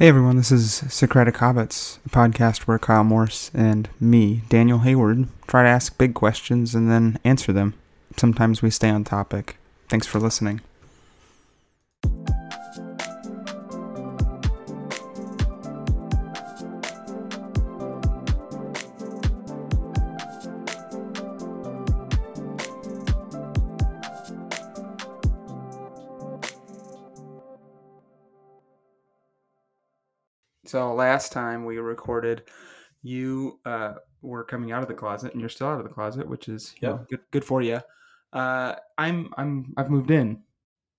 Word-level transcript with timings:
Hey 0.00 0.08
everyone, 0.08 0.38
this 0.38 0.50
is 0.50 0.76
Socratic 0.88 1.34
Hobbits, 1.34 1.98
a 2.06 2.08
podcast 2.08 2.60
where 2.60 2.78
Kyle 2.78 3.04
Morse 3.04 3.50
and 3.52 3.86
me, 4.00 4.40
Daniel 4.48 4.78
Hayward, 4.78 5.28
try 5.46 5.62
to 5.62 5.68
ask 5.68 5.98
big 5.98 6.14
questions 6.14 6.74
and 6.74 6.90
then 6.90 7.18
answer 7.22 7.52
them. 7.52 7.74
Sometimes 8.16 8.62
we 8.62 8.70
stay 8.70 8.88
on 8.88 9.04
topic. 9.04 9.58
Thanks 9.90 10.06
for 10.06 10.18
listening. 10.18 10.62
So 30.70 30.94
last 30.94 31.32
time 31.32 31.64
we 31.64 31.78
recorded, 31.78 32.44
you 33.02 33.58
uh, 33.66 33.94
were 34.22 34.44
coming 34.44 34.70
out 34.70 34.82
of 34.82 34.88
the 34.88 34.94
closet, 34.94 35.32
and 35.32 35.40
you're 35.40 35.50
still 35.50 35.66
out 35.66 35.78
of 35.78 35.84
the 35.84 35.92
closet, 35.92 36.28
which 36.28 36.48
is 36.48 36.76
you 36.80 36.86
know, 36.86 37.06
good 37.10 37.20
good 37.32 37.44
for 37.44 37.60
you. 37.60 37.80
Uh, 38.32 38.76
I'm 38.96 39.34
I'm 39.36 39.74
I've 39.76 39.90
moved 39.90 40.12
in. 40.12 40.44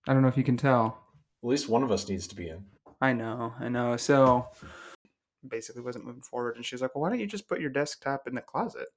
I 0.09 0.13
don't 0.13 0.23
know 0.23 0.27
if 0.27 0.35
you 0.35 0.43
can 0.43 0.57
tell. 0.57 1.07
At 1.41 1.49
least 1.49 1.69
one 1.69 1.83
of 1.83 1.91
us 1.91 2.09
needs 2.09 2.27
to 2.27 2.35
be 2.35 2.49
in. 2.49 2.65
I 2.99 3.13
know, 3.13 3.53
I 3.61 3.69
know. 3.69 3.95
So 3.95 4.49
basically, 5.47 5.83
wasn't 5.83 6.03
moving 6.05 6.21
forward, 6.21 6.57
and 6.57 6.65
she 6.65 6.75
was 6.75 6.81
like, 6.81 6.93
"Well, 6.93 7.03
why 7.03 7.09
don't 7.09 7.19
you 7.21 7.25
just 7.25 7.47
put 7.47 7.61
your 7.61 7.69
desktop 7.69 8.27
in 8.27 8.35
the 8.35 8.41
closet?" 8.41 8.89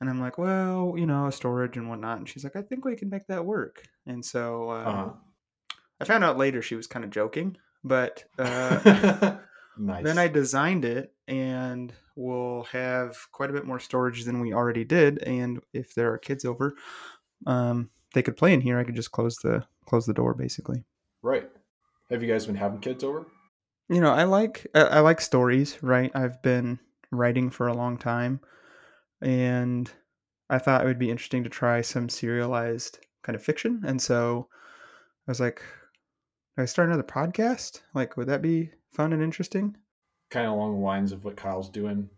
And 0.00 0.10
I'm 0.10 0.20
like, 0.20 0.36
"Well, 0.36 0.94
you 0.96 1.06
know, 1.06 1.30
storage 1.30 1.76
and 1.76 1.88
whatnot." 1.88 2.18
And 2.18 2.28
she's 2.28 2.42
like, 2.42 2.56
"I 2.56 2.62
think 2.62 2.84
we 2.84 2.96
can 2.96 3.08
make 3.08 3.28
that 3.28 3.46
work." 3.46 3.86
And 4.04 4.24
so 4.24 4.70
uh, 4.70 4.74
Uh 4.74 5.12
I 6.00 6.04
found 6.04 6.24
out 6.24 6.38
later 6.38 6.60
she 6.60 6.74
was 6.74 6.88
kind 6.88 7.04
of 7.04 7.12
joking, 7.12 7.56
but 7.84 8.24
uh, 8.38 9.36
nice. 9.78 10.04
Then 10.04 10.18
I 10.18 10.28
designed 10.28 10.84
it 10.84 11.12
and 11.28 11.92
we'll 12.16 12.64
have 12.64 13.16
quite 13.32 13.50
a 13.50 13.52
bit 13.52 13.66
more 13.66 13.78
storage 13.78 14.24
than 14.24 14.40
we 14.40 14.52
already 14.52 14.84
did. 14.84 15.22
And 15.22 15.60
if 15.72 15.94
there 15.94 16.12
are 16.12 16.18
kids 16.18 16.44
over, 16.44 16.74
um, 17.46 17.90
they 18.14 18.22
could 18.22 18.36
play 18.36 18.52
in 18.52 18.60
here. 18.60 18.78
I 18.78 18.84
could 18.84 18.96
just 18.96 19.12
close 19.12 19.36
the 19.36 19.64
close 19.86 20.06
the 20.06 20.14
door 20.14 20.34
basically. 20.34 20.84
right. 21.22 21.48
Have 22.10 22.22
you 22.22 22.30
guys 22.30 22.46
been 22.46 22.54
having 22.54 22.80
kids 22.80 23.02
over? 23.02 23.26
You 23.88 24.00
know, 24.00 24.12
I 24.12 24.24
like 24.24 24.66
I 24.74 24.80
I 24.82 25.00
like 25.00 25.20
stories, 25.20 25.82
right? 25.82 26.10
I've 26.14 26.40
been 26.42 26.78
writing 27.10 27.50
for 27.50 27.68
a 27.68 27.74
long 27.74 27.96
time 27.96 28.40
and 29.22 29.90
I 30.50 30.58
thought 30.58 30.82
it 30.82 30.86
would 30.86 30.98
be 30.98 31.10
interesting 31.10 31.44
to 31.44 31.50
try 31.50 31.80
some 31.80 32.08
serialized 32.08 32.98
kind 33.22 33.34
of 33.36 33.42
fiction. 33.42 33.82
And 33.86 34.00
so 34.00 34.48
I 35.26 35.30
was 35.30 35.40
like, 35.40 35.62
"Do 36.56 36.62
I 36.62 36.66
start 36.66 36.88
another 36.88 37.02
podcast? 37.02 37.80
Like, 37.94 38.16
would 38.16 38.28
that 38.28 38.42
be 38.42 38.70
fun 38.92 39.12
and 39.12 39.22
interesting? 39.22 39.76
Kind 40.30 40.46
of 40.46 40.52
along 40.52 40.74
the 40.74 40.80
lines 40.84 41.12
of 41.12 41.24
what 41.24 41.36
Kyle's 41.36 41.68
doing. 41.68 42.10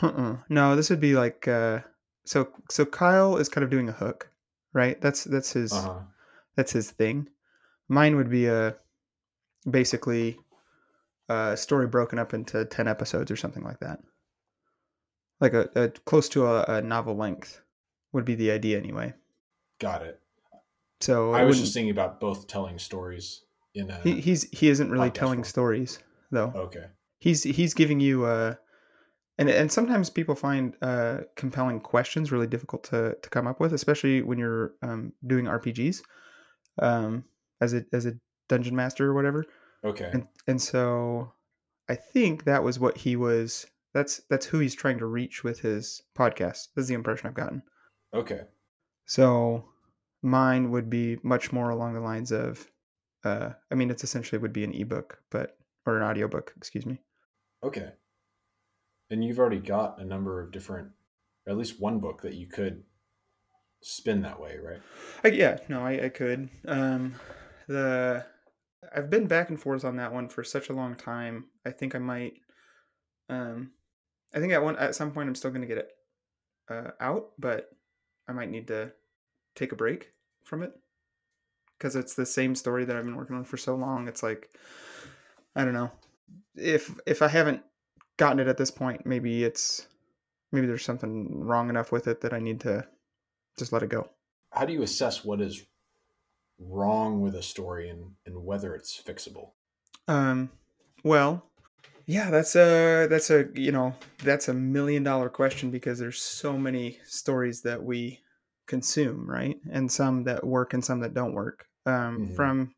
Uh-uh. 0.00 0.36
No, 0.48 0.74
this 0.76 0.90
would 0.90 1.00
be 1.00 1.14
like 1.14 1.46
uh 1.48 1.80
so 2.24 2.48
so 2.70 2.84
Kyle 2.84 3.36
is 3.36 3.48
kind 3.48 3.64
of 3.64 3.70
doing 3.70 3.88
a 3.88 3.92
hook, 3.92 4.30
right? 4.72 5.00
That's 5.00 5.24
that's 5.24 5.52
his 5.52 5.72
Uh 5.72 5.80
huh. 5.82 6.00
that's 6.56 6.72
his 6.72 6.90
thing. 6.90 7.28
Mine 7.88 8.16
would 8.16 8.30
be 8.30 8.46
a 8.46 8.76
basically 9.68 10.38
a 11.28 11.56
story 11.56 11.86
broken 11.86 12.18
up 12.18 12.34
into 12.34 12.64
10 12.64 12.88
episodes 12.88 13.30
or 13.30 13.36
something 13.36 13.62
like 13.62 13.80
that. 13.80 14.00
Like 15.40 15.54
a, 15.54 15.68
a 15.74 15.88
close 15.88 16.28
to 16.30 16.46
a, 16.46 16.64
a 16.76 16.82
novel 16.82 17.16
length 17.16 17.60
would 18.12 18.24
be 18.24 18.34
the 18.34 18.50
idea 18.50 18.78
anyway. 18.78 19.14
Got 19.78 20.02
it. 20.02 20.20
So 21.00 21.32
I 21.32 21.44
was 21.44 21.60
just 21.60 21.74
thinking 21.74 21.90
about 21.90 22.20
both 22.20 22.46
telling 22.46 22.78
stories 22.78 23.42
in 23.74 23.90
a. 23.90 23.98
he, 24.00 24.20
he's 24.20 24.48
he 24.50 24.68
isn't 24.68 24.90
really 24.90 25.10
telling 25.10 25.38
form. 25.38 25.44
stories 25.44 25.98
though. 26.30 26.52
okay. 26.54 26.86
he's 27.18 27.42
he's 27.42 27.74
giving 27.74 28.00
you 28.00 28.24
uh 28.24 28.54
and 29.38 29.48
and 29.48 29.70
sometimes 29.72 30.10
people 30.10 30.34
find 30.34 30.74
uh 30.82 31.18
compelling 31.36 31.80
questions 31.80 32.30
really 32.32 32.46
difficult 32.46 32.84
to 32.84 33.16
to 33.22 33.30
come 33.30 33.46
up 33.46 33.60
with 33.60 33.72
especially 33.72 34.22
when 34.22 34.38
you're 34.38 34.72
um 34.82 35.12
doing 35.26 35.46
rpgs 35.46 36.02
um 36.80 37.24
as 37.60 37.74
a 37.74 37.84
as 37.92 38.06
a 38.06 38.12
dungeon 38.48 38.76
master 38.76 39.08
or 39.08 39.14
whatever 39.14 39.44
Okay. 39.84 40.10
and 40.12 40.26
and 40.46 40.60
so 40.60 41.32
i 41.88 41.94
think 41.94 42.44
that 42.44 42.62
was 42.62 42.78
what 42.78 42.96
he 42.96 43.16
was 43.16 43.66
that's 43.94 44.20
that's 44.30 44.46
who 44.46 44.58
he's 44.58 44.74
trying 44.74 44.98
to 44.98 45.06
reach 45.06 45.44
with 45.44 45.60
his 45.60 46.02
podcast 46.16 46.68
that's 46.76 46.88
the 46.88 46.94
impression 46.94 47.26
i've 47.28 47.34
gotten 47.34 47.62
Okay. 48.14 48.42
so 49.06 49.64
mine 50.22 50.70
would 50.70 50.88
be 50.90 51.18
much 51.22 51.52
more 51.52 51.70
along 51.70 51.94
the 51.94 52.00
lines 52.00 52.30
of 52.32 52.66
uh 53.24 53.50
i 53.70 53.74
mean 53.74 53.90
it's 53.90 54.04
essentially 54.04 54.38
would 54.38 54.52
be 54.52 54.64
an 54.64 54.74
ebook 54.74 55.20
but 55.30 55.56
or 55.86 55.96
an 55.96 56.02
audiobook 56.02 56.52
excuse 56.56 56.86
me 56.86 57.00
Okay. 57.64 57.90
And 59.10 59.24
you've 59.24 59.38
already 59.38 59.58
got 59.58 60.00
a 60.00 60.04
number 60.04 60.40
of 60.40 60.52
different, 60.52 60.88
or 61.46 61.52
at 61.52 61.58
least 61.58 61.80
one 61.80 62.00
book 62.00 62.22
that 62.22 62.34
you 62.34 62.46
could 62.46 62.82
spin 63.82 64.22
that 64.22 64.40
way, 64.40 64.56
right? 64.62 64.80
I, 65.22 65.28
yeah, 65.28 65.58
no, 65.68 65.84
I, 65.84 66.04
I 66.04 66.08
could. 66.08 66.48
Um, 66.66 67.14
the 67.68 68.24
I've 68.94 69.10
been 69.10 69.26
back 69.26 69.48
and 69.48 69.60
forth 69.60 69.84
on 69.84 69.96
that 69.96 70.12
one 70.12 70.28
for 70.28 70.42
such 70.42 70.70
a 70.70 70.72
long 70.72 70.96
time. 70.96 71.46
I 71.64 71.70
think 71.70 71.94
I 71.94 71.98
might. 71.98 72.34
Um, 73.28 73.72
I 74.34 74.40
think 74.40 74.52
at 74.52 74.62
one 74.62 74.76
at 74.76 74.94
some 74.94 75.12
point 75.12 75.28
I'm 75.28 75.34
still 75.34 75.50
going 75.50 75.60
to 75.60 75.68
get 75.68 75.78
it 75.78 75.90
uh, 76.70 76.90
out, 77.00 77.30
but 77.38 77.68
I 78.26 78.32
might 78.32 78.50
need 78.50 78.68
to 78.68 78.92
take 79.54 79.72
a 79.72 79.76
break 79.76 80.12
from 80.42 80.62
it 80.62 80.72
because 81.82 81.96
it's 81.96 82.14
the 82.14 82.24
same 82.24 82.54
story 82.54 82.84
that 82.84 82.96
I've 82.96 83.04
been 83.04 83.16
working 83.16 83.34
on 83.34 83.42
for 83.42 83.56
so 83.56 83.74
long. 83.74 84.06
It's 84.06 84.22
like 84.22 84.50
I 85.56 85.64
don't 85.64 85.74
know 85.74 85.90
if 86.54 86.94
if 87.06 87.22
I 87.22 87.28
haven't 87.28 87.62
gotten 88.18 88.38
it 88.38 88.46
at 88.46 88.56
this 88.56 88.70
point, 88.70 89.04
maybe 89.04 89.42
it's 89.42 89.88
maybe 90.52 90.68
there's 90.68 90.84
something 90.84 91.40
wrong 91.40 91.68
enough 91.68 91.90
with 91.90 92.06
it 92.06 92.20
that 92.20 92.32
I 92.32 92.38
need 92.38 92.60
to 92.60 92.86
just 93.58 93.72
let 93.72 93.82
it 93.82 93.88
go. 93.88 94.08
How 94.52 94.64
do 94.64 94.72
you 94.72 94.82
assess 94.82 95.24
what 95.24 95.40
is 95.40 95.64
wrong 96.60 97.20
with 97.20 97.34
a 97.34 97.42
story 97.42 97.88
and, 97.88 98.12
and 98.26 98.44
whether 98.44 98.76
it's 98.76 99.02
fixable? 99.02 99.50
Um, 100.06 100.50
well, 101.02 101.50
yeah, 102.06 102.30
that's 102.30 102.54
a 102.54 103.08
that's 103.10 103.30
a 103.30 103.48
you 103.54 103.72
know 103.72 103.96
that's 104.22 104.46
a 104.46 104.54
million 104.54 105.02
dollar 105.02 105.28
question 105.28 105.72
because 105.72 105.98
there's 105.98 106.22
so 106.22 106.56
many 106.56 107.00
stories 107.04 107.62
that 107.62 107.82
we 107.82 108.20
consume, 108.68 109.28
right? 109.28 109.56
And 109.72 109.90
some 109.90 110.22
that 110.24 110.46
work 110.46 110.74
and 110.74 110.84
some 110.84 111.00
that 111.00 111.14
don't 111.14 111.34
work. 111.34 111.66
Um, 111.86 112.28
Mhm. 112.28 112.34
From 112.36 112.74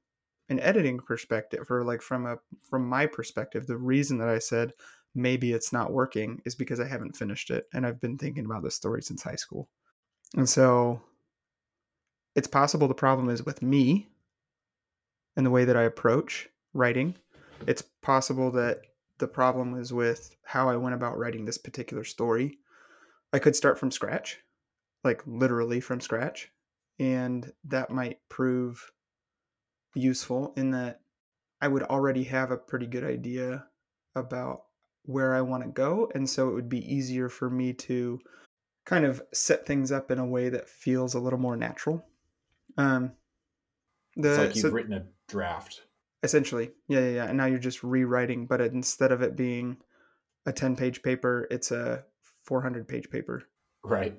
an 0.51 0.61
editing 0.61 0.99
perspective, 1.01 1.71
or 1.71 1.85
like 1.85 2.03
from 2.03 2.27
a 2.27 2.39
from 2.63 2.87
my 2.89 3.07
perspective, 3.07 3.67
the 3.67 3.79
reason 3.79 4.19
that 4.19 4.29
I 4.29 4.39
said 4.39 4.75
maybe 5.15 5.53
it's 5.53 5.73
not 5.73 5.93
working 5.93 6.43
is 6.45 6.55
because 6.55 6.81
I 6.81 6.87
haven't 6.87 7.17
finished 7.17 7.51
it, 7.51 7.67
and 7.75 7.87
I've 7.87 8.01
been 8.01 8.19
thinking 8.19 8.45
about 8.47 8.63
this 8.63 8.77
story 8.77 9.03
since 9.03 9.23
high 9.23 9.37
school, 9.37 9.71
and 10.37 10.49
so 10.49 11.03
it's 12.37 12.47
possible 12.47 12.87
the 12.89 12.95
problem 12.95 13.29
is 13.29 13.45
with 13.45 13.61
me 13.63 14.09
and 15.37 15.47
the 15.47 15.51
way 15.51 15.65
that 15.65 15.77
I 15.77 15.83
approach 15.83 16.49
writing. 16.73 17.17
It's 17.67 17.83
possible 17.83 18.51
that 18.53 18.83
the 19.19 19.29
problem 19.29 19.79
is 19.79 19.93
with 19.93 20.35
how 20.45 20.69
I 20.69 20.77
went 20.77 20.95
about 20.95 21.19
writing 21.19 21.45
this 21.45 21.59
particular 21.59 22.05
story. 22.05 22.59
I 23.33 23.41
could 23.41 23.57
start 23.57 23.79
from 23.79 23.93
scratch, 23.93 24.41
like 25.05 25.23
literally 25.27 25.81
from 25.81 26.01
scratch, 26.01 26.53
and 26.99 27.53
that 27.65 27.91
might 27.91 28.19
prove 28.29 28.91
useful 29.95 30.53
in 30.57 30.71
that 30.73 31.01
I 31.61 31.69
would 31.69 31.83
already 31.85 32.25
have 32.25 32.51
a 32.51 32.57
pretty 32.57 32.87
good 32.87 33.05
idea 33.05 33.65
about 34.15 34.65
where 35.05 35.35
I 35.35 35.41
want 35.41 35.63
to 35.65 35.71
go. 35.71 36.11
And 36.15 36.29
so 36.29 36.49
it 36.49 36.55
would 36.55 36.69
be 36.69 36.93
easier 36.93 37.29
for 37.29 37.49
me 37.51 37.73
to 37.75 38.21
kind 38.85 39.05
of 39.05 39.23
set 39.33 39.67
things 39.67 39.93
up 39.93 40.11
in 40.11 40.19
a 40.19 40.27
way 40.27 40.49
that 40.51 40.69
feels 40.69 41.15
a 41.15 41.21
little 41.21 41.39
more 41.39 41.57
natural. 41.57 42.05
Um, 42.77 43.13
the, 44.17 44.29
It's 44.31 44.39
like 44.39 44.55
you've 44.57 44.63
so- 44.63 44.71
written 44.71 44.93
a 44.95 45.07
draft. 45.29 45.83
essentially 46.23 46.71
yeah 46.89 47.01
yeah 47.01 47.11
yeah 47.11 47.25
and 47.25 47.37
now 47.37 47.47
you're 47.47 47.59
just 47.59 47.83
rewriting 47.83 48.47
but 48.47 48.61
instead 48.61 49.11
of 49.11 49.21
it 49.23 49.37
being 49.37 49.77
a 50.47 50.53
10 50.53 50.77
page 50.77 51.03
paper 51.03 51.47
it's 51.51 51.71
a 51.71 52.05
400 52.45 52.87
page 52.87 53.11
paper 53.11 53.43
Right. 53.83 54.17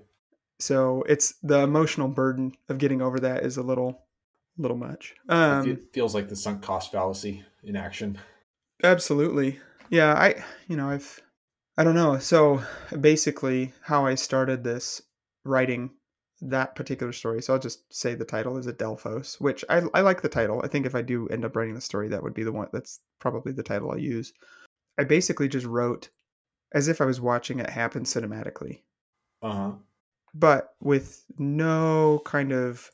So 0.60 1.04
it's 1.08 1.36
the 1.44 1.60
emotional 1.60 2.08
burden 2.08 2.54
of 2.70 2.78
getting 2.78 3.02
over 3.02 3.20
that 3.20 3.44
is 3.44 3.58
a 3.58 3.64
little 3.64 4.04
little 4.58 4.78
much. 4.78 5.16
It 5.28 5.32
um 5.34 5.76
fe- 5.76 5.82
feels 5.94 6.16
like 6.16 6.30
the 6.30 6.36
sunk 6.36 6.62
cost 6.62 6.92
fallacy 6.92 7.44
in 7.64 7.76
action. 7.76 8.18
absolutely. 8.84 9.60
Yeah 9.90 10.14
i 10.14 10.44
you 10.68 10.76
know 10.78 10.90
i've 10.90 11.22
i 11.78 11.84
don't 11.84 11.96
know. 11.96 12.18
So 12.20 12.62
basically 13.00 13.74
how 13.82 14.06
i 14.06 14.16
started 14.16 14.64
this 14.64 15.02
writing 15.44 15.92
that 16.42 16.76
particular 16.76 17.14
story 17.14 17.42
so 17.42 17.54
i'll 17.54 17.60
just 17.60 17.92
say 17.94 18.14
the 18.14 18.26
title 18.26 18.58
is 18.58 18.68
adelphos 18.68 19.40
which 19.40 19.64
I, 19.70 19.82
I 19.94 20.02
like 20.02 20.22
the 20.22 20.30
title. 20.30 20.62
I 20.64 20.68
think 20.68 20.86
if 20.86 20.96
i 20.96 21.02
do 21.02 21.28
end 21.30 21.46
up 21.46 21.56
writing 21.56 21.76
the 21.76 21.82
story 21.82 22.10
that 22.10 22.22
would 22.24 22.34
be 22.34 22.44
the 22.44 22.52
one 22.52 22.68
that's 22.74 23.00
probably 23.20 23.52
the 23.54 23.64
title 23.64 23.92
i'll 23.92 23.98
use. 23.98 24.34
I 24.98 25.04
basically 25.06 25.48
just 25.48 25.66
wrote 25.66 26.10
as 26.74 26.88
if 26.88 27.00
i 27.02 27.06
was 27.06 27.22
watching 27.22 27.60
it 27.60 27.70
happen 27.70 28.04
cinematically. 28.04 28.82
Uh 29.42 29.52
huh. 29.54 29.72
But 30.38 30.76
with 30.82 31.24
no 31.40 32.22
kind 32.26 32.52
of 32.52 32.92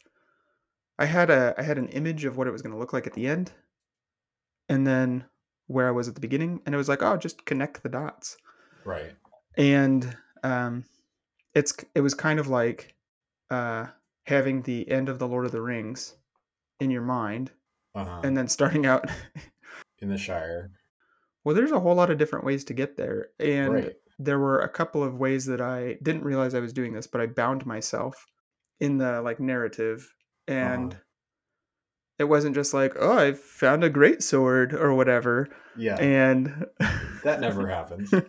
i 1.00 1.06
had 1.06 1.30
a 1.30 1.54
i 1.58 1.64
had 1.64 1.78
an 1.78 1.88
image 1.90 2.24
of 2.24 2.38
what 2.38 2.48
it 2.48 2.52
was 2.52 2.62
going 2.62 2.72
to 2.72 2.78
look 2.80 2.94
like 2.94 3.08
at 3.08 3.14
the 3.14 3.28
end 3.28 3.52
and 4.70 4.86
then 4.88 5.26
where 5.68 5.88
I 5.88 5.92
was 5.92 6.08
at 6.10 6.16
the 6.16 6.22
beginning, 6.22 6.62
and 6.66 6.76
it 6.76 6.78
was 6.78 6.90
like, 6.90 7.02
oh, 7.02 7.16
just 7.18 7.46
connect 7.46 7.82
the 7.82 7.90
dots. 7.90 8.36
Right. 8.86 9.14
And 9.58 10.18
um, 10.44 10.84
it's 11.56 11.74
it 11.96 12.02
was 12.02 12.14
kind 12.14 12.40
of 12.40 12.48
like 12.48 12.94
uh, 13.50 13.88
having 14.26 14.62
the 14.64 14.90
end 14.90 15.08
of 15.10 15.18
the 15.18 15.28
Lord 15.28 15.46
of 15.46 15.52
the 15.54 15.62
Rings 15.62 16.16
in 16.82 16.92
your 16.92 17.02
mind, 17.04 17.52
Uh-huh. 17.96 18.22
and 18.24 18.36
then 18.38 18.48
starting 18.50 18.86
out. 18.86 19.10
in 20.00 20.10
the 20.10 20.18
Shire. 20.18 20.72
well, 21.46 21.56
there's 21.56 21.72
a 21.72 21.80
whole 21.80 21.96
lot 21.96 22.10
of 22.12 22.18
different 22.18 22.46
ways 22.46 22.64
to 22.66 22.74
get 22.74 22.98
there, 22.98 23.30
and 23.40 23.74
right. 23.74 23.96
There 24.24 24.40
were 24.40 24.60
a 24.60 24.70
couple 24.70 25.04
of 25.04 25.16
ways 25.16 25.46
that 25.46 25.62
I 25.62 25.98
didn't 26.02 26.24
realize 26.24 26.54
I 26.54 26.60
was 26.60 26.74
doing 26.74 26.94
this, 26.94 27.08
but 27.08 27.22
I 27.22 27.26
bound 27.28 27.66
myself 27.66 28.26
in 28.80 28.98
the 28.98 29.22
like 29.22 29.40
narrative 29.40 30.08
and 30.48 30.94
Uh-huh. 30.94 31.02
it 32.20 32.24
wasn't 32.26 32.56
just 32.56 32.74
like, 32.74 32.94
oh, 33.00 33.18
I 33.18 33.34
found 33.34 33.84
a 33.84 33.90
great 33.90 34.24
sword 34.24 34.74
or 34.74 34.94
whatever. 34.94 35.48
Yeah. 35.78 35.96
And 35.98 36.66
that 37.24 37.40
never 37.42 37.68
happens. 37.68 38.14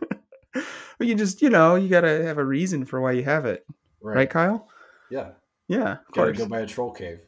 But 0.99 1.09
you 1.09 1.15
just, 1.17 1.41
you 1.43 1.49
know, 1.51 1.75
you 1.75 1.89
got 1.89 2.03
to 2.03 2.25
have 2.27 2.37
a 2.39 2.45
reason 2.45 2.85
for 2.85 3.01
why 3.01 3.13
you 3.13 3.25
have 3.25 3.45
it. 3.47 3.65
Right. 4.03 4.17
Right, 4.17 4.31
Kyle? 4.31 4.69
Yeah. 5.11 5.31
Yeah, 5.67 5.93
of 5.93 5.99
Gotta 6.13 6.33
course. 6.33 6.39
go 6.39 6.47
by 6.47 6.61
a 6.61 6.67
troll 6.67 6.93
cave. 6.93 7.21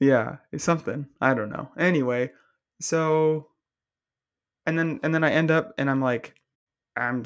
Yeah, 0.00 0.38
it's 0.50 0.64
something. 0.64 1.06
I 1.20 1.34
don't 1.34 1.50
know. 1.50 1.68
Anyway, 1.78 2.32
so 2.80 3.48
and 4.66 4.78
then 4.78 4.98
and 5.02 5.14
then 5.14 5.22
I 5.22 5.30
end 5.32 5.50
up 5.50 5.74
and 5.76 5.90
I'm 5.90 6.00
like 6.00 6.34
I'm 6.96 7.22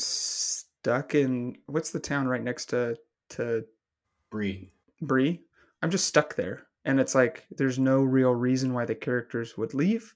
stuck 0.85 1.15
in 1.15 1.57
what's 1.65 1.93
the 1.93 1.99
town 1.99 2.29
right 2.29 2.43
next 2.43 2.67
to 2.67 2.95
to 3.31 3.65
Bree. 4.31 4.71
Bree? 5.01 5.41
I'm 5.81 5.91
just 5.91 6.07
stuck 6.07 6.35
there. 6.35 6.67
And 6.85 7.01
it's 7.01 7.15
like 7.15 7.47
there's 7.51 7.79
no 7.79 8.03
real 8.03 8.35
reason 8.35 8.75
why 8.75 8.85
the 8.85 8.95
characters 8.95 9.57
would 9.57 9.73
leave 9.73 10.13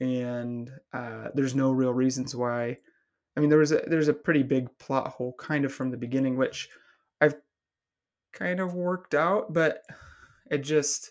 and 0.00 0.70
uh 0.92 1.26
there's 1.34 1.56
no 1.56 1.72
real 1.72 1.92
reasons 1.92 2.36
why 2.36 2.78
I 3.36 3.40
mean 3.40 3.50
there 3.50 3.58
was 3.58 3.72
a 3.72 3.82
there's 3.88 4.06
a 4.06 4.14
pretty 4.14 4.44
big 4.44 4.68
plot 4.78 5.08
hole 5.08 5.34
kind 5.36 5.64
of 5.64 5.74
from 5.74 5.90
the 5.90 5.96
beginning 5.96 6.36
which 6.36 6.68
I've 7.20 7.34
kind 8.32 8.60
of 8.60 8.74
worked 8.74 9.16
out, 9.16 9.52
but 9.52 9.82
it 10.48 10.58
just 10.58 11.10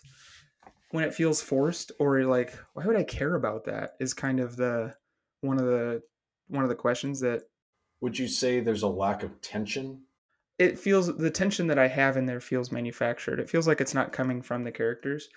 when 0.92 1.04
it 1.04 1.12
feels 1.12 1.42
forced 1.42 1.92
or 2.00 2.24
like 2.24 2.56
why 2.72 2.86
would 2.86 2.96
I 2.96 3.04
care 3.04 3.34
about 3.34 3.66
that 3.66 3.96
is 4.00 4.14
kind 4.14 4.40
of 4.40 4.56
the 4.56 4.94
one 5.42 5.58
of 5.58 5.66
the 5.66 6.00
one 6.46 6.62
of 6.62 6.70
the 6.70 6.74
questions 6.74 7.20
that 7.20 7.42
Would 8.00 8.18
you 8.18 8.28
say 8.28 8.60
there's 8.60 8.82
a 8.82 8.88
lack 8.88 9.22
of 9.22 9.40
tension? 9.40 10.02
it 10.58 10.76
feels 10.76 11.16
the 11.16 11.30
tension 11.30 11.68
that 11.68 11.78
I 11.78 11.86
have 11.86 12.16
in 12.16 12.26
there 12.26 12.40
feels 12.40 12.72
manufactured. 12.72 13.38
It 13.38 13.48
feels 13.48 13.68
like 13.68 13.80
it's 13.80 13.94
not 13.94 14.12
coming 14.12 14.42
from 14.42 14.64
the 14.64 14.72
characters. 14.72 15.28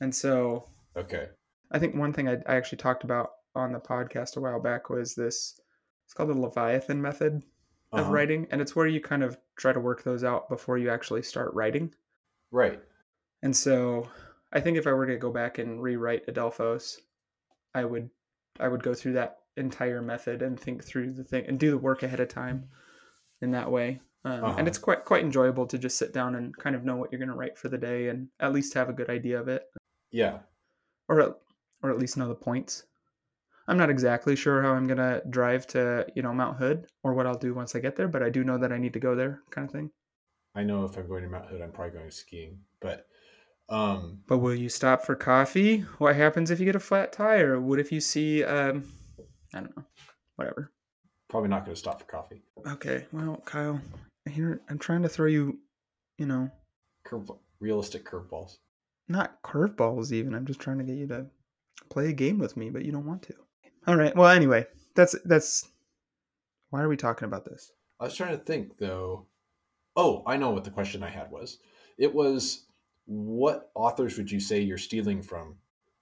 And 0.00 0.14
so 0.14 0.68
Okay. 0.96 1.26
I 1.72 1.80
think 1.80 1.96
one 1.96 2.12
thing 2.12 2.28
I, 2.28 2.34
I 2.46 2.54
actually 2.54 2.78
talked 2.78 3.02
about 3.02 3.30
on 3.56 3.72
the 3.72 3.80
podcast 3.80 4.36
a 4.36 4.40
while 4.40 4.60
back 4.60 4.88
was 4.88 5.16
this 5.16 5.58
it's 6.04 6.14
called 6.14 6.28
the 6.28 6.34
Leviathan 6.40 7.02
method 7.02 7.42
of 7.90 8.00
Uh-huh. 8.02 8.12
writing. 8.12 8.46
And 8.52 8.60
it's 8.60 8.76
where 8.76 8.86
you 8.86 9.00
kind 9.00 9.24
of 9.24 9.36
try 9.56 9.72
to 9.72 9.80
work 9.80 10.04
those 10.04 10.22
out 10.22 10.48
before 10.48 10.78
you 10.78 10.88
actually 10.88 11.22
start 11.22 11.52
writing. 11.52 11.92
Right. 12.52 12.80
And 13.42 13.56
so 13.56 14.08
I 14.52 14.60
think 14.60 14.78
if 14.78 14.86
I 14.86 14.92
were 14.92 15.06
to 15.06 15.16
go 15.16 15.32
back 15.32 15.58
and 15.58 15.82
rewrite 15.82 16.28
Adelphos, 16.28 16.98
I 17.74 17.84
would 17.84 18.08
I 18.60 18.68
would 18.68 18.84
go 18.84 18.94
through 18.94 19.14
that 19.14 19.39
entire 19.60 20.02
method 20.02 20.42
and 20.42 20.58
think 20.58 20.82
through 20.84 21.12
the 21.12 21.24
thing 21.24 21.44
and 21.46 21.58
do 21.60 21.70
the 21.70 21.78
work 21.78 22.02
ahead 22.02 22.20
of 22.20 22.28
time 22.28 22.68
in 23.42 23.50
that 23.52 23.70
way. 23.70 24.00
Um, 24.24 24.44
Uh-huh. 24.44 24.54
And 24.58 24.68
it's 24.68 24.78
quite 24.78 25.04
quite 25.04 25.22
enjoyable 25.24 25.66
to 25.66 25.78
just 25.78 25.96
sit 25.98 26.12
down 26.12 26.34
and 26.34 26.56
kind 26.56 26.74
of 26.76 26.84
know 26.84 26.96
what 26.96 27.10
you're 27.12 27.18
going 27.18 27.30
to 27.30 27.34
write 27.36 27.56
for 27.56 27.68
the 27.68 27.78
day 27.78 28.08
and 28.08 28.28
at 28.40 28.52
least 28.52 28.74
have 28.74 28.88
a 28.88 28.92
good 28.92 29.08
idea 29.10 29.40
of 29.40 29.48
it, 29.48 29.62
Yeah. 30.10 30.40
or 31.08 31.20
at, 31.22 31.32
or 31.82 31.90
at 31.90 31.98
least 31.98 32.16
know 32.16 32.28
the 32.28 32.34
points. 32.34 32.84
I'm 33.68 33.78
not 33.78 33.88
exactly 33.90 34.34
sure 34.36 34.62
how 34.62 34.72
I'm 34.72 34.86
going 34.88 34.98
to 34.98 35.22
drive 35.30 35.66
to 35.68 36.06
you 36.16 36.22
know 36.22 36.32
Mount 36.34 36.56
Hood 36.58 36.86
or 37.04 37.14
what 37.14 37.26
I'll 37.26 37.38
do 37.38 37.54
once 37.54 37.74
I 37.76 37.78
get 37.80 37.94
there, 37.96 38.08
but 38.08 38.22
I 38.22 38.28
do 38.28 38.42
know 38.44 38.58
that 38.58 38.72
I 38.72 38.78
need 38.78 38.92
to 38.94 39.00
go 39.00 39.14
there, 39.14 39.42
kind 39.50 39.64
of 39.66 39.72
thing. 39.72 39.90
I 40.56 40.64
know 40.64 40.84
if 40.84 40.96
I'm 40.96 41.06
going 41.06 41.22
to 41.22 41.28
Mount 41.28 41.46
Hood, 41.46 41.62
I'm 41.62 41.70
probably 41.72 41.96
going 41.98 42.10
skiing. 42.10 42.58
But 42.80 43.06
um 43.68 44.22
But 44.26 44.38
will 44.38 44.54
you 44.54 44.68
stop 44.68 45.02
for 45.06 45.14
coffee? 45.14 45.80
What 45.98 46.16
happens 46.16 46.50
if 46.50 46.58
you 46.58 46.66
get 46.66 46.74
a 46.74 46.80
flat 46.80 47.12
tire? 47.12 47.60
What 47.60 47.78
if 47.78 47.92
you 47.92 48.00
see, 48.00 48.42
um, 48.44 48.84
I 49.54 49.60
don't 49.60 49.76
know, 49.76 49.84
whatever. 50.36 50.70
probably 51.28 51.48
not 51.48 51.64
going 51.64 51.74
to 51.74 51.78
stop 51.80 52.00
for 52.00 52.06
coffee. 52.06 52.42
Okay, 52.66 53.06
well, 53.12 53.42
Kyle, 53.44 53.80
here 54.28 54.60
I'm 54.68 54.78
trying 54.78 55.02
to 55.02 55.08
throw 55.08 55.26
you, 55.26 55.58
you 56.18 56.26
know, 56.26 56.50
Curve 57.04 57.30
realistic 57.60 58.04
curveballs. 58.04 58.58
not 59.08 59.42
curveballs 59.42 60.12
even. 60.12 60.34
I'm 60.34 60.46
just 60.46 60.60
trying 60.60 60.78
to 60.78 60.84
get 60.84 60.96
you 60.96 61.06
to 61.08 61.26
play 61.88 62.08
a 62.08 62.12
game 62.12 62.38
with 62.38 62.56
me, 62.56 62.70
but 62.70 62.84
you 62.84 62.92
don't 62.92 63.06
want 63.06 63.22
to. 63.22 63.34
All 63.86 63.96
right. 63.96 64.14
Well, 64.14 64.28
anyway, 64.28 64.66
that's 64.94 65.16
that's. 65.24 65.68
Why 66.70 66.82
are 66.82 66.88
we 66.88 66.96
talking 66.96 67.26
about 67.26 67.44
this? 67.44 67.72
I 67.98 68.04
was 68.04 68.14
trying 68.14 68.36
to 68.38 68.44
think 68.44 68.78
though. 68.78 69.26
Oh, 69.96 70.22
I 70.26 70.36
know 70.36 70.50
what 70.50 70.64
the 70.64 70.70
question 70.70 71.02
I 71.02 71.08
had 71.10 71.30
was. 71.30 71.58
It 71.98 72.14
was 72.14 72.66
what 73.06 73.70
authors 73.74 74.16
would 74.16 74.30
you 74.30 74.38
say 74.40 74.60
you're 74.60 74.78
stealing 74.78 75.22
from? 75.22 75.56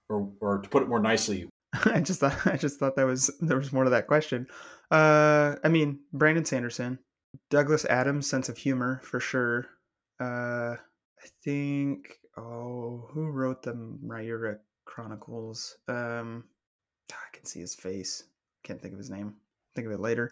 Or 0.09 0.29
or 0.41 0.59
to 0.59 0.69
put 0.69 0.83
it 0.83 0.89
more 0.89 0.99
nicely, 0.99 1.47
I 1.85 1.99
just 2.01 2.19
thought 2.19 2.47
I 2.47 2.57
just 2.57 2.79
thought 2.79 2.95
that 2.95 3.05
was 3.05 3.29
there 3.41 3.57
was 3.57 3.73
more 3.73 3.83
to 3.83 3.89
that 3.91 4.07
question. 4.07 4.47
Uh, 4.91 5.55
I 5.63 5.69
mean, 5.69 5.99
Brandon 6.13 6.45
Sanderson, 6.45 6.99
Douglas 7.49 7.85
Adams' 7.85 8.29
sense 8.29 8.49
of 8.49 8.57
humor 8.57 9.01
for 9.03 9.19
sure. 9.19 9.67
Uh, 10.19 10.75
I 10.75 11.27
think 11.43 12.19
oh, 12.37 13.07
who 13.11 13.27
wrote 13.27 13.63
the 13.63 13.73
Riyria 14.05 14.57
Chronicles? 14.85 15.77
Um, 15.87 16.45
I 17.11 17.35
can 17.35 17.45
see 17.45 17.59
his 17.59 17.75
face. 17.75 18.23
Can't 18.63 18.81
think 18.81 18.93
of 18.93 18.99
his 18.99 19.09
name. 19.09 19.35
Think 19.75 19.87
of 19.87 19.93
it 19.93 19.99
later. 19.99 20.31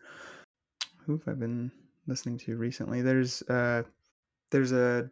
Who 1.06 1.14
have 1.14 1.28
I 1.28 1.34
been 1.34 1.72
listening 2.08 2.38
to 2.40 2.58
recently? 2.58 3.02
There's 3.02 3.42
uh, 3.44 3.84
there's 4.52 4.72
a 4.72 5.10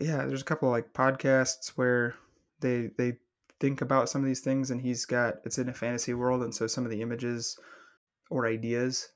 yeah, 0.00 0.26
there's 0.26 0.42
a 0.42 0.46
couple 0.46 0.70
like 0.70 0.92
podcasts 0.92 1.68
where 1.76 2.14
they 2.60 2.90
they 2.98 3.18
think 3.62 3.80
about 3.80 4.08
some 4.08 4.20
of 4.20 4.26
these 4.26 4.40
things 4.40 4.72
and 4.72 4.80
he's 4.80 5.06
got 5.06 5.36
it's 5.44 5.56
in 5.56 5.68
a 5.68 5.72
fantasy 5.72 6.14
world 6.14 6.42
and 6.42 6.52
so 6.52 6.66
some 6.66 6.84
of 6.84 6.90
the 6.90 7.00
images 7.00 7.56
or 8.28 8.44
ideas 8.44 9.06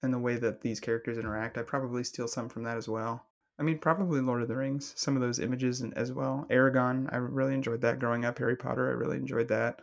and 0.00 0.14
the 0.14 0.18
way 0.18 0.36
that 0.36 0.60
these 0.60 0.78
characters 0.78 1.18
interact 1.18 1.58
i 1.58 1.62
probably 1.62 2.04
steal 2.04 2.28
some 2.28 2.48
from 2.48 2.62
that 2.62 2.76
as 2.76 2.88
well. 2.88 3.26
I 3.58 3.64
mean 3.64 3.78
probably 3.78 4.20
lord 4.20 4.42
of 4.42 4.48
the 4.48 4.56
rings 4.56 4.94
some 4.96 5.16
of 5.16 5.22
those 5.22 5.40
images 5.40 5.80
and 5.80 5.92
as 5.98 6.12
well. 6.12 6.46
Eragon 6.50 7.12
i 7.12 7.16
really 7.16 7.52
enjoyed 7.52 7.80
that 7.80 7.98
growing 7.98 8.24
up. 8.24 8.38
Harry 8.38 8.56
potter 8.56 8.88
i 8.88 8.92
really 8.92 9.16
enjoyed 9.16 9.48
that. 9.48 9.80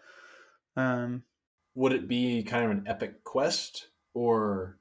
Um 0.78 1.24
would 1.76 1.92
it 1.92 2.08
be 2.08 2.44
kind 2.44 2.64
of 2.64 2.72
an 2.72 2.86
epic 2.88 3.26
quest 3.26 3.88
or? 4.14 4.80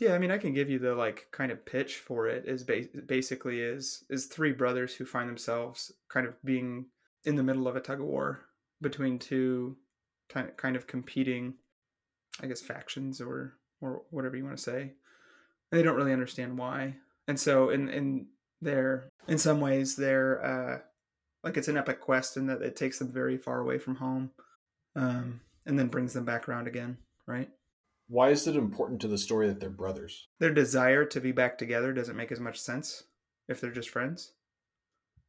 Yeah 0.00 0.14
i 0.14 0.18
mean 0.18 0.32
i 0.32 0.38
can 0.38 0.52
give 0.52 0.68
you 0.68 0.80
the 0.80 0.96
like 0.96 1.28
kind 1.30 1.52
of 1.52 1.64
pitch 1.64 1.94
for 1.98 2.26
it 2.26 2.44
is 2.44 2.64
ba- 2.64 2.88
basically 3.06 3.60
is 3.60 4.02
is 4.10 4.26
three 4.26 4.52
brothers 4.52 4.96
who 4.96 5.04
find 5.04 5.28
themselves 5.28 5.92
kind 6.08 6.26
of 6.26 6.34
being 6.44 6.86
in 7.24 7.36
the 7.36 7.44
middle 7.44 7.68
of 7.68 7.76
a 7.76 7.80
tug 7.80 8.00
of 8.00 8.06
war 8.06 8.47
between 8.80 9.18
two 9.18 9.76
kind 10.28 10.48
of, 10.48 10.56
kind 10.56 10.76
of 10.76 10.86
competing 10.86 11.54
i 12.42 12.46
guess 12.46 12.60
factions 12.60 13.20
or 13.20 13.54
or 13.80 14.02
whatever 14.10 14.36
you 14.36 14.44
want 14.44 14.56
to 14.56 14.62
say 14.62 14.80
And 14.82 15.78
they 15.78 15.82
don't 15.82 15.96
really 15.96 16.12
understand 16.12 16.58
why 16.58 16.96
and 17.26 17.38
so 17.38 17.70
in 17.70 17.88
in 17.88 18.26
their 18.60 19.08
in 19.26 19.38
some 19.38 19.60
ways 19.60 19.96
they're 19.96 20.44
uh 20.44 20.78
like 21.44 21.56
it's 21.56 21.68
an 21.68 21.76
epic 21.76 22.00
quest 22.00 22.36
in 22.36 22.46
that 22.46 22.62
it 22.62 22.76
takes 22.76 22.98
them 22.98 23.12
very 23.12 23.36
far 23.36 23.60
away 23.60 23.78
from 23.78 23.96
home 23.96 24.30
um 24.96 25.40
and 25.66 25.78
then 25.78 25.88
brings 25.88 26.12
them 26.12 26.24
back 26.24 26.48
around 26.48 26.66
again 26.66 26.98
right 27.26 27.50
why 28.10 28.30
is 28.30 28.46
it 28.46 28.56
important 28.56 29.00
to 29.02 29.08
the 29.08 29.18
story 29.18 29.48
that 29.48 29.60
they're 29.60 29.68
brothers? 29.68 30.28
their 30.40 30.52
desire 30.52 31.04
to 31.04 31.20
be 31.20 31.30
back 31.30 31.58
together 31.58 31.92
doesn't 31.92 32.16
make 32.16 32.32
as 32.32 32.40
much 32.40 32.58
sense 32.58 33.04
if 33.48 33.60
they're 33.60 33.70
just 33.70 33.90
friends. 33.90 34.32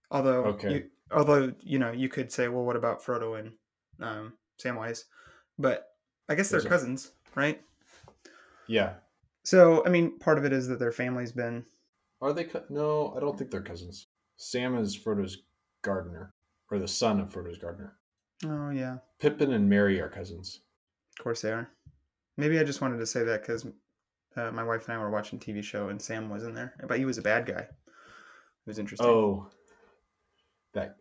Although, 0.09 0.45
Okay. 0.45 0.73
you, 0.73 0.89
although 1.11 1.53
you 1.61 1.79
know, 1.79 1.91
you 1.91 2.09
could 2.09 2.31
say, 2.31 2.47
well, 2.47 2.63
what 2.63 2.75
about 2.75 3.01
Frodo 3.03 3.39
and 3.39 3.51
um, 4.01 4.33
Samwise? 4.63 5.03
But 5.57 5.87
I 6.29 6.35
guess 6.35 6.49
they're 6.49 6.59
Those 6.59 6.65
are- 6.65 6.69
cousins, 6.69 7.11
right? 7.35 7.61
Yeah. 8.67 8.93
So, 9.43 9.83
I 9.85 9.89
mean, 9.89 10.19
part 10.19 10.37
of 10.37 10.45
it 10.45 10.53
is 10.53 10.67
that 10.67 10.79
their 10.79 10.91
family's 10.91 11.31
been. 11.31 11.65
Are 12.21 12.33
they 12.33 12.43
co- 12.43 12.65
No, 12.69 13.13
I 13.15 13.19
don't 13.19 13.37
think 13.37 13.49
they're 13.51 13.61
cousins. 13.61 14.07
Sam 14.37 14.77
is 14.77 14.97
Frodo's 14.97 15.37
gardener 15.81 16.33
or 16.69 16.77
the 16.79 16.87
son 16.87 17.19
of 17.19 17.29
Frodo's 17.31 17.57
gardener. 17.57 17.95
Oh 18.45 18.69
yeah, 18.69 18.97
Pippin 19.19 19.53
and 19.53 19.67
Merry 19.69 19.99
are 19.99 20.09
cousins. 20.09 20.61
of 21.17 21.23
course 21.23 21.41
they 21.41 21.51
are. 21.51 21.69
Maybe 22.37 22.57
I 22.59 22.63
just 22.63 22.79
wanted 22.81 22.97
to 22.99 23.05
say 23.05 23.23
that 23.23 23.41
because 23.41 23.65
uh, 24.37 24.51
my 24.51 24.63
wife 24.63 24.87
and 24.87 24.93
I 24.97 25.01
were 25.01 25.09
watching 25.09 25.39
a 25.39 25.41
TV 25.41 25.61
show 25.63 25.89
and 25.89 26.01
Sam 26.01 26.29
was 26.29 26.43
in 26.43 26.53
there, 26.53 26.73
but 26.87 26.97
he 26.99 27.03
was 27.05 27.17
a 27.17 27.21
bad 27.21 27.45
guy. 27.45 27.61
It 27.61 27.67
was 28.67 28.79
interesting. 28.79 29.07
Oh. 29.09 29.49
That 30.73 30.97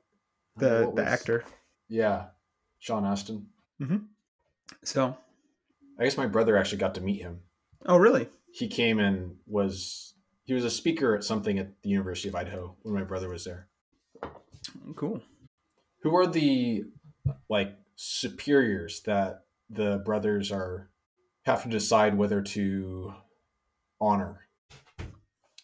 the 0.59 0.85
what 0.87 0.97
the 0.97 1.03
was- 1.03 1.13
actor. 1.13 1.45
Yeah. 1.89 2.27
Sean 2.81 3.05
Astin. 3.05 3.47
Mm-hmm. 3.81 3.97
So, 4.85 5.17
I 5.99 6.05
guess 6.05 6.17
my 6.17 6.27
brother 6.27 6.57
actually 6.57 6.79
got 6.79 6.95
to 6.97 7.01
meet 7.01 7.23
him. 7.23 7.41
oh 7.87 7.97
really? 7.97 8.29
He 8.53 8.69
came 8.69 8.99
and 8.99 9.37
was 9.47 10.15
he 10.45 10.55
was 10.55 10.65
a 10.65 10.71
speaker 10.71 11.15
at 11.17 11.25
something 11.25 11.59
at 11.59 11.83
the 11.83 11.89
University 11.91 12.29
of 12.29 12.35
Idaho 12.35 12.77
when 12.83 12.95
my 12.95 13.03
brother 13.05 13.29
was 13.29 13.45
there. 13.45 13.69
Cool. 14.97 15.23
Who 16.03 16.17
are 16.17 16.27
the 16.27 16.85
like 17.49 17.77
superiors 17.97 19.01
that 19.07 19.45
the 19.71 20.01
brothers 20.05 20.53
are 20.53 20.91
have 21.47 21.63
to 21.65 21.69
decide 21.69 22.17
whether 22.17 22.41
to 22.43 23.15
honor. 24.01 24.47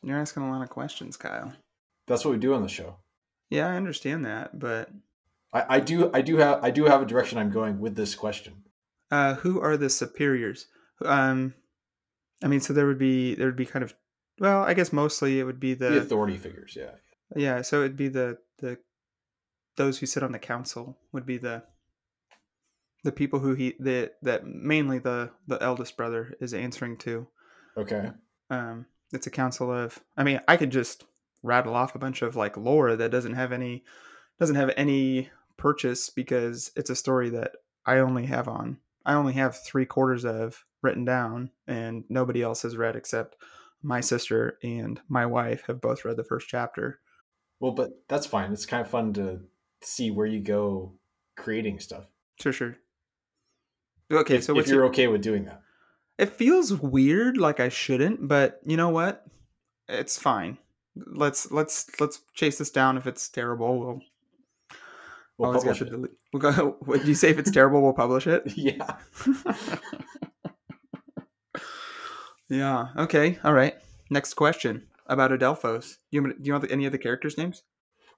You're 0.02 0.18
asking 0.18 0.42
a 0.42 0.50
lot 0.50 0.62
of 0.62 0.68
questions, 0.70 1.16
Kyle. 1.16 1.52
That's 2.06 2.24
what 2.24 2.32
we 2.32 2.38
do 2.38 2.54
on 2.54 2.62
the 2.62 2.68
show. 2.68 2.96
Yeah, 3.50 3.68
I 3.68 3.76
understand 3.76 4.24
that, 4.24 4.58
but 4.58 4.90
I, 5.52 5.76
I 5.76 5.80
do 5.80 6.10
I 6.12 6.22
do 6.22 6.36
have 6.38 6.62
I 6.64 6.70
do 6.70 6.84
have 6.84 7.02
a 7.02 7.06
direction 7.06 7.38
I'm 7.38 7.50
going 7.50 7.78
with 7.78 7.94
this 7.96 8.14
question. 8.14 8.54
uh, 9.10 9.34
who 9.34 9.60
are 9.60 9.76
the 9.76 9.90
superiors? 9.90 10.66
Um, 11.04 11.54
I 12.42 12.48
mean, 12.48 12.60
so 12.60 12.72
there 12.72 12.86
would 12.86 12.98
be 12.98 13.34
there 13.34 13.46
would 13.46 13.56
be 13.56 13.66
kind 13.66 13.84
of 13.84 13.94
well, 14.40 14.62
I 14.62 14.74
guess 14.74 14.92
mostly 14.92 15.38
it 15.38 15.44
would 15.44 15.60
be 15.60 15.74
the 15.74 15.90
The 15.90 15.98
authority 16.00 16.36
figures, 16.36 16.74
yeah. 16.76 16.90
yeah. 17.36 17.62
So 17.62 17.80
it'd 17.80 17.96
be 17.96 18.08
the 18.08 18.38
the 18.58 18.78
those 19.76 19.98
who 19.98 20.06
sit 20.06 20.22
on 20.22 20.32
the 20.32 20.38
council 20.38 20.96
would 21.12 21.26
be 21.26 21.38
the 21.38 21.62
the 23.04 23.12
people 23.12 23.38
who 23.38 23.54
he 23.54 23.74
the 23.78 24.10
that 24.22 24.46
mainly 24.46 24.98
the 24.98 25.30
the 25.46 25.62
eldest 25.62 25.96
brother 25.96 26.34
is 26.40 26.54
answering 26.54 26.96
to. 26.98 27.28
Okay. 27.76 28.10
Um, 28.50 28.86
it's 29.12 29.26
a 29.26 29.30
council 29.30 29.70
of. 29.72 30.00
I 30.16 30.24
mean, 30.24 30.40
I 30.48 30.56
could 30.56 30.70
just 30.70 31.04
rattle 31.44 31.74
off 31.76 31.94
a 31.94 31.98
bunch 31.98 32.22
of 32.22 32.34
like 32.34 32.56
lore 32.56 32.96
that 32.96 33.10
doesn't 33.10 33.34
have 33.34 33.52
any 33.52 33.84
doesn't 34.40 34.56
have 34.56 34.72
any 34.76 35.30
purchase 35.56 36.10
because 36.10 36.72
it's 36.74 36.90
a 36.90 36.96
story 36.96 37.30
that 37.30 37.52
I 37.86 37.98
only 37.98 38.26
have 38.26 38.48
on. 38.48 38.78
I 39.06 39.14
only 39.14 39.34
have 39.34 39.62
three 39.62 39.86
quarters 39.86 40.24
of 40.24 40.64
written 40.82 41.04
down, 41.04 41.50
and 41.66 42.04
nobody 42.08 42.42
else 42.42 42.62
has 42.62 42.76
read 42.76 42.96
except 42.96 43.36
my 43.82 44.00
sister 44.00 44.58
and 44.62 45.00
my 45.08 45.26
wife 45.26 45.64
have 45.66 45.80
both 45.80 46.04
read 46.04 46.16
the 46.16 46.24
first 46.24 46.48
chapter. 46.48 47.00
Well, 47.60 47.72
but 47.72 47.90
that's 48.08 48.26
fine. 48.26 48.52
It's 48.52 48.66
kind 48.66 48.80
of 48.80 48.90
fun 48.90 49.12
to 49.14 49.40
see 49.82 50.10
where 50.10 50.26
you 50.26 50.40
go 50.40 50.94
creating 51.36 51.80
stuff. 51.80 52.06
Sure, 52.40 52.52
sure. 52.52 52.76
Okay, 54.10 54.36
if, 54.36 54.44
so 54.44 54.58
if 54.58 54.66
you're 54.66 54.76
your, 54.76 54.86
okay 54.86 55.06
with 55.06 55.22
doing 55.22 55.44
that. 55.44 55.62
it 56.18 56.30
feels 56.30 56.72
weird, 56.72 57.36
like 57.36 57.60
I 57.60 57.68
shouldn't, 57.68 58.26
but 58.26 58.60
you 58.64 58.76
know 58.76 58.88
what? 58.88 59.24
It's 59.88 60.18
fine. 60.18 60.58
Let's 60.96 61.50
let's 61.50 61.90
let's 62.00 62.20
chase 62.34 62.58
this 62.58 62.70
down. 62.70 62.96
If 62.96 63.06
it's 63.06 63.28
terrible, 63.28 63.78
we'll 63.78 64.00
We'll 65.36 65.48
always 65.48 65.62
publish 65.64 65.78
to 65.80 65.84
it. 65.86 65.90
delete. 65.90 66.10
We'll 66.32 66.52
go. 66.52 66.76
Would 66.86 67.06
you 67.08 67.14
say 67.14 67.30
if 67.30 67.38
it's 67.38 67.50
terrible, 67.58 67.82
we'll 67.82 67.92
publish 67.92 68.26
it? 68.26 68.44
Yeah. 68.56 68.96
yeah. 72.48 72.88
Okay. 72.96 73.38
All 73.44 73.52
right. 73.54 73.74
Next 74.10 74.34
question 74.34 74.86
about 75.06 75.30
Adelphos. 75.30 75.96
You 76.10 76.22
do 76.34 76.34
you 76.42 76.52
want 76.52 76.70
any 76.70 76.86
of 76.86 76.92
the 76.92 76.98
characters' 76.98 77.38
names? 77.38 77.62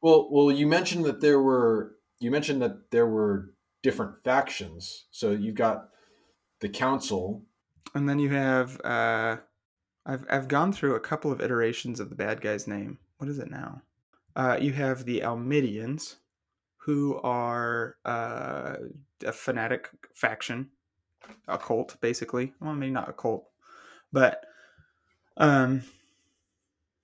Well, 0.02 0.28
well, 0.30 0.50
you 0.52 0.66
mentioned 0.66 1.04
that 1.06 1.21
there 1.21 1.40
were 1.40 1.97
you 2.21 2.30
mentioned 2.30 2.61
that 2.62 2.90
there 2.90 3.06
were 3.06 3.54
different 3.83 4.23
factions. 4.25 5.06
So 5.11 5.30
you've 5.30 5.54
got 5.54 5.88
the 6.61 6.68
council. 6.68 7.42
And 7.95 8.09
then 8.09 8.18
you 8.18 8.30
have. 8.30 8.80
uh 8.85 9.37
I've 10.07 10.25
I've 10.31 10.49
gone 10.49 10.73
through 10.73 10.95
a 10.95 11.01
couple 11.01 11.33
of 11.33 11.41
iterations 11.41 12.01
of 12.01 12.11
the 12.11 12.17
bad 12.17 12.41
guy's 12.41 12.67
name. 12.67 12.99
What 13.19 13.29
is 13.29 13.39
it 13.39 13.51
now? 13.51 13.83
Uh, 14.37 14.59
you 14.61 14.73
have 14.73 15.05
the 15.05 15.23
Almidians, 15.23 16.17
who 16.77 17.19
are 17.23 17.97
uh, 18.05 18.77
a 19.25 19.33
fanatic 19.33 19.89
faction, 20.15 20.69
a 21.49 21.59
cult, 21.59 21.97
basically. 22.01 22.53
Well, 22.61 22.75
maybe 22.75 22.93
not 22.93 23.09
a 23.09 23.13
cult, 23.13 23.49
but 24.13 24.45
um, 25.39 25.83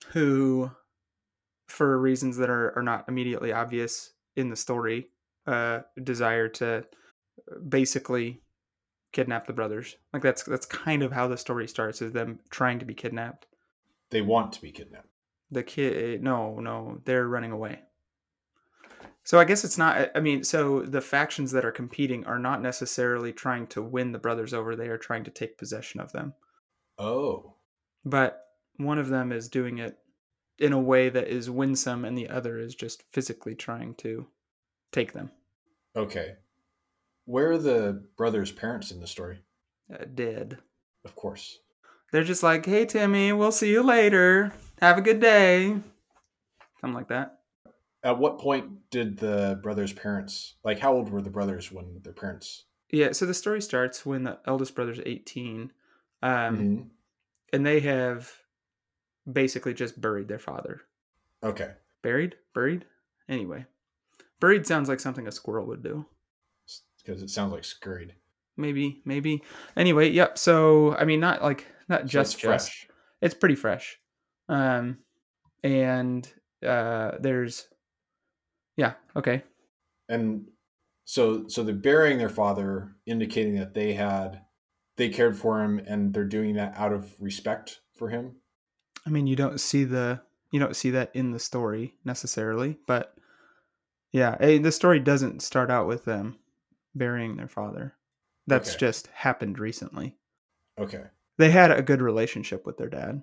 who, 0.09 0.71
for 1.67 1.99
reasons 1.99 2.37
that 2.37 2.51
are, 2.51 2.77
are 2.77 2.83
not 2.83 3.07
immediately 3.09 3.53
obvious 3.53 4.13
in 4.37 4.51
the 4.51 4.57
story, 4.57 5.09
uh, 5.47 5.81
desire 6.05 6.49
to 6.49 6.85
basically 7.69 8.42
kidnap 9.13 9.47
the 9.47 9.53
brothers. 9.53 9.97
Like 10.13 10.23
that's 10.23 10.43
that's 10.43 10.67
kind 10.67 11.03
of 11.03 11.13
how 11.13 11.29
the 11.29 11.37
story 11.37 11.69
starts: 11.69 12.03
is 12.03 12.13
them 12.13 12.41
trying 12.51 12.79
to 12.81 12.85
be 12.85 12.95
kidnapped. 12.95 13.47
They 14.11 14.23
want 14.23 14.53
to 14.55 14.63
be 14.63 14.73
kidnapped. 14.73 15.09
The 15.51 15.63
kid, 15.63 16.23
no, 16.23 16.59
no, 16.61 17.01
they're 17.05 17.29
running 17.29 17.53
away. 17.53 17.81
So 19.25 19.39
I 19.39 19.45
guess 19.45 19.65
it's 19.65 19.79
not. 19.79 20.11
I 20.15 20.21
mean, 20.21 20.43
so 20.43 20.81
the 20.81 21.01
factions 21.01 21.53
that 21.53 21.65
are 21.65 21.73
competing 21.73 22.25
are 22.27 22.39
not 22.39 22.61
necessarily 22.61 23.33
trying 23.33 23.69
to 23.69 23.83
win 23.83 24.13
the 24.13 24.19
brothers 24.19 24.53
over. 24.53 24.75
They 24.75 24.89
are 24.89 24.99
trying 24.99 25.25
to 25.25 25.31
take 25.31 25.59
possession 25.59 26.01
of 26.01 26.13
them. 26.13 26.35
Oh. 26.99 27.55
But 28.05 28.41
one 28.79 28.99
of 28.99 29.09
them 29.09 29.31
is 29.31 29.49
doing 29.49 29.79
it 29.79 29.99
in 30.59 30.73
a 30.73 30.81
way 30.81 31.09
that 31.09 31.29
is 31.29 31.49
winsome, 31.51 32.05
and 32.05 32.19
the 32.19 32.29
other 32.29 32.59
is 32.59 32.75
just 32.75 33.05
physically 33.13 33.55
trying 33.55 33.95
to 33.97 34.27
take 34.91 35.13
them. 35.13 35.31
Okay. 35.95 36.35
Where 37.25 37.53
are 37.53 37.59
the 37.59 38.05
brothers' 38.17 38.53
parents 38.53 38.91
in 38.91 39.01
the 39.01 39.07
story? 39.07 39.41
Uh, 39.93 40.05
dead. 40.15 40.59
Of 41.05 41.15
course. 41.17 41.59
They're 42.13 42.25
just 42.25 42.43
like, 42.43 42.67
"Hey, 42.67 42.85
Timmy, 42.87 43.33
we'll 43.33 43.53
see 43.53 43.71
you 43.71 43.83
later. 43.83 44.53
Have 44.81 44.99
a 44.99 45.03
good 45.03 45.21
day." 45.21 45.81
Something 46.81 46.95
like 46.95 47.09
that. 47.09 47.41
At 48.03 48.19
what 48.19 48.39
point 48.41 48.91
did 48.91 49.19
the 49.19 49.61
brothers' 49.63 49.93
parents 49.93 50.57
like 50.65 50.81
how 50.81 50.93
old 50.93 51.09
were 51.11 51.23
the 51.23 51.31
brothers 51.31 51.71
when 51.71 52.01
their 52.03 52.13
parents 52.13 52.65
Yeah. 52.91 53.13
So 53.13 53.25
the 53.25 53.33
story 53.35 53.63
starts 53.63 54.05
when 54.05 54.25
the 54.25 54.41
eldest 54.45 54.75
brother's 54.75 55.01
eighteen, 55.07 55.73
um, 56.23 56.59
Mhm. 56.59 56.91
and 57.53 57.65
they 57.65 57.81
have 57.81 58.43
basically 59.31 59.73
just 59.73 60.01
buried 60.01 60.29
their 60.29 60.39
father. 60.41 60.83
Okay. 61.43 61.75
Buried? 62.03 62.37
Buried? 62.55 62.85
Anyway, 63.29 63.67
buried 64.41 64.67
sounds 64.67 64.89
like 64.89 65.01
something 65.01 65.27
a 65.29 65.33
squirrel 65.33 65.67
would 65.67 65.83
do. 65.83 66.05
Because 67.05 67.23
it 67.23 67.31
sounds 67.31 67.53
like 67.53 67.65
scurried. 67.65 68.15
Maybe, 68.57 69.03
maybe. 69.05 69.43
Anyway, 69.77 70.11
yep. 70.11 70.39
So 70.39 70.95
I 70.97 71.05
mean, 71.05 71.21
not 71.21 71.43
like 71.43 71.67
not 71.89 72.03
So 72.03 72.07
just 72.07 72.35
it's 72.35 72.43
just. 72.43 72.69
fresh. 72.69 72.89
It's 73.21 73.35
pretty 73.35 73.55
fresh, 73.55 73.99
um, 74.49 74.99
and 75.63 76.31
uh, 76.67 77.13
there's, 77.21 77.69
yeah, 78.77 78.95
okay, 79.17 79.43
And 80.09 80.51
so 81.05 81.49
so 81.49 81.63
they're 81.63 81.75
burying 81.75 82.19
their 82.19 82.29
father, 82.29 82.97
indicating 83.07 83.57
that 83.57 83.75
they 83.75 83.95
had 83.95 84.43
they 84.97 85.09
cared 85.09 85.37
for 85.39 85.63
him 85.63 85.81
and 85.87 86.13
they're 86.15 86.25
doing 86.25 86.55
that 86.57 86.77
out 86.77 86.93
of 86.93 87.15
respect 87.21 87.81
for 87.97 88.09
him. 88.11 88.37
I 89.07 89.11
mean, 89.11 89.27
you 89.27 89.37
don't 89.37 89.61
see 89.61 89.85
the 89.85 90.23
you 90.51 90.61
don't 90.61 90.77
see 90.77 90.91
that 90.91 91.11
in 91.15 91.31
the 91.33 91.39
story 91.39 91.95
necessarily, 92.05 92.79
but 92.87 93.17
yeah, 94.13 94.37
eh, 94.41 94.59
the 94.59 94.73
story 94.73 95.01
doesn't 95.01 95.43
start 95.43 95.71
out 95.71 95.87
with 95.87 96.05
them 96.05 96.39
burying 96.95 97.37
their 97.37 97.49
father. 97.49 97.95
That's 98.47 98.71
Okay. 98.71 98.79
just 98.79 99.07
happened 99.09 99.59
recently. 99.59 100.17
Okay. 100.79 101.05
They 101.39 101.51
had 101.51 101.71
a 101.71 101.83
good 101.83 102.03
relationship 102.03 102.67
with 102.67 102.77
their 102.77 102.89
dad 102.89 103.23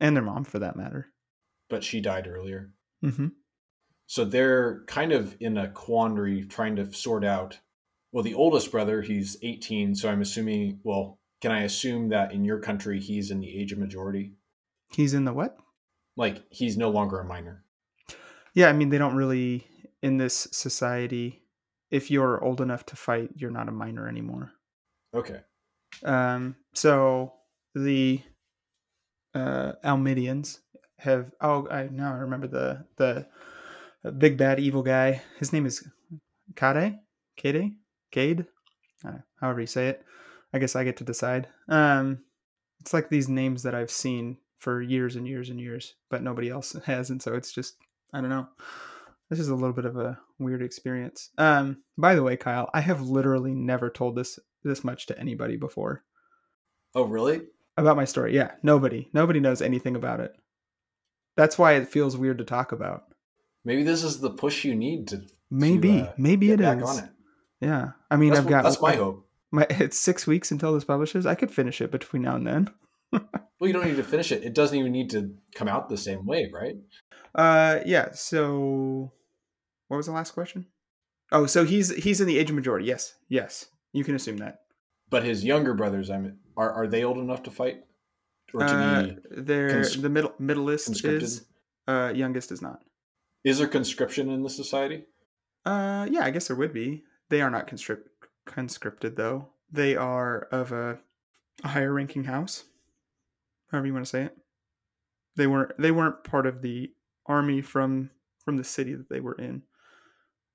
and 0.00 0.14
their 0.16 0.22
mom, 0.22 0.44
for 0.44 0.58
that 0.58 0.76
matter. 0.76 1.12
But 1.68 1.82
she 1.84 2.00
died 2.00 2.26
earlier. 2.26 2.72
hmm 3.00 3.28
So 4.06 4.24
they're 4.24 4.84
kind 4.86 5.12
of 5.12 5.36
in 5.40 5.56
a 5.56 5.68
quandary 5.70 6.44
trying 6.44 6.76
to 6.76 6.92
sort 6.92 7.24
out. 7.24 7.58
Well, 8.12 8.22
the 8.22 8.34
oldest 8.34 8.70
brother, 8.70 9.00
he's 9.02 9.36
18, 9.42 9.94
so 9.94 10.10
I'm 10.10 10.20
assuming, 10.20 10.80
well, 10.84 11.18
can 11.40 11.50
I 11.50 11.62
assume 11.62 12.10
that 12.10 12.32
in 12.32 12.44
your 12.44 12.60
country 12.60 13.00
he's 13.00 13.30
in 13.30 13.40
the 13.40 13.58
age 13.58 13.72
of 13.72 13.78
majority? 13.78 14.34
He's 14.94 15.14
in 15.14 15.24
the 15.24 15.32
what? 15.32 15.56
Like 16.16 16.44
he's 16.50 16.76
no 16.76 16.90
longer 16.90 17.18
a 17.20 17.24
minor. 17.24 17.64
Yeah, 18.54 18.68
I 18.68 18.74
mean, 18.74 18.90
they 18.90 18.98
don't 18.98 19.16
really 19.16 19.66
in 20.02 20.18
this 20.18 20.46
society. 20.52 21.41
If 21.92 22.10
you're 22.10 22.42
old 22.42 22.60
enough 22.60 22.84
to 22.86 22.96
fight, 22.96 23.30
you're 23.36 23.50
not 23.50 23.68
a 23.68 23.72
minor 23.72 24.08
anymore. 24.08 24.52
Okay. 25.14 25.40
Um, 26.02 26.56
so 26.72 27.34
the 27.74 28.20
uh, 29.34 29.72
Almidians 29.84 30.60
have. 30.98 31.30
Oh, 31.40 31.68
I 31.68 31.88
now 31.92 32.14
I 32.14 32.18
remember 32.18 32.48
the 32.48 32.86
the 32.96 33.26
uh, 34.04 34.10
big 34.10 34.38
bad 34.38 34.58
evil 34.58 34.82
guy. 34.82 35.22
His 35.38 35.52
name 35.52 35.66
is 35.66 35.86
Kade. 36.54 36.98
Kade. 37.38 37.74
Cade. 38.10 38.46
Uh, 39.06 39.18
however 39.38 39.60
you 39.60 39.66
say 39.66 39.88
it. 39.88 40.04
I 40.54 40.58
guess 40.58 40.76
I 40.76 40.84
get 40.84 40.96
to 40.98 41.04
decide. 41.04 41.48
Um, 41.68 42.20
it's 42.80 42.92
like 42.92 43.08
these 43.08 43.28
names 43.28 43.62
that 43.62 43.74
I've 43.74 43.90
seen 43.90 44.38
for 44.58 44.82
years 44.82 45.16
and 45.16 45.26
years 45.26 45.50
and 45.50 45.60
years, 45.60 45.94
but 46.10 46.22
nobody 46.22 46.48
else 46.48 46.72
has, 46.84 47.10
and 47.10 47.20
so 47.20 47.34
it's 47.34 47.52
just 47.52 47.76
I 48.14 48.20
don't 48.20 48.30
know. 48.30 48.48
This 49.32 49.40
is 49.40 49.48
a 49.48 49.54
little 49.54 49.72
bit 49.72 49.86
of 49.86 49.96
a 49.96 50.18
weird 50.38 50.60
experience. 50.60 51.30
Um, 51.38 51.78
by 51.96 52.14
the 52.14 52.22
way, 52.22 52.36
Kyle, 52.36 52.68
I 52.74 52.82
have 52.82 53.00
literally 53.00 53.54
never 53.54 53.88
told 53.88 54.14
this 54.14 54.38
this 54.62 54.84
much 54.84 55.06
to 55.06 55.18
anybody 55.18 55.56
before 55.56 56.04
Oh, 56.94 57.04
really? 57.04 57.40
about 57.78 57.96
my 57.96 58.04
story. 58.04 58.34
Yeah, 58.34 58.50
nobody, 58.62 59.08
nobody 59.14 59.40
knows 59.40 59.62
anything 59.62 59.96
about 59.96 60.20
it. 60.20 60.34
That's 61.34 61.58
why 61.58 61.72
it 61.76 61.88
feels 61.88 62.14
weird 62.14 62.36
to 62.38 62.44
talk 62.44 62.72
about. 62.72 63.04
Maybe 63.64 63.82
this 63.84 64.04
is 64.04 64.20
the 64.20 64.28
push 64.28 64.66
you 64.66 64.74
need 64.74 65.08
to 65.08 65.22
Maybe, 65.50 66.02
uh, 66.02 66.12
maybe 66.18 66.52
it 66.52 66.60
is. 66.60 66.98
it. 66.98 67.08
Yeah, 67.62 67.92
I 68.10 68.16
mean, 68.16 68.34
That's, 68.34 68.40
I've 68.40 68.44
what- 68.44 68.50
got 68.50 68.64
that's 68.64 68.82
my 68.82 68.96
hope. 68.96 69.26
my 69.50 69.66
it's 69.70 69.98
six 69.98 70.26
weeks 70.26 70.50
until 70.50 70.74
this 70.74 70.84
publishes. 70.84 71.24
I 71.24 71.36
could 71.36 71.50
finish 71.50 71.80
it 71.80 71.90
between 71.90 72.20
now 72.20 72.36
and 72.36 72.46
then. 72.46 72.70
Well, 73.58 73.68
you 73.68 73.74
don't 73.74 73.86
need 73.86 73.96
to 73.98 74.02
finish 74.02 74.32
it. 74.32 74.42
It 74.42 74.54
doesn't 74.54 74.76
even 74.76 74.90
need 74.90 75.10
to 75.10 75.36
come 75.54 75.68
out 75.68 75.88
the 75.88 75.96
same 75.96 76.26
way, 76.26 76.50
right? 76.52 76.74
Uh, 77.32 77.78
yeah. 77.86 78.08
So, 78.10 79.12
what 79.92 79.98
was 79.98 80.06
the 80.06 80.12
last 80.12 80.30
question? 80.30 80.64
Oh, 81.32 81.44
so 81.44 81.66
he's 81.66 81.94
he's 81.94 82.22
in 82.22 82.26
the 82.26 82.38
age 82.38 82.48
of 82.48 82.56
majority. 82.56 82.86
Yes, 82.86 83.14
yes, 83.28 83.66
you 83.92 84.04
can 84.04 84.14
assume 84.14 84.38
that. 84.38 84.60
But 85.10 85.22
his 85.22 85.44
younger 85.44 85.74
brothers, 85.74 86.08
I 86.08 86.16
mean, 86.16 86.38
are 86.56 86.72
are 86.72 86.86
they 86.86 87.04
old 87.04 87.18
enough 87.18 87.42
to 87.42 87.50
fight? 87.50 87.84
Or 88.54 88.60
to 88.60 88.66
Uh, 88.66 89.02
be 89.02 89.16
they're 89.42 89.84
the 89.84 90.08
middle 90.08 90.32
middleist 90.38 91.04
is 91.04 91.44
uh 91.86 92.10
youngest 92.16 92.52
is 92.52 92.62
not. 92.62 92.82
is 93.44 93.58
there 93.58 93.68
conscription 93.68 94.30
in 94.30 94.42
the 94.42 94.48
society? 94.48 95.04
Uh, 95.66 96.06
yeah, 96.10 96.24
I 96.24 96.30
guess 96.30 96.48
there 96.48 96.56
would 96.56 96.72
be. 96.72 97.04
They 97.28 97.42
are 97.42 97.50
not 97.50 97.66
conscript 97.66 98.08
conscripted 98.46 99.16
though. 99.16 99.50
They 99.70 99.94
are 99.94 100.48
of 100.52 100.72
a, 100.72 100.98
a 101.64 101.68
higher 101.68 101.92
ranking 101.92 102.24
house, 102.24 102.64
however 103.70 103.86
you 103.88 103.92
want 103.92 104.06
to 104.06 104.10
say 104.10 104.22
it. 104.22 104.36
They 105.36 105.46
weren't 105.46 105.72
they 105.78 105.90
weren't 105.90 106.24
part 106.24 106.46
of 106.46 106.62
the 106.62 106.92
army 107.26 107.60
from 107.60 108.10
from 108.42 108.56
the 108.56 108.64
city 108.64 108.94
that 108.94 109.10
they 109.10 109.20
were 109.20 109.34
in. 109.34 109.62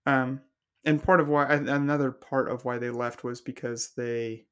Um, 0.08 0.42
and 0.86 1.04
part 1.04 1.20
of 1.20 1.28
why 1.28 1.46
another 1.54 2.12
part 2.12 2.50
of 2.50 2.64
why 2.64 2.78
they 2.78 2.90
left 2.90 3.24
was 3.26 3.42
because 3.42 3.90
they 3.98 4.46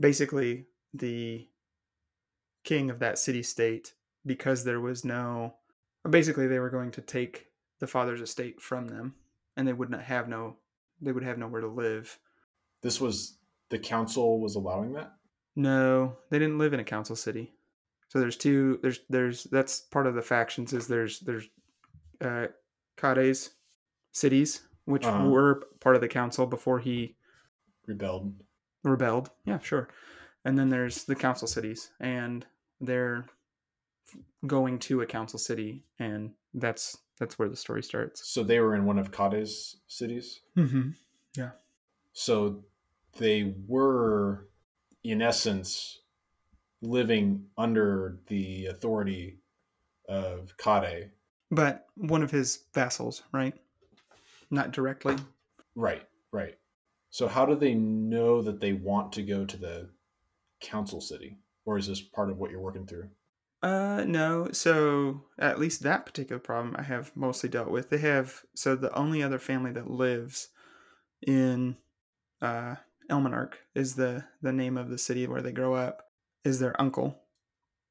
basically 0.00 0.66
the 0.94 1.46
king 2.64 2.90
of 2.90 2.98
that 2.98 3.18
city 3.18 3.42
state 3.42 3.94
because 4.26 4.64
there 4.64 4.80
was 4.80 5.04
no 5.04 5.54
basically 6.10 6.48
they 6.48 6.58
were 6.58 6.70
going 6.70 6.90
to 6.90 7.00
take 7.00 7.46
the 7.78 7.86
father's 7.86 8.20
estate 8.20 8.60
from 8.60 8.88
them 8.88 9.14
and 9.56 9.66
they 9.68 9.72
would 9.72 9.90
not 9.90 10.02
have 10.02 10.28
no 10.28 10.56
they 11.00 11.12
would 11.12 11.22
have 11.22 11.38
nowhere 11.38 11.60
to 11.60 11.68
live 11.68 12.18
This 12.82 13.00
was 13.00 13.38
the 13.68 13.78
council 13.78 14.40
was 14.40 14.56
allowing 14.56 14.92
that. 14.94 15.12
no 15.54 16.16
they 16.30 16.38
didn't 16.40 16.58
live 16.58 16.72
in 16.74 16.80
a 16.80 16.84
council 16.84 17.14
city 17.14 17.52
so 18.08 18.18
there's 18.18 18.36
two 18.36 18.80
there's 18.82 19.00
there's 19.08 19.44
that's 19.44 19.80
part 19.80 20.08
of 20.08 20.16
the 20.16 20.22
factions 20.22 20.72
is 20.72 20.88
there's 20.88 21.20
there's 21.20 21.48
uh 22.20 22.46
Kades 22.96 23.50
cities 24.10 24.62
which 24.86 25.04
Uh-huh. 25.04 25.28
were 25.28 25.62
part 25.80 25.94
of 25.94 26.00
the 26.00 26.08
council 26.08 26.46
before 26.46 26.78
he 26.80 27.14
Rebelled. 27.86 28.34
rebelled 28.82 29.30
yeah 29.44 29.58
sure 29.60 29.88
and 30.44 30.58
then 30.58 30.68
there's 30.70 31.04
the 31.04 31.14
council 31.14 31.46
cities 31.46 31.90
and 32.00 32.44
they're 32.80 33.26
going 34.46 34.78
to 34.78 35.02
a 35.02 35.06
council 35.06 35.38
city 35.38 35.84
and 35.98 36.32
that's 36.54 36.96
that's 37.18 37.38
where 37.38 37.48
the 37.48 37.56
story 37.56 37.82
starts 37.82 38.28
So 38.28 38.42
they 38.44 38.60
were 38.60 38.74
in 38.74 38.84
one 38.84 38.98
of 38.98 39.10
Kade's 39.10 39.76
cities. 39.88 40.40
mm-hmm. 40.56 40.90
Yeah. 41.36 41.50
So 42.12 42.64
they 43.18 43.54
were, 43.66 44.48
in 45.02 45.22
essence, 45.22 46.00
living 46.82 47.46
under 47.56 48.18
the 48.26 48.66
authority 48.66 49.38
of 50.08 50.54
Kade. 50.58 51.10
but 51.50 51.86
one 51.96 52.22
of 52.22 52.30
his 52.30 52.64
vassals 52.74 53.22
right 53.32 53.54
not 54.50 54.72
directly 54.72 55.16
Right, 55.76 56.08
right. 56.32 56.56
So 57.10 57.28
how 57.28 57.46
do 57.46 57.54
they 57.54 57.74
know 57.74 58.42
that 58.42 58.60
they 58.60 58.72
want 58.72 59.12
to 59.12 59.22
go 59.22 59.44
to 59.44 59.56
the 59.56 59.90
council 60.60 61.00
city? 61.00 61.38
Or 61.66 61.76
is 61.76 61.86
this 61.86 62.00
part 62.00 62.30
of 62.30 62.38
what 62.38 62.50
you're 62.50 62.60
working 62.60 62.86
through? 62.86 63.10
Uh, 63.62 64.04
no. 64.06 64.48
So 64.52 65.22
at 65.38 65.60
least 65.60 65.82
that 65.82 66.06
particular 66.06 66.40
problem 66.40 66.74
I 66.78 66.82
have 66.82 67.14
mostly 67.14 67.48
dealt 67.48 67.68
with. 67.68 67.90
They 67.90 67.98
have 67.98 68.42
so 68.54 68.74
the 68.74 68.94
only 68.96 69.22
other 69.22 69.38
family 69.38 69.72
that 69.72 69.90
lives 69.90 70.48
in 71.26 71.76
uh 72.40 72.76
Elmonarch 73.10 73.54
is 73.74 73.94
the 73.94 74.24
the 74.42 74.52
name 74.52 74.76
of 74.76 74.90
the 74.90 74.98
city 74.98 75.26
where 75.26 75.42
they 75.42 75.52
grow 75.52 75.74
up 75.74 76.10
is 76.44 76.58
their 76.58 76.80
uncle, 76.80 77.22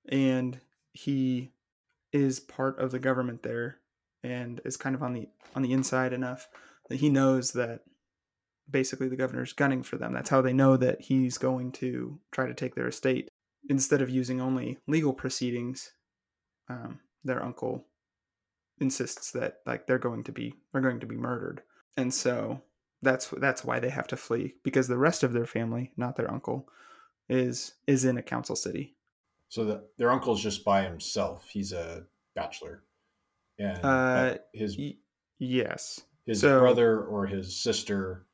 and 0.07 0.59
he 0.93 1.51
is 2.11 2.39
part 2.39 2.79
of 2.79 2.91
the 2.91 2.99
government 2.99 3.43
there 3.43 3.77
and 4.25 4.59
is 4.65 4.77
kind 4.77 4.95
of 4.95 5.03
on 5.03 5.13
the 5.13 5.27
on 5.55 5.61
the 5.61 5.73
inside 5.73 6.13
enough 6.13 6.47
that 6.89 6.97
he 6.97 7.09
knows 7.09 7.51
that 7.53 7.81
basically 8.69 9.07
the 9.07 9.15
governor's 9.15 9.53
gunning 9.53 9.83
for 9.83 9.97
them. 9.97 10.13
That's 10.13 10.29
how 10.29 10.41
they 10.41 10.53
know 10.53 10.75
that 10.77 11.01
he's 11.01 11.37
going 11.37 11.71
to 11.73 12.19
try 12.31 12.47
to 12.47 12.53
take 12.53 12.75
their 12.75 12.87
estate 12.87 13.29
instead 13.69 14.01
of 14.01 14.09
using 14.09 14.41
only 14.41 14.77
legal 14.87 15.13
proceedings, 15.13 15.91
um, 16.69 16.99
their 17.23 17.43
uncle 17.43 17.85
insists 18.79 19.31
that 19.31 19.59
like 19.65 19.87
they're 19.87 19.97
going 19.97 20.23
to 20.23 20.31
be 20.31 20.53
they're 20.71 20.81
going 20.81 20.99
to 20.99 21.07
be 21.07 21.15
murdered, 21.15 21.61
and 21.97 22.13
so 22.13 22.61
that's 23.01 23.29
that's 23.37 23.63
why 23.63 23.79
they 23.79 23.89
have 23.89 24.07
to 24.07 24.17
flee 24.17 24.55
because 24.63 24.87
the 24.87 24.97
rest 24.97 25.23
of 25.23 25.33
their 25.33 25.45
family, 25.45 25.91
not 25.97 26.15
their 26.15 26.31
uncle, 26.31 26.67
is 27.29 27.73
is 27.87 28.05
in 28.05 28.17
a 28.17 28.23
council 28.23 28.55
city. 28.55 28.95
So 29.49 29.63
the, 29.63 29.83
their 29.97 30.11
uncle's 30.11 30.41
just 30.41 30.65
by 30.65 30.83
himself. 30.83 31.49
He's 31.49 31.71
a 31.71 32.05
bachelor. 32.35 32.83
And 33.57 33.83
Uh, 33.83 34.37
his 34.53 34.77
Y- 34.77 34.97
yes, 35.39 36.01
his 36.25 36.41
so- 36.41 36.59
brother 36.59 37.01
or 37.01 37.25
his 37.27 37.55
sister 37.61 38.25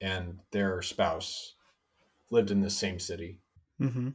and 0.00 0.40
their 0.50 0.82
spouse 0.82 1.54
lived 2.30 2.50
in 2.50 2.60
the 2.60 2.70
same 2.70 2.98
city. 2.98 3.40
hmm 3.78 4.10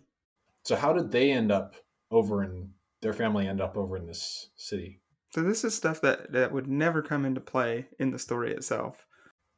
So 0.64 0.76
how 0.76 0.94
did 0.94 1.12
they 1.12 1.32
end 1.32 1.52
up 1.52 1.76
over 2.12 2.44
in 2.44 2.74
their 3.02 3.14
family 3.14 3.48
end 3.48 3.62
up 3.62 3.76
over 3.78 3.98
in 3.98 4.06
this 4.08 4.50
city? 4.56 5.02
so 5.32 5.44
this 5.44 5.66
is 5.66 5.76
stuff 5.76 6.00
that 6.02 6.32
that 6.32 6.52
would 6.54 6.68
never 6.68 7.02
come 7.02 7.26
into 7.26 7.42
play 7.42 7.88
in 8.00 8.12
the 8.12 8.20
story 8.20 8.54
itself. 8.54 9.06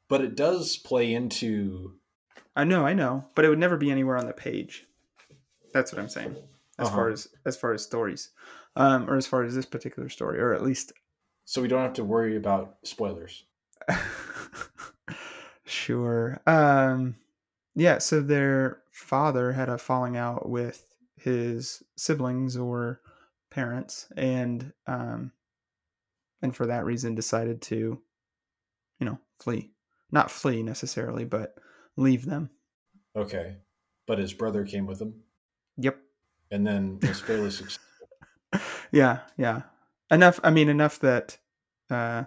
But 0.10 0.22
it 0.22 0.36
does 0.36 0.78
play 0.78 1.14
into 1.14 2.00
I 2.56 2.64
know, 2.64 2.86
I 2.86 2.94
know, 2.94 3.30
but 3.36 3.46
it 3.46 3.50
would 3.50 3.60
never 3.60 3.78
be 3.78 3.92
anywhere 3.92 4.18
on 4.18 4.26
the 4.26 4.34
page. 4.34 4.88
That's 5.74 5.92
what 5.92 6.02
I'm 6.02 6.10
saying. 6.10 6.36
As 6.80 6.88
Uh-huh. 6.88 6.96
far 6.96 7.10
as 7.10 7.28
as 7.46 7.56
far 7.58 7.74
as 7.74 7.84
stories, 7.84 8.32
um, 8.78 9.10
or 9.10 9.18
as 9.18 9.28
far 9.28 9.44
as 9.44 9.56
this 9.56 9.66
particular 9.66 10.08
story, 10.10 10.40
or 10.40 10.54
at 10.54 10.64
least 10.64 10.94
so 11.46 11.62
we 11.62 11.68
don't 11.70 11.82
have 11.82 11.94
to 11.94 12.04
worry 12.04 12.36
about 12.36 12.76
spoilers. 12.84 13.46
sure. 15.66 16.42
Um, 16.46 17.16
yeah. 17.76 18.00
So 18.00 18.22
their 18.22 18.82
father 18.92 19.54
had 19.54 19.70
a 19.70 19.78
falling 19.78 20.18
out 20.18 20.50
with 20.50 20.86
his 21.16 21.84
siblings 21.96 22.58
or 22.58 23.02
parents, 23.50 24.08
and 24.18 24.74
um, 24.88 25.32
and 26.42 26.56
for 26.56 26.66
that 26.68 26.86
reason 26.86 27.16
decided 27.16 27.62
to, 27.64 28.02
you 29.00 29.06
know, 29.06 29.20
flee. 29.40 29.72
Not 30.12 30.32
flee 30.32 30.64
necessarily, 30.64 31.26
but 31.26 31.56
leave 31.96 32.26
them. 32.26 32.50
Okay. 33.16 33.58
But 34.06 34.20
his 34.20 34.34
brother 34.34 34.64
came 34.64 34.86
with 34.86 35.02
him 35.02 35.24
Yep. 35.78 35.98
and 36.52 36.66
then 36.66 37.00
was 37.02 37.20
fairly 37.20 37.52
successful. 37.52 37.84
Yeah 38.92 39.20
yeah. 39.38 39.64
Enough 40.10 40.40
i 40.44 40.50
mean 40.50 40.70
enough 40.70 41.00
that 41.00 41.38
uh 41.90 42.24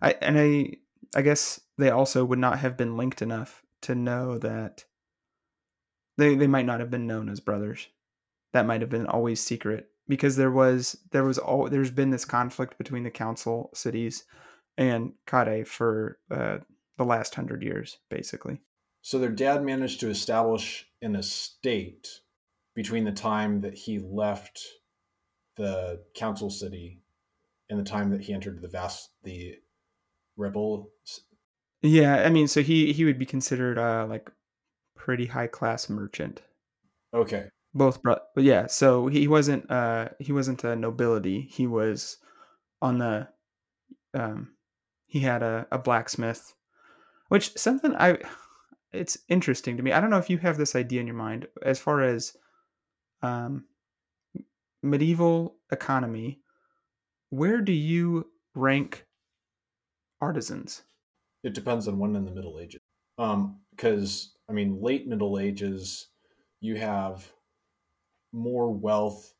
i 0.00 0.12
and 0.22 0.38
i 0.38 0.72
i 1.16 1.22
guess 1.22 1.60
they 1.78 1.90
also 1.90 2.24
would 2.24 2.38
not 2.38 2.58
have 2.58 2.76
been 2.76 2.96
linked 2.96 3.22
enough 3.22 3.62
to 3.82 3.94
know 3.94 4.38
that 4.38 4.84
they 6.16 6.34
they 6.34 6.46
might 6.46 6.66
not 6.66 6.80
have 6.80 6.90
been 6.90 7.06
known 7.06 7.28
as 7.28 7.40
brothers. 7.40 7.88
That 8.52 8.66
might 8.66 8.80
have 8.80 8.90
been 8.90 9.06
always 9.06 9.40
secret 9.40 9.88
because 10.08 10.36
there 10.36 10.50
was 10.50 10.96
there 11.10 11.24
was 11.24 11.38
all 11.38 11.68
there's 11.68 11.90
been 11.90 12.10
this 12.10 12.24
conflict 12.24 12.78
between 12.78 13.02
the 13.02 13.10
council 13.10 13.70
cities 13.74 14.24
and 14.78 15.12
Kade 15.26 15.66
for 15.66 16.18
uh, 16.30 16.58
the 16.96 17.04
last 17.04 17.34
hundred 17.34 17.62
years 17.62 17.98
basically. 18.10 18.60
So 19.02 19.18
their 19.18 19.30
dad 19.30 19.62
managed 19.62 20.00
to 20.00 20.10
establish 20.10 20.86
an 21.02 21.14
estate 21.16 22.08
between 22.74 23.04
the 23.04 23.12
time 23.12 23.60
that 23.60 23.74
he 23.74 23.98
left 23.98 24.64
the 25.56 26.02
council 26.14 26.50
city 26.50 27.00
and 27.68 27.78
the 27.78 27.84
time 27.84 28.10
that 28.10 28.22
he 28.22 28.32
entered 28.32 28.60
the 28.60 28.68
vast 28.68 29.10
the 29.22 29.54
rebel. 30.36 30.90
yeah 31.82 32.22
i 32.24 32.28
mean 32.28 32.46
so 32.46 32.62
he 32.62 32.92
he 32.92 33.04
would 33.04 33.18
be 33.18 33.26
considered 33.26 33.78
uh 33.78 34.06
like 34.08 34.30
pretty 34.94 35.26
high 35.26 35.46
class 35.46 35.88
merchant. 35.88 36.42
Okay, 37.14 37.46
both 37.74 38.02
bro 38.02 38.16
but 38.34 38.42
yeah 38.42 38.66
so 38.66 39.06
he 39.06 39.28
wasn't 39.28 39.70
uh 39.70 40.08
he 40.18 40.32
wasn't 40.32 40.64
a 40.64 40.74
nobility. 40.74 41.42
He 41.42 41.66
was 41.66 42.18
on 42.82 42.98
the 42.98 43.28
um 44.14 44.52
he 45.06 45.20
had 45.20 45.42
a, 45.42 45.66
a 45.70 45.78
blacksmith 45.78 46.52
which 47.28 47.56
something 47.56 47.94
i 47.96 48.18
it's 48.92 49.18
interesting 49.28 49.76
to 49.76 49.82
me. 49.82 49.92
I 49.92 50.00
don't 50.00 50.10
know 50.10 50.18
if 50.18 50.30
you 50.30 50.38
have 50.38 50.56
this 50.56 50.74
idea 50.74 51.00
in 51.00 51.06
your 51.06 51.16
mind 51.16 51.46
as 51.62 51.78
far 51.78 52.02
as 52.02 52.36
um 53.22 53.64
medieval 54.86 55.56
economy 55.70 56.40
where 57.30 57.60
do 57.60 57.72
you 57.72 58.26
rank 58.54 59.06
artisans 60.20 60.82
it 61.46 61.54
depends 61.54 61.86
on 61.86 61.98
when 62.00 62.16
in 62.16 62.24
the 62.24 62.32
Middle 62.32 62.58
Ages. 62.58 62.80
Um, 63.18 63.60
because 63.70 64.34
I 64.48 64.52
mean, 64.52 64.82
late 64.82 65.06
Middle 65.06 65.38
Ages, 65.38 66.08
you 66.60 66.74
have 66.76 67.32
more 68.32 68.72
wealth, 68.72 69.32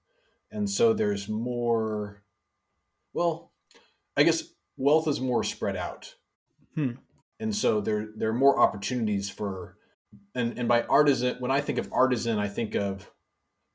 and 0.53 0.71
so 0.71 0.93
there's 0.93 1.29
more. 1.29 2.23
Well, 3.13 3.53
I 4.17 4.23
guess 4.23 4.45
wealth 4.77 5.09
is 5.09 5.21
more 5.21 5.43
spread 5.43 5.77
out, 5.77 6.15
Hmm. 6.77 6.93
and 7.41 7.55
so 7.55 7.81
there 7.81 8.11
there 8.17 8.31
are 8.31 8.35
more 8.35 8.61
opportunities 8.61 9.29
for, 9.29 9.79
and 10.35 10.57
and 10.57 10.69
by 10.69 10.85
artisan, 10.85 11.37
when 11.41 11.51
I 11.51 11.61
think 11.61 11.79
of 11.79 11.93
artisan, 11.93 12.39
I 12.39 12.47
think 12.47 12.77
of 12.77 13.11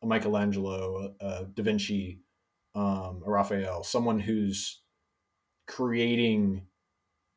a 0.01 0.07
Michelangelo, 0.07 1.13
a, 1.19 1.45
Da 1.45 1.63
Vinci, 1.63 2.21
um, 2.75 3.23
a 3.25 3.29
Raphael, 3.29 3.83
someone 3.83 4.19
who's 4.19 4.81
creating 5.67 6.65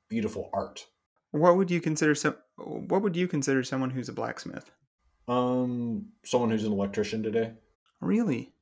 beautiful 0.09 0.50
art. 0.53 0.87
what 1.31 1.57
would 1.57 1.70
you 1.70 1.81
consider 1.81 2.14
some 2.14 2.37
what 2.57 3.03
would 3.03 3.16
you 3.16 3.27
consider 3.29 3.62
someone 3.62 3.90
who's 3.90 4.09
a 4.09 4.12
blacksmith 4.12 4.70
Um, 5.29 6.09
someone 6.24 6.50
who's 6.50 6.64
an 6.64 6.72
electrician 6.72 7.22
today. 7.22 7.53
Really? 8.00 8.53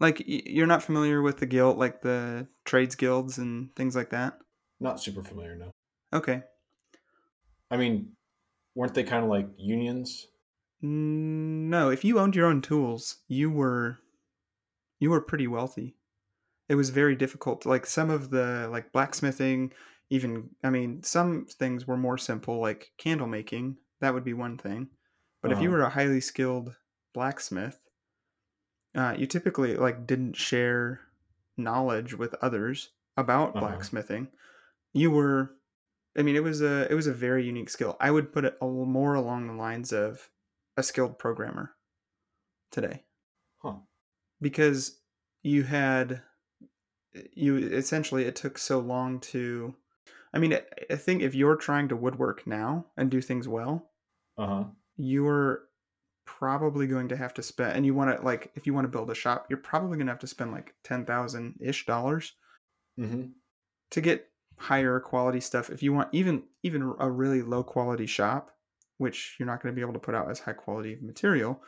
Like 0.00 0.22
you're 0.26 0.66
not 0.66 0.82
familiar 0.82 1.22
with 1.22 1.38
the 1.38 1.46
guild, 1.46 1.78
like 1.78 2.02
the 2.02 2.46
trades 2.64 2.94
guilds 2.94 3.38
and 3.38 3.74
things 3.76 3.94
like 3.96 4.10
that? 4.10 4.38
Not 4.80 5.00
super 5.00 5.22
familiar, 5.22 5.56
no. 5.56 5.70
Okay. 6.12 6.42
I 7.70 7.76
mean, 7.76 8.12
weren't 8.74 8.94
they 8.94 9.04
kind 9.04 9.24
of 9.24 9.30
like 9.30 9.48
unions? 9.56 10.26
Mm, 10.82 11.68
No, 11.70 11.88
if 11.90 12.04
you 12.04 12.18
owned 12.18 12.36
your 12.36 12.46
own 12.46 12.60
tools, 12.60 13.22
you 13.26 13.50
were 13.50 13.98
you 15.00 15.10
were 15.10 15.20
pretty 15.20 15.46
wealthy. 15.46 15.96
It 16.68 16.76
was 16.76 16.90
very 16.90 17.16
difficult. 17.16 17.66
Like 17.66 17.86
some 17.86 18.10
of 18.10 18.30
the 18.30 18.68
like 18.70 18.92
blacksmithing, 18.92 19.72
even 20.10 20.54
I 20.64 20.70
mean, 20.70 21.02
some 21.02 21.46
things 21.46 21.86
were 21.86 21.96
more 21.98 22.18
simple, 22.18 22.60
like 22.60 22.92
candle 22.98 23.26
making. 23.28 23.78
That 24.00 24.14
would 24.14 24.24
be 24.24 24.34
one 24.34 24.58
thing. 24.58 24.90
But 25.42 25.52
if 25.52 25.60
you 25.60 25.70
Uh-huh. 25.70 25.72
were 25.72 25.82
a 25.82 25.90
highly 25.90 26.20
skilled 26.20 26.76
blacksmith, 27.14 27.80
uh, 28.94 29.14
you 29.16 29.26
typically 29.26 29.76
like 29.76 30.06
didn't 30.06 30.34
share 30.36 31.00
knowledge 31.56 32.14
with 32.14 32.34
others 32.42 32.92
about 33.16 33.58
Uh-huh. 33.58 33.86
blacksmithing. 33.86 34.30
You 34.94 35.12
were, 35.12 35.56
I 36.18 36.22
mean, 36.22 36.36
it 36.36 36.44
was 36.44 36.62
a 36.62 36.90
it 36.92 36.96
was 36.96 37.08
a 37.08 37.14
very 37.14 37.46
unique 37.46 37.70
skill. 37.70 37.98
I 38.00 38.12
would 38.12 38.32
put 38.34 38.46
it 38.46 38.58
a 38.62 38.66
little 38.66 38.86
more 38.86 39.14
along 39.16 39.48
the 39.48 39.54
lines 39.54 39.92
of 39.94 40.30
a 40.76 40.82
skilled 40.82 41.18
programmer 41.18 41.74
today 42.70 43.04
Huh. 43.58 43.80
because 44.40 45.00
you 45.42 45.62
had 45.64 46.22
you 47.34 47.56
essentially 47.58 48.24
it 48.24 48.36
took 48.36 48.56
so 48.58 48.78
long 48.78 49.20
to 49.20 49.74
i 50.34 50.38
mean 50.38 50.54
I- 50.90 50.96
think 50.96 51.22
if 51.22 51.34
you're 51.34 51.56
trying 51.56 51.88
to 51.88 51.96
woodwork 51.96 52.46
now 52.46 52.86
and 52.96 53.10
do 53.10 53.20
things 53.20 53.48
well 53.48 53.90
Uh 54.38 54.46
huh. 54.46 54.64
you're 54.96 55.68
probably 56.26 56.86
going 56.86 57.08
to 57.08 57.16
have 57.16 57.34
to 57.34 57.42
spend 57.42 57.76
and 57.76 57.86
you 57.86 57.94
want 57.94 58.16
to 58.16 58.24
like 58.24 58.52
if 58.54 58.66
you 58.66 58.74
want 58.74 58.84
to 58.86 58.90
build 58.90 59.10
a 59.10 59.14
shop 59.14 59.46
you're 59.50 59.58
probably 59.58 59.96
going 59.96 60.06
to 60.06 60.12
have 60.12 60.20
to 60.20 60.26
spend 60.26 60.52
like 60.52 60.74
10,000 60.84 61.56
ish 61.60 61.86
dollars 61.86 62.34
Mm-hmm. 62.98 63.30
to 63.90 64.00
get 64.02 64.30
higher 64.58 65.00
quality 65.00 65.40
stuff 65.40 65.70
if 65.70 65.82
you 65.82 65.92
want 65.92 66.08
even 66.12 66.44
even 66.62 66.94
a 67.00 67.10
really 67.10 67.42
low 67.42 67.64
quality 67.64 68.06
shop 68.06 68.56
which 69.02 69.36
you're 69.38 69.46
not 69.46 69.62
going 69.62 69.74
to 69.74 69.76
be 69.76 69.82
able 69.82 69.92
to 69.92 69.98
put 70.06 70.14
out 70.14 70.30
as 70.30 70.38
high 70.40 70.52
quality 70.54 70.96
material 71.02 71.60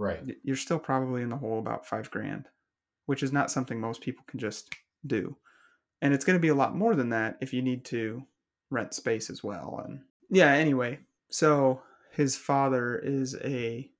Right. 0.00 0.36
you're 0.44 0.54
still 0.56 0.78
probably 0.78 1.22
in 1.22 1.28
the 1.28 1.36
hole 1.36 1.58
about 1.58 1.84
five 1.86 2.08
grand, 2.10 2.46
which 3.06 3.22
is 3.22 3.32
not 3.32 3.50
something 3.50 3.80
most 3.80 4.00
people 4.00 4.24
can 4.28 4.38
just 4.38 4.72
do. 5.04 5.36
And 6.00 6.14
it's 6.14 6.24
going 6.24 6.38
to 6.38 6.40
be 6.40 6.48
a 6.48 6.54
lot 6.54 6.76
more 6.76 6.94
than 6.94 7.08
that 7.10 7.36
if 7.40 7.52
you 7.52 7.62
need 7.62 7.84
to 7.86 8.22
rent 8.70 8.94
space 8.94 9.28
as 9.28 9.42
well. 9.42 9.82
And 9.84 10.00
yeah, 10.30 10.52
anyway, 10.52 11.00
so 11.30 11.82
his 12.12 12.36
father 12.36 12.96
is 12.96 13.36
a 13.42 13.90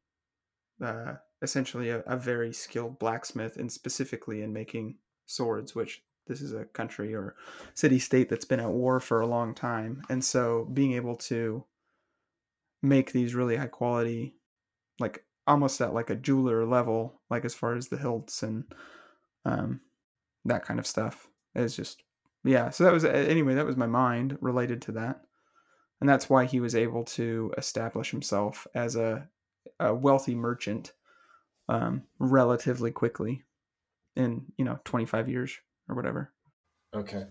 uh, 0.81 1.14
essentially 1.42 1.90
a, 1.90 1.98
a 2.07 2.16
very 2.16 2.53
skilled 2.53 2.98
blacksmith, 3.01 3.57
and 3.57 3.70
specifically 3.70 4.42
in 4.42 4.53
making 4.53 4.98
swords, 5.27 5.74
which 5.74 6.03
this 6.29 6.40
is 6.40 6.53
a 6.53 6.64
country 6.66 7.14
or 7.14 7.35
city 7.74 7.98
state 7.98 8.29
that's 8.29 8.44
been 8.44 8.61
at 8.61 8.70
war 8.70 9.01
for 9.01 9.20
a 9.20 9.27
long 9.27 9.55
time. 9.55 10.03
And 10.09 10.24
so 10.24 10.68
being 10.72 10.92
able 10.92 11.16
to 11.16 11.64
make 12.83 13.12
these 13.12 13.35
really 13.35 13.57
high 13.57 13.67
quality 13.67 14.35
like 14.99 15.25
almost 15.47 15.81
at 15.81 15.95
like 15.95 16.11
a 16.11 16.17
jeweler 16.17 16.64
level, 16.64 17.21
like 17.31 17.45
as 17.45 17.55
far 17.55 17.75
as 17.75 17.88
the 17.88 17.97
hilts 17.97 18.43
and 18.43 18.64
um, 19.45 19.81
that 20.45 20.64
kind 20.64 20.79
of 20.79 20.87
stuff. 20.87 21.29
It's 21.55 21.77
just 21.77 22.03
yeah. 22.45 22.71
So 22.71 22.85
that 22.85 22.93
was 22.93 23.05
anyway. 23.05 23.55
That 23.55 23.67
was 23.67 23.77
my 23.77 23.87
mind 23.87 24.38
related 24.41 24.83
to 24.83 24.93
that, 24.93 25.23
and 26.01 26.09
that's 26.09 26.29
why 26.29 26.45
he 26.45 26.61
was 26.61 26.75
able 26.75 27.05
to 27.05 27.53
establish 27.57 28.11
himself 28.11 28.67
as 28.75 28.97
a, 28.97 29.27
a 29.81 29.95
wealthy 29.95 30.35
merchant 30.35 30.93
um, 31.69 32.03
relatively 32.19 32.91
quickly 32.91 33.43
in 34.17 34.45
you 34.57 34.64
know 34.64 34.79
25 34.85 35.29
years 35.29 35.57
or 35.88 35.97
whatever. 35.97 36.33
Okay. 36.95 37.25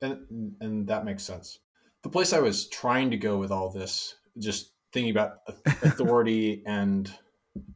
And 0.00 0.54
and 0.60 0.86
that 0.86 1.04
makes 1.04 1.24
sense. 1.24 1.58
The 2.04 2.10
place 2.10 2.32
I 2.32 2.38
was 2.38 2.68
trying 2.68 3.10
to 3.10 3.16
go 3.16 3.38
with 3.38 3.50
all 3.50 3.70
this, 3.70 4.14
just 4.38 4.72
thinking 4.92 5.10
about 5.10 5.38
authority 5.66 6.62
and 6.66 7.12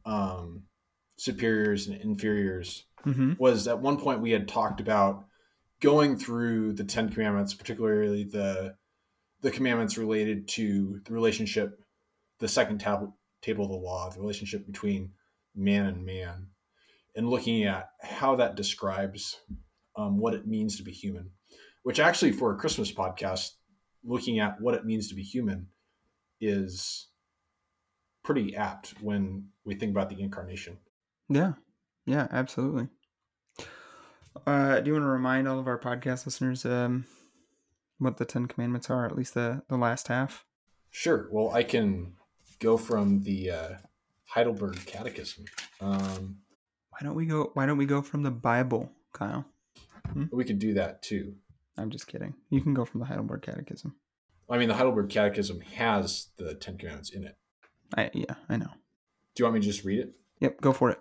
um, 0.05 0.63
superiors 1.17 1.87
and 1.87 1.99
inferiors, 2.01 2.85
Mm-hmm. 3.05 3.33
was 3.37 3.67
at 3.67 3.81
one 3.81 3.97
point 3.97 4.21
we 4.21 4.31
had 4.31 4.47
talked 4.47 4.79
about 4.79 5.25
going 5.81 6.17
through 6.17 6.71
the 6.71 6.85
Ten 6.85 7.09
Commandments, 7.09 7.53
particularly 7.53 8.23
the 8.23 8.75
the 9.41 9.51
commandments 9.51 9.97
related 9.97 10.47
to 10.47 11.01
the 11.03 11.11
relationship, 11.11 11.77
the 12.39 12.47
second 12.47 12.77
tab- 12.79 13.11
table 13.41 13.65
of 13.65 13.71
the 13.71 13.75
law, 13.77 14.09
the 14.09 14.21
relationship 14.21 14.65
between 14.65 15.11
man 15.53 15.85
and 15.85 16.05
man, 16.05 16.47
and 17.13 17.29
looking 17.29 17.65
at 17.65 17.89
how 18.01 18.37
that 18.37 18.55
describes 18.55 19.41
um, 19.97 20.17
what 20.17 20.33
it 20.33 20.47
means 20.47 20.77
to 20.77 20.83
be 20.83 20.93
human. 20.93 21.31
Which 21.83 21.99
actually, 21.99 22.31
for 22.31 22.53
a 22.53 22.57
Christmas 22.57 22.89
podcast, 22.89 23.49
looking 24.01 24.39
at 24.39 24.61
what 24.61 24.75
it 24.75 24.85
means 24.85 25.09
to 25.09 25.15
be 25.15 25.23
human 25.23 25.67
is 26.45 27.07
pretty 28.23 28.55
apt 28.55 28.93
when 29.01 29.49
we 29.65 29.75
think 29.75 29.91
about 29.91 30.09
the 30.09 30.21
incarnation. 30.21 30.77
Yeah, 31.29 31.53
yeah, 32.05 32.27
absolutely. 32.31 32.87
Uh, 34.47 34.79
do 34.79 34.87
you 34.87 34.93
want 34.93 35.03
to 35.03 35.09
remind 35.09 35.47
all 35.47 35.59
of 35.59 35.67
our 35.67 35.77
podcast 35.77 36.25
listeners 36.25 36.65
um, 36.65 37.05
what 37.99 38.17
the 38.17 38.25
Ten 38.25 38.47
Commandments 38.47 38.89
are, 38.89 39.05
at 39.05 39.15
least 39.15 39.33
the 39.33 39.63
the 39.67 39.77
last 39.77 40.07
half? 40.07 40.45
Sure. 40.89 41.27
Well, 41.31 41.51
I 41.51 41.63
can 41.63 42.13
go 42.59 42.77
from 42.77 43.23
the 43.23 43.51
uh, 43.51 43.69
Heidelberg 44.27 44.85
Catechism. 44.85 45.45
Um, 45.81 46.37
Why 46.89 46.99
don't 47.01 47.15
we 47.15 47.25
go? 47.25 47.51
Why 47.53 47.65
don't 47.65 47.77
we 47.77 47.85
go 47.85 48.01
from 48.01 48.23
the 48.23 48.31
Bible, 48.31 48.91
Kyle? 49.13 49.45
we 50.31 50.43
could 50.43 50.59
do 50.59 50.73
that 50.73 51.01
too. 51.01 51.35
I'm 51.77 51.89
just 51.89 52.07
kidding. 52.07 52.33
You 52.49 52.61
can 52.61 52.73
go 52.73 52.85
from 52.85 52.99
the 52.99 53.05
Heidelberg 53.05 53.41
Catechism. 53.41 53.95
I 54.49 54.57
mean, 54.57 54.67
the 54.67 54.75
Heidelberg 54.75 55.09
Catechism 55.09 55.61
has 55.61 56.27
the 56.37 56.53
Ten 56.55 56.77
Commandments 56.77 57.11
in 57.11 57.23
it. 57.23 57.37
I 57.95 58.09
yeah, 58.13 58.35
I 58.49 58.57
know. 58.57 58.69
Do 59.35 59.41
you 59.41 59.45
want 59.45 59.55
me 59.55 59.61
to 59.61 59.67
just 59.67 59.83
read 59.83 59.99
it? 59.99 60.13
Yep, 60.39 60.61
go 60.61 60.73
for 60.73 60.91
it. 60.91 60.99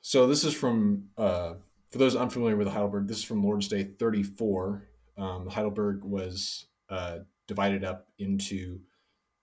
So 0.00 0.26
this 0.26 0.44
is 0.44 0.54
from, 0.54 1.08
uh, 1.16 1.54
for 1.90 1.98
those 1.98 2.14
unfamiliar 2.14 2.56
with 2.56 2.68
Heidelberg, 2.68 3.08
this 3.08 3.18
is 3.18 3.24
from 3.24 3.42
Lord's 3.42 3.68
Day 3.68 3.84
34. 3.84 4.86
Um, 5.16 5.48
Heidelberg 5.48 6.04
was 6.04 6.66
uh, 6.90 7.20
divided 7.46 7.84
up 7.84 8.06
into 8.18 8.80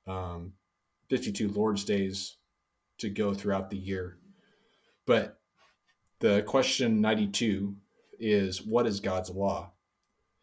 um, 0.07 0.53
52 1.09 1.49
Lord's 1.49 1.83
Days 1.83 2.37
to 2.99 3.09
go 3.09 3.33
throughout 3.33 3.69
the 3.69 3.77
year. 3.77 4.17
But 5.05 5.39
the 6.19 6.43
question 6.43 7.01
92 7.01 7.75
is, 8.19 8.61
what 8.61 8.85
is 8.85 8.99
God's 8.99 9.31
law? 9.31 9.71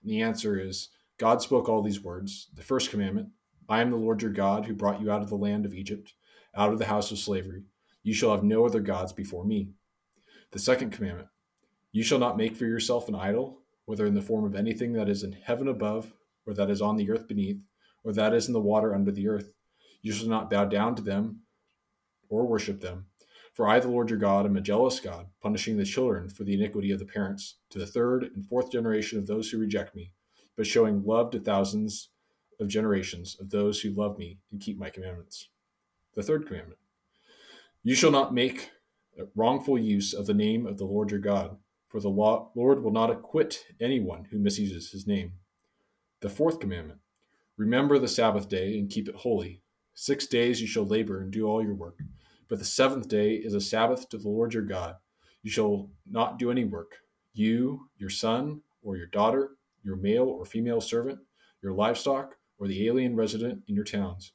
And 0.03 0.11
the 0.11 0.23
answer 0.23 0.59
is, 0.59 0.89
God 1.19 1.43
spoke 1.43 1.69
all 1.69 1.83
these 1.83 2.01
words. 2.01 2.49
The 2.55 2.63
first 2.63 2.91
commandment, 2.91 3.31
I 3.69 3.81
am 3.81 3.91
the 3.91 3.97
Lord 3.97 4.23
your 4.23 4.31
God 4.31 4.65
who 4.65 4.73
brought 4.73 5.01
you 5.01 5.11
out 5.11 5.21
of 5.21 5.29
the 5.29 5.37
land 5.37 5.67
of 5.67 5.75
Egypt, 5.75 6.15
out 6.57 6.73
of 6.73 6.79
the 6.79 6.87
house 6.87 7.11
of 7.11 7.19
slavery. 7.19 7.65
You 8.05 8.15
shall 8.15 8.31
have 8.31 8.45
no 8.45 8.65
other 8.65 8.81
gods 8.81 9.13
before 9.13 9.45
me. 9.45 9.71
The 10.53 10.61
second 10.61 10.93
commandment 10.93 11.29
You 11.91 12.05
shall 12.05 12.21
not 12.21 12.37
make 12.37 12.57
for 12.57 12.67
yourself 12.67 13.09
an 13.09 13.17
idol, 13.17 13.63
whether 13.85 14.07
in 14.07 14.15
the 14.15 14.23
form 14.23 14.45
of 14.45 14.55
anything 14.55 14.93
that 14.93 15.09
is 15.09 15.25
in 15.25 15.33
heaven 15.33 15.67
above, 15.67 16.13
or 16.47 16.55
that 16.55 16.71
is 16.71 16.81
on 16.81 16.97
the 16.97 17.11
earth 17.11 17.27
beneath, 17.27 17.61
or 18.05 18.13
that 18.13 18.33
is 18.33 18.47
in 18.47 18.53
the 18.53 18.61
water 18.61 18.95
under 18.95 19.11
the 19.11 19.29
earth. 19.29 19.53
You 20.03 20.13
shall 20.13 20.29
not 20.29 20.49
bow 20.49 20.67
down 20.67 20.95
to 20.95 21.03
them 21.03 21.41
or 22.29 22.47
worship 22.47 22.81
them. 22.81 23.07
For 23.55 23.69
I, 23.69 23.81
the 23.81 23.89
Lord 23.89 24.09
your 24.09 24.21
God, 24.21 24.47
am 24.47 24.57
a 24.57 24.61
jealous 24.61 25.01
God, 25.01 25.27
punishing 25.43 25.77
the 25.77 25.85
children 25.85 26.29
for 26.29 26.45
the 26.45 26.55
iniquity 26.55 26.93
of 26.93 27.01
the 27.01 27.05
parents, 27.05 27.57
to 27.71 27.81
the 27.81 27.87
third 27.87 28.23
and 28.23 28.47
fourth 28.47 28.71
generation 28.71 29.19
of 29.19 29.27
those 29.27 29.51
who 29.51 29.59
reject 29.59 29.97
me, 29.97 30.13
but 30.59 30.67
showing 30.67 31.05
love 31.05 31.31
to 31.31 31.39
thousands 31.39 32.11
of 32.59 32.67
generations 32.67 33.37
of 33.41 33.49
those 33.49 33.81
who 33.81 33.91
love 33.91 34.19
me 34.19 34.39
and 34.51 34.61
keep 34.61 34.77
my 34.77 34.91
commandments. 34.91 35.49
The 36.17 36.23
third 36.25 36.49
commandment 36.49 36.81
You 37.85 37.95
shall 37.95 38.11
not 38.11 38.35
make 38.35 38.73
wrongful 39.37 39.79
use 39.79 40.13
of 40.13 40.27
the 40.27 40.35
name 40.35 40.67
of 40.67 40.77
the 40.77 40.85
Lord 40.85 41.13
your 41.13 41.21
God, 41.21 41.57
for 41.87 42.01
the 42.01 42.09
Lord 42.09 42.83
will 42.83 42.91
not 42.91 43.11
acquit 43.11 43.67
anyone 43.81 44.27
who 44.31 44.39
misuses 44.39 44.91
his 44.91 45.07
name. 45.07 45.35
The 46.21 46.29
fourth 46.29 46.59
commandment 46.59 46.99
Remember 47.57 47.99
the 47.99 48.09
Sabbath 48.09 48.49
day 48.49 48.79
and 48.79 48.91
keep 48.91 49.09
it 49.09 49.15
holy. 49.15 49.63
Six 49.95 50.27
days 50.27 50.61
you 50.61 50.67
shall 50.67 50.85
labor 50.85 51.21
and 51.21 51.31
do 51.31 51.47
all 51.47 51.63
your 51.63 51.75
work, 51.75 51.99
but 52.49 52.59
the 52.59 52.65
seventh 52.65 53.07
day 53.07 53.35
is 53.35 53.55
a 53.55 53.61
Sabbath 53.61 54.09
to 54.09 54.19
the 54.19 54.29
Lord 54.29 54.55
your 54.55 54.65
God. 54.65 54.97
You 55.45 55.53
shall 55.53 55.91
not 56.11 56.37
do 56.37 56.51
any 56.51 56.65
work, 56.65 56.97
you, 57.33 57.91
your 57.97 58.11
son, 58.11 58.63
or 58.83 58.97
your 58.97 59.07
daughter, 59.07 59.51
your 59.89 59.97
male 59.97 60.29
or 60.29 60.45
female 60.45 60.83
servant, 60.83 61.19
your 61.63 61.73
livestock, 61.73 62.37
or 62.59 62.69
the 62.69 62.87
alien 62.87 63.17
resident 63.17 63.63
in 63.69 63.75
your 63.75 63.85
towns. 63.85 64.33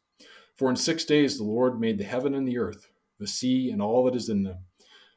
For 0.56 0.70
in 0.70 0.76
six 0.76 1.06
days 1.06 1.38
the 1.38 1.44
Lord 1.44 1.80
made 1.80 2.00
the 2.00 2.04
heaven 2.04 2.34
and 2.34 2.48
the 2.48 2.58
earth, 2.58 2.88
the 3.20 3.28
sea, 3.28 3.70
and 3.70 3.82
all 3.82 4.04
that 4.06 4.16
is 4.16 4.30
in 4.30 4.44
them, 4.44 4.58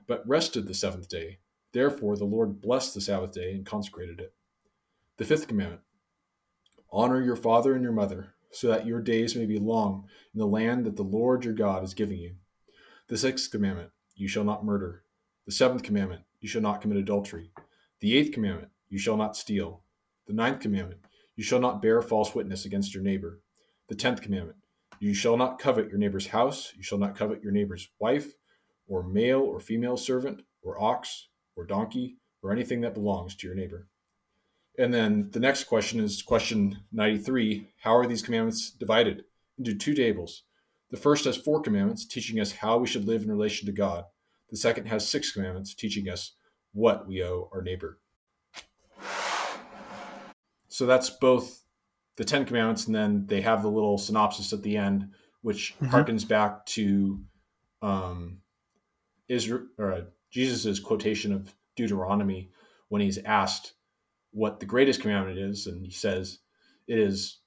but 0.07 0.29
rested 0.29 0.66
the 0.66 0.75
seventh 0.75 1.09
day. 1.09 1.38
Therefore 1.72 2.16
the 2.16 2.25
Lord 2.25 2.61
blessed 2.61 2.94
the 2.94 3.01
Sabbath 3.01 3.33
day 3.33 3.53
and 3.53 3.64
consecrated 3.64 4.20
it. 4.20 4.35
The 5.16 5.25
fifth 5.25 5.49
commandment 5.49 5.81
Honor 6.92 7.22
your 7.22 7.37
father 7.37 7.75
and 7.75 7.83
your 7.83 7.92
mother, 7.92 8.35
so 8.51 8.68
that 8.68 8.87
your 8.87 9.01
days 9.01 9.35
may 9.35 9.46
be 9.46 9.59
long 9.59 10.05
in 10.35 10.38
the 10.38 10.46
land 10.46 10.85
that 10.85 10.96
the 10.96 11.03
Lord 11.03 11.44
your 11.44 11.55
God 11.55 11.83
is 11.83 11.94
giving 11.94 12.18
you. 12.18 12.35
The 13.09 13.16
sixth 13.16 13.51
commandment, 13.51 13.90
you 14.14 14.29
shall 14.29 14.44
not 14.44 14.64
murder. 14.64 15.03
The 15.46 15.53
seventh 15.53 15.83
commandment, 15.83 16.22
you 16.40 16.49
shall 16.49 16.62
not 16.62 16.81
commit 16.83 16.99
adultery. 16.99 17.51
The 18.01 18.16
eighth 18.16 18.33
commandment, 18.33 18.68
you 18.88 18.99
shall 18.99 19.16
not 19.16 19.37
steal. 19.37 19.83
The 20.26 20.32
ninth 20.32 20.60
commandment, 20.60 21.00
you 21.36 21.44
shall 21.44 21.60
not 21.60 21.82
bear 21.82 22.02
false 22.02 22.34
witness 22.34 22.64
against 22.64 22.94
your 22.94 23.02
neighbor. 23.02 23.40
The 23.88 23.94
tenth 23.94 24.22
commandment, 24.22 24.58
you 24.98 25.14
shall 25.14 25.36
not 25.36 25.58
covet 25.58 25.88
your 25.88 25.98
neighbor's 25.98 26.26
house. 26.26 26.72
You 26.76 26.82
shall 26.82 26.98
not 26.98 27.16
covet 27.16 27.42
your 27.42 27.52
neighbor's 27.52 27.88
wife, 27.98 28.32
or 28.88 29.02
male 29.02 29.40
or 29.40 29.60
female 29.60 29.96
servant, 29.96 30.42
or 30.62 30.80
ox, 30.82 31.28
or 31.54 31.64
donkey, 31.64 32.16
or 32.42 32.52
anything 32.52 32.80
that 32.80 32.94
belongs 32.94 33.34
to 33.36 33.46
your 33.46 33.56
neighbor. 33.56 33.88
And 34.78 34.92
then 34.92 35.30
the 35.30 35.40
next 35.40 35.64
question 35.64 36.00
is 36.00 36.22
question 36.22 36.78
93 36.92 37.68
How 37.82 37.96
are 37.96 38.06
these 38.06 38.22
commandments 38.22 38.70
divided? 38.70 39.24
Into 39.58 39.74
two 39.74 39.94
tables. 39.94 40.42
The 40.90 40.96
first 40.96 41.24
has 41.24 41.36
four 41.36 41.60
commandments, 41.60 42.06
teaching 42.06 42.40
us 42.40 42.52
how 42.52 42.78
we 42.78 42.86
should 42.86 43.06
live 43.06 43.22
in 43.22 43.30
relation 43.30 43.66
to 43.66 43.72
God. 43.72 44.04
The 44.50 44.56
second 44.56 44.86
has 44.86 45.08
six 45.08 45.32
commandments, 45.32 45.74
teaching 45.74 46.08
us 46.08 46.32
what 46.72 47.08
we 47.08 47.24
owe 47.24 47.48
our 47.52 47.62
neighbor. 47.62 47.98
So 50.76 50.84
that's 50.84 51.08
both 51.08 51.64
the 52.16 52.24
Ten 52.24 52.44
Commandments, 52.44 52.84
and 52.84 52.94
then 52.94 53.24
they 53.28 53.40
have 53.40 53.62
the 53.62 53.70
little 53.70 53.96
synopsis 53.96 54.52
at 54.52 54.62
the 54.62 54.76
end, 54.76 55.08
which 55.40 55.74
mm-hmm. 55.80 55.86
harkens 55.86 56.28
back 56.28 56.66
to 56.66 57.18
um, 57.80 58.42
Israel 59.26 59.68
or 59.78 59.92
uh, 59.94 60.00
Jesus's 60.30 60.78
quotation 60.78 61.32
of 61.32 61.54
Deuteronomy 61.76 62.50
when 62.90 63.00
he's 63.00 63.16
asked 63.24 63.72
what 64.32 64.60
the 64.60 64.66
greatest 64.66 65.00
commandment 65.00 65.38
is, 65.38 65.66
and 65.66 65.82
he 65.82 65.90
says, 65.90 66.40
"It 66.86 66.98
is 66.98 67.38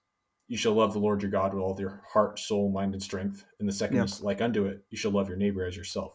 you 0.48 0.58
shall 0.58 0.74
love 0.74 0.94
the 0.94 0.98
Lord 0.98 1.22
your 1.22 1.30
God 1.30 1.54
with 1.54 1.62
all 1.62 1.80
your 1.80 2.02
heart, 2.12 2.40
soul, 2.40 2.72
mind, 2.72 2.96
and 2.96 3.04
strength." 3.04 3.46
And 3.60 3.70
the 3.70 3.74
second 3.74 3.98
yep. 3.98 4.06
is 4.06 4.24
like 4.24 4.42
unto 4.42 4.66
it, 4.66 4.84
you 4.90 4.98
shall 4.98 5.12
love 5.12 5.30
your 5.30 5.38
neighbor 5.38 5.64
as 5.68 5.78
yourself. 5.78 6.14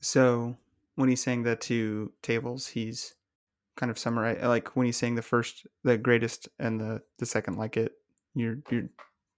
So 0.00 0.56
when 0.94 1.10
he's 1.10 1.22
saying 1.22 1.42
the 1.42 1.54
two 1.54 2.14
tables, 2.22 2.68
he's 2.68 3.14
kind 3.76 3.90
of 3.90 3.98
summarize 3.98 4.42
like 4.42 4.74
when 4.74 4.86
he's 4.86 4.96
saying 4.96 5.14
the 5.14 5.22
first 5.22 5.66
the 5.84 5.98
greatest 5.98 6.48
and 6.58 6.80
the 6.80 7.02
the 7.18 7.26
second 7.26 7.56
like 7.56 7.76
it 7.76 7.92
you're 8.34 8.58
you're 8.70 8.88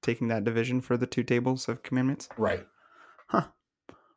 taking 0.02 0.28
that 0.28 0.44
division 0.44 0.80
for 0.80 0.96
the 0.96 1.06
two 1.06 1.22
tables 1.22 1.68
of 1.68 1.82
commandments? 1.82 2.28
Right. 2.36 2.64
Huh. 3.26 3.48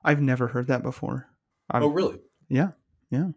I've 0.03 0.21
never 0.21 0.47
heard 0.47 0.67
that 0.67 0.84
before. 0.84 1.27
I've, 1.69 1.84
oh 1.84 1.88
really? 1.88 2.19
Yeah 2.49 2.71
yeah. 3.10 3.29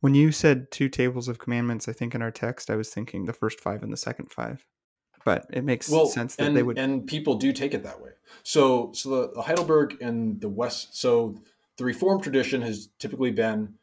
When 0.00 0.14
you 0.14 0.32
said 0.32 0.70
two 0.70 0.88
tables 0.88 1.28
of 1.28 1.38
commandments 1.38 1.88
i 1.88 1.92
think 1.92 2.14
in 2.14 2.22
our 2.22 2.30
text 2.30 2.70
i 2.70 2.76
was 2.76 2.88
thinking 2.88 3.24
the 3.24 3.32
first 3.32 3.60
five 3.60 3.82
and 3.82 3.92
the 3.92 3.98
second 3.98 4.30
five 4.30 4.64
but 5.24 5.46
it 5.52 5.64
makes 5.64 5.88
well, 5.88 6.06
sense 6.06 6.36
that 6.36 6.48
and, 6.48 6.56
they 6.56 6.62
would 6.62 6.78
and 6.78 7.06
people 7.06 7.34
do 7.34 7.52
take 7.52 7.74
it 7.74 7.82
that 7.82 8.00
way. 8.00 8.10
So 8.42 8.92
so 8.94 9.10
the, 9.10 9.32
the 9.34 9.42
heidelberg 9.42 9.96
and 10.00 10.40
the 10.40 10.48
west 10.48 10.98
so 10.98 11.40
the 11.76 11.84
reformed 11.84 12.22
tradition 12.22 12.62
has 12.62 12.88
typically 12.98 13.30
been 13.30 13.74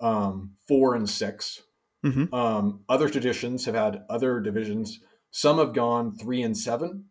um, 0.00 0.52
four 0.66 0.94
and 0.94 1.08
six 1.08 1.62
Mm-hmm. 2.04 2.34
Um, 2.34 2.80
other 2.88 3.08
traditions 3.08 3.66
have 3.66 3.74
had 3.74 4.04
other 4.08 4.40
divisions. 4.40 5.00
Some 5.30 5.58
have 5.58 5.74
gone 5.74 6.16
three 6.16 6.42
and 6.42 6.56
seven. 6.56 7.06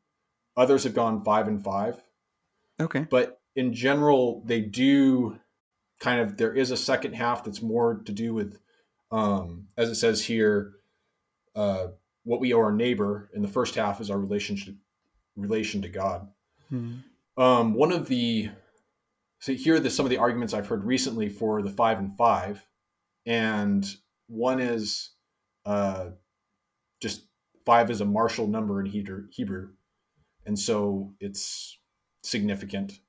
Others 0.57 0.83
have 0.83 0.93
gone 0.93 1.23
five 1.23 1.47
and 1.47 1.63
five. 1.63 2.01
Okay. 2.81 3.05
But 3.09 3.39
in 3.55 3.73
general, 3.73 4.43
they 4.45 4.61
do 4.61 5.39
kind 5.99 6.21
of. 6.21 6.37
There 6.37 6.53
is 6.53 6.71
a 6.71 6.77
second 6.77 7.13
half 7.13 7.43
that's 7.43 7.61
more 7.61 8.01
to 8.05 8.11
do 8.11 8.33
with, 8.33 8.59
um, 9.11 9.67
as 9.77 9.89
it 9.89 9.95
says 9.95 10.25
here, 10.25 10.73
uh, 11.55 11.87
what 12.23 12.39
we 12.39 12.53
owe 12.53 12.59
our 12.59 12.71
neighbor. 12.71 13.29
And 13.33 13.43
the 13.43 13.49
first 13.49 13.75
half 13.75 14.01
is 14.01 14.09
our 14.09 14.19
relationship 14.19 14.75
relation 15.35 15.81
to 15.81 15.89
God. 15.89 16.27
Mm-hmm. 16.71 17.41
Um, 17.41 17.73
one 17.73 17.91
of 17.91 18.07
the 18.07 18.49
so 19.39 19.53
here 19.53 19.75
are 19.75 19.79
the, 19.79 19.89
some 19.89 20.05
of 20.05 20.09
the 20.09 20.17
arguments 20.17 20.53
I've 20.53 20.67
heard 20.67 20.83
recently 20.83 21.29
for 21.29 21.61
the 21.61 21.69
five 21.69 21.97
and 21.97 22.15
five, 22.17 22.65
and 23.25 23.85
one 24.29 24.59
is 24.59 25.11
uh, 25.65 26.11
just 27.01 27.23
five 27.65 27.89
is 27.89 28.01
a 28.01 28.05
martial 28.05 28.47
number 28.47 28.79
in 28.79 28.85
Hebrew, 28.85 29.69
and 30.45 30.57
so 30.57 31.13
it's 31.19 31.77
significant. 32.23 32.99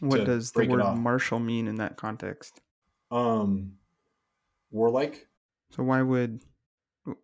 What 0.00 0.24
does 0.24 0.52
the 0.52 0.66
word 0.66 0.96
martial 0.96 1.38
mean 1.38 1.68
in 1.68 1.76
that 1.76 1.96
context? 1.96 2.60
Um, 3.10 3.74
warlike. 4.70 5.28
So 5.70 5.82
why 5.82 6.02
would 6.02 6.42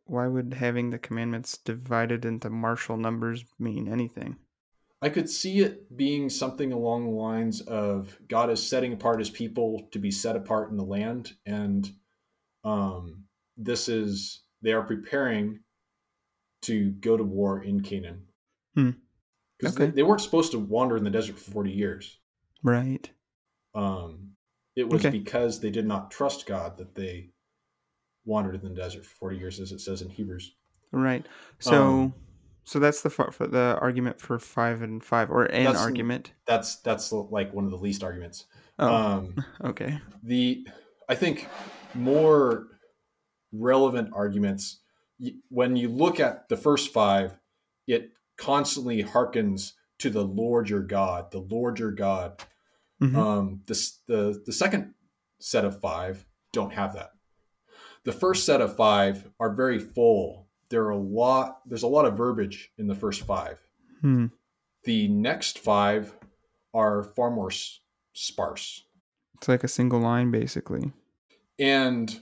why 0.04 0.26
would 0.28 0.54
having 0.54 0.90
the 0.90 0.98
commandments 0.98 1.58
divided 1.58 2.24
into 2.24 2.50
martial 2.50 2.96
numbers 2.96 3.44
mean 3.58 3.88
anything? 3.88 4.36
I 5.00 5.08
could 5.08 5.28
see 5.28 5.58
it 5.58 5.96
being 5.96 6.30
something 6.30 6.72
along 6.72 7.04
the 7.04 7.10
lines 7.10 7.60
of 7.60 8.16
God 8.28 8.50
is 8.50 8.64
setting 8.64 8.92
apart 8.92 9.18
his 9.18 9.30
people 9.30 9.88
to 9.90 9.98
be 9.98 10.12
set 10.12 10.36
apart 10.36 10.70
in 10.70 10.76
the 10.76 10.84
land 10.84 11.32
and 11.44 11.92
um, 12.64 13.24
this 13.56 13.88
is 13.88 14.42
they 14.62 14.72
are 14.72 14.82
preparing 14.82 15.60
to 16.62 16.90
go 16.92 17.16
to 17.16 17.24
war 17.24 17.62
in 17.62 17.80
Canaan. 17.80 18.22
Because 18.74 18.94
hmm. 19.60 19.66
okay. 19.66 19.86
they, 19.86 19.90
they, 19.90 20.02
weren't 20.02 20.20
supposed 20.20 20.52
to 20.52 20.58
wander 20.58 20.96
in 20.96 21.04
the 21.04 21.10
desert 21.10 21.38
for 21.38 21.50
40 21.50 21.70
years. 21.70 22.18
Right. 22.62 23.10
Um, 23.74 24.30
it 24.76 24.88
was 24.88 25.04
okay. 25.04 25.18
because 25.18 25.60
they 25.60 25.70
did 25.70 25.86
not 25.86 26.10
trust 26.10 26.46
God 26.46 26.78
that 26.78 26.94
they 26.94 27.30
wandered 28.24 28.54
in 28.54 28.62
the 28.62 28.80
desert 28.80 29.04
for 29.04 29.14
40 29.16 29.38
years, 29.38 29.60
as 29.60 29.72
it 29.72 29.80
says 29.80 30.02
in 30.02 30.08
Hebrews. 30.08 30.54
Right. 30.92 31.26
So, 31.58 31.82
um, 31.82 32.14
so 32.64 32.78
that's 32.78 33.02
the 33.02 33.10
for 33.10 33.46
the 33.46 33.78
argument 33.80 34.20
for 34.20 34.38
five 34.38 34.82
and 34.82 35.02
five, 35.02 35.30
or 35.30 35.44
an 35.46 35.64
that's, 35.64 35.80
argument. 35.80 36.32
That's 36.46 36.76
that's 36.76 37.10
like 37.10 37.52
one 37.52 37.64
of 37.64 37.70
the 37.70 37.78
least 37.78 38.04
arguments. 38.04 38.44
Oh, 38.78 38.94
um, 38.94 39.44
okay. 39.64 39.98
The 40.22 40.66
I 41.08 41.14
think 41.14 41.48
more 41.94 42.66
relevant 43.52 44.10
arguments. 44.12 44.80
When 45.48 45.76
you 45.76 45.88
look 45.88 46.20
at 46.20 46.48
the 46.48 46.56
first 46.56 46.92
five, 46.92 47.36
it 47.86 48.10
constantly 48.36 49.04
harkens 49.04 49.72
to 49.98 50.10
the 50.10 50.24
Lord 50.24 50.68
your 50.68 50.82
God, 50.82 51.30
the 51.30 51.38
Lord 51.38 51.78
your 51.78 51.92
God. 51.92 52.42
Mm-hmm. 53.00 53.18
Um, 53.18 53.60
this, 53.66 53.98
the 54.06 54.42
the 54.46 54.52
second 54.52 54.94
set 55.40 55.64
of 55.64 55.80
five 55.80 56.24
don't 56.52 56.72
have 56.72 56.94
that. 56.94 57.10
The 58.04 58.12
first 58.12 58.46
set 58.46 58.60
of 58.60 58.76
five 58.76 59.28
are 59.38 59.54
very 59.54 59.78
full. 59.78 60.48
There 60.70 60.84
are 60.84 60.90
a 60.90 60.96
lot. 60.96 61.60
There's 61.66 61.82
a 61.82 61.88
lot 61.88 62.04
of 62.04 62.16
verbiage 62.16 62.70
in 62.78 62.86
the 62.86 62.94
first 62.94 63.22
five. 63.22 63.58
Hmm. 64.00 64.26
The 64.84 65.08
next 65.08 65.58
five 65.58 66.16
are 66.74 67.04
far 67.04 67.30
more 67.30 67.52
sparse. 68.12 68.84
It's 69.36 69.48
like 69.48 69.64
a 69.64 69.68
single 69.68 70.00
line, 70.00 70.30
basically. 70.30 70.92
And 71.58 72.20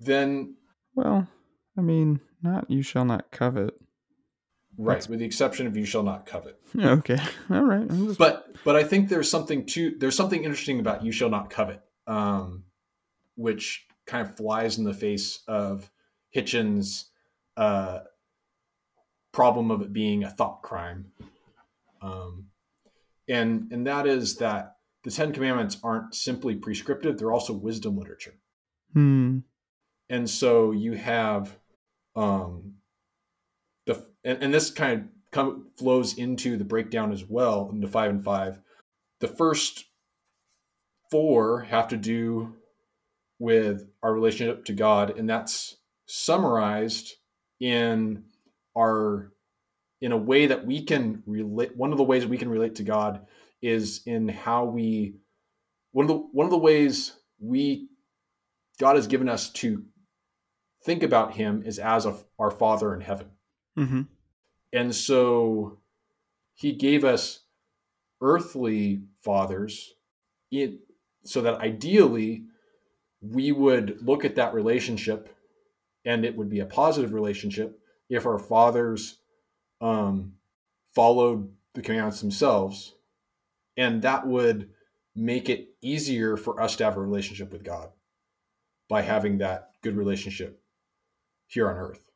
then 0.00 0.56
well, 0.94 1.26
I 1.76 1.80
mean, 1.80 2.20
not 2.42 2.70
you 2.70 2.82
shall 2.82 3.04
not 3.04 3.30
covet. 3.30 3.74
Right, 4.76 4.94
That's... 4.94 5.08
with 5.08 5.20
the 5.20 5.24
exception 5.24 5.66
of 5.66 5.76
you 5.76 5.84
shall 5.84 6.02
not 6.02 6.26
covet. 6.26 6.60
Okay, 6.76 7.18
all 7.50 7.62
right. 7.62 7.88
Just... 7.88 8.18
But 8.18 8.48
but 8.64 8.74
I 8.74 8.82
think 8.82 9.08
there's 9.08 9.30
something 9.30 9.64
to 9.66 9.96
there's 9.98 10.16
something 10.16 10.42
interesting 10.42 10.80
about 10.80 11.04
you 11.04 11.12
shall 11.12 11.30
not 11.30 11.50
covet, 11.50 11.80
um, 12.06 12.64
which 13.36 13.86
kind 14.06 14.26
of 14.26 14.36
flies 14.36 14.76
in 14.78 14.84
the 14.84 14.92
face 14.92 15.40
of 15.46 15.90
Hitchens' 16.34 17.04
uh, 17.56 18.00
problem 19.32 19.70
of 19.70 19.82
it 19.82 19.92
being 19.92 20.24
a 20.24 20.30
thought 20.30 20.62
crime, 20.62 21.12
um, 22.02 22.46
and 23.28 23.70
and 23.72 23.86
that 23.86 24.08
is 24.08 24.36
that 24.38 24.76
the 25.04 25.12
Ten 25.12 25.32
Commandments 25.32 25.78
aren't 25.84 26.12
simply 26.12 26.56
prescriptive; 26.56 27.18
they're 27.18 27.32
also 27.32 27.52
wisdom 27.52 27.96
literature. 27.96 28.34
Hmm. 28.94 29.38
And 30.08 30.28
so 30.28 30.70
you 30.70 30.92
have 30.92 31.56
um 32.16 32.74
the 33.86 34.06
and, 34.24 34.42
and 34.42 34.54
this 34.54 34.70
kind 34.70 35.00
of 35.00 35.08
come, 35.32 35.66
flows 35.76 36.16
into 36.16 36.56
the 36.56 36.64
breakdown 36.64 37.12
as 37.12 37.24
well 37.24 37.68
into 37.72 37.88
five 37.88 38.10
and 38.10 38.24
five. 38.24 38.60
The 39.20 39.28
first 39.28 39.84
four 41.10 41.60
have 41.60 41.88
to 41.88 41.96
do 41.96 42.54
with 43.38 43.86
our 44.02 44.14
relationship 44.14 44.64
to 44.64 44.72
god 44.72 45.18
and 45.18 45.28
that's 45.28 45.76
summarized 46.06 47.14
in 47.60 48.24
our 48.76 49.32
in 50.00 50.12
a 50.12 50.16
way 50.16 50.46
that 50.46 50.66
we 50.66 50.82
can 50.82 51.22
relate 51.26 51.76
one 51.76 51.92
of 51.92 51.98
the 51.98 52.04
ways 52.04 52.26
we 52.26 52.38
can 52.38 52.48
relate 52.48 52.74
to 52.76 52.82
god 52.82 53.26
is 53.62 54.02
in 54.06 54.28
how 54.28 54.64
we 54.64 55.14
one 55.92 56.04
of 56.04 56.08
the 56.08 56.16
one 56.32 56.46
of 56.46 56.50
the 56.50 56.58
ways 56.58 57.12
we 57.40 57.88
god 58.78 58.96
has 58.96 59.06
given 59.06 59.28
us 59.28 59.50
to 59.50 59.84
think 60.84 61.02
about 61.02 61.34
him 61.34 61.62
is 61.64 61.78
as 61.78 62.06
a, 62.06 62.14
our 62.38 62.50
Father 62.50 62.94
in 62.94 63.00
heaven. 63.00 63.28
Mm-hmm. 63.78 64.02
And 64.72 64.94
so 64.94 65.78
he 66.52 66.72
gave 66.72 67.04
us 67.04 67.40
earthly 68.20 69.02
fathers 69.22 69.94
in, 70.50 70.78
so 71.24 71.40
that 71.40 71.60
ideally 71.60 72.44
we 73.20 73.50
would 73.50 73.98
look 74.02 74.24
at 74.24 74.36
that 74.36 74.52
relationship 74.52 75.34
and 76.04 76.24
it 76.24 76.36
would 76.36 76.50
be 76.50 76.60
a 76.60 76.66
positive 76.66 77.14
relationship 77.14 77.80
if 78.10 78.26
our 78.26 78.38
fathers 78.38 79.18
um, 79.80 80.34
followed 80.94 81.50
the 81.72 81.80
commandments 81.80 82.20
themselves. 82.20 82.94
And 83.76 84.02
that 84.02 84.26
would 84.26 84.68
make 85.16 85.48
it 85.48 85.70
easier 85.80 86.36
for 86.36 86.60
us 86.60 86.76
to 86.76 86.84
have 86.84 86.96
a 86.96 87.00
relationship 87.00 87.50
with 87.50 87.64
God 87.64 87.90
by 88.88 89.02
having 89.02 89.38
that 89.38 89.70
good 89.82 89.96
relationship 89.96 90.62
here 91.46 91.68
on 91.68 91.76
earth. 91.76 92.10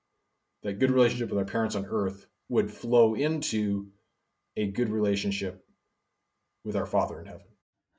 That 0.63 0.79
good 0.79 0.91
relationship 0.91 1.31
with 1.31 1.39
our 1.39 1.45
parents 1.45 1.77
on 1.77 1.87
earth 1.87 2.27
would 2.49 2.71
flow 2.71 3.15
into 3.15 3.89
a 4.57 4.67
good 4.67 4.89
relationship 4.91 5.65
with 6.65 6.77
our 6.77 6.87
Father 6.87 7.21
in 7.21 7.27
heaven. 7.27 7.47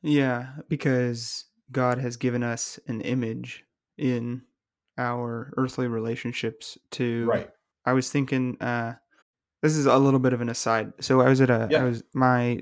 Yeah, 0.01 0.47
because 0.67 1.45
God 1.71 1.99
has 1.99 2.17
given 2.17 2.43
us 2.43 2.79
an 2.87 3.01
image 3.01 3.63
in 3.97 4.43
our 4.97 5.53
earthly 5.57 5.87
relationships 5.87 6.77
to 6.91 7.25
Right. 7.25 7.49
I 7.85 7.93
was 7.93 8.11
thinking 8.11 8.57
uh 8.61 8.95
this 9.61 9.75
is 9.75 9.85
a 9.85 9.97
little 9.97 10.19
bit 10.19 10.33
of 10.33 10.41
an 10.41 10.49
aside. 10.49 10.93
So 11.01 11.21
I 11.21 11.29
was 11.29 11.41
at 11.41 11.49
a 11.49 11.67
Yeah. 11.71 11.81
I 11.81 11.83
was 11.85 12.03
my 12.13 12.61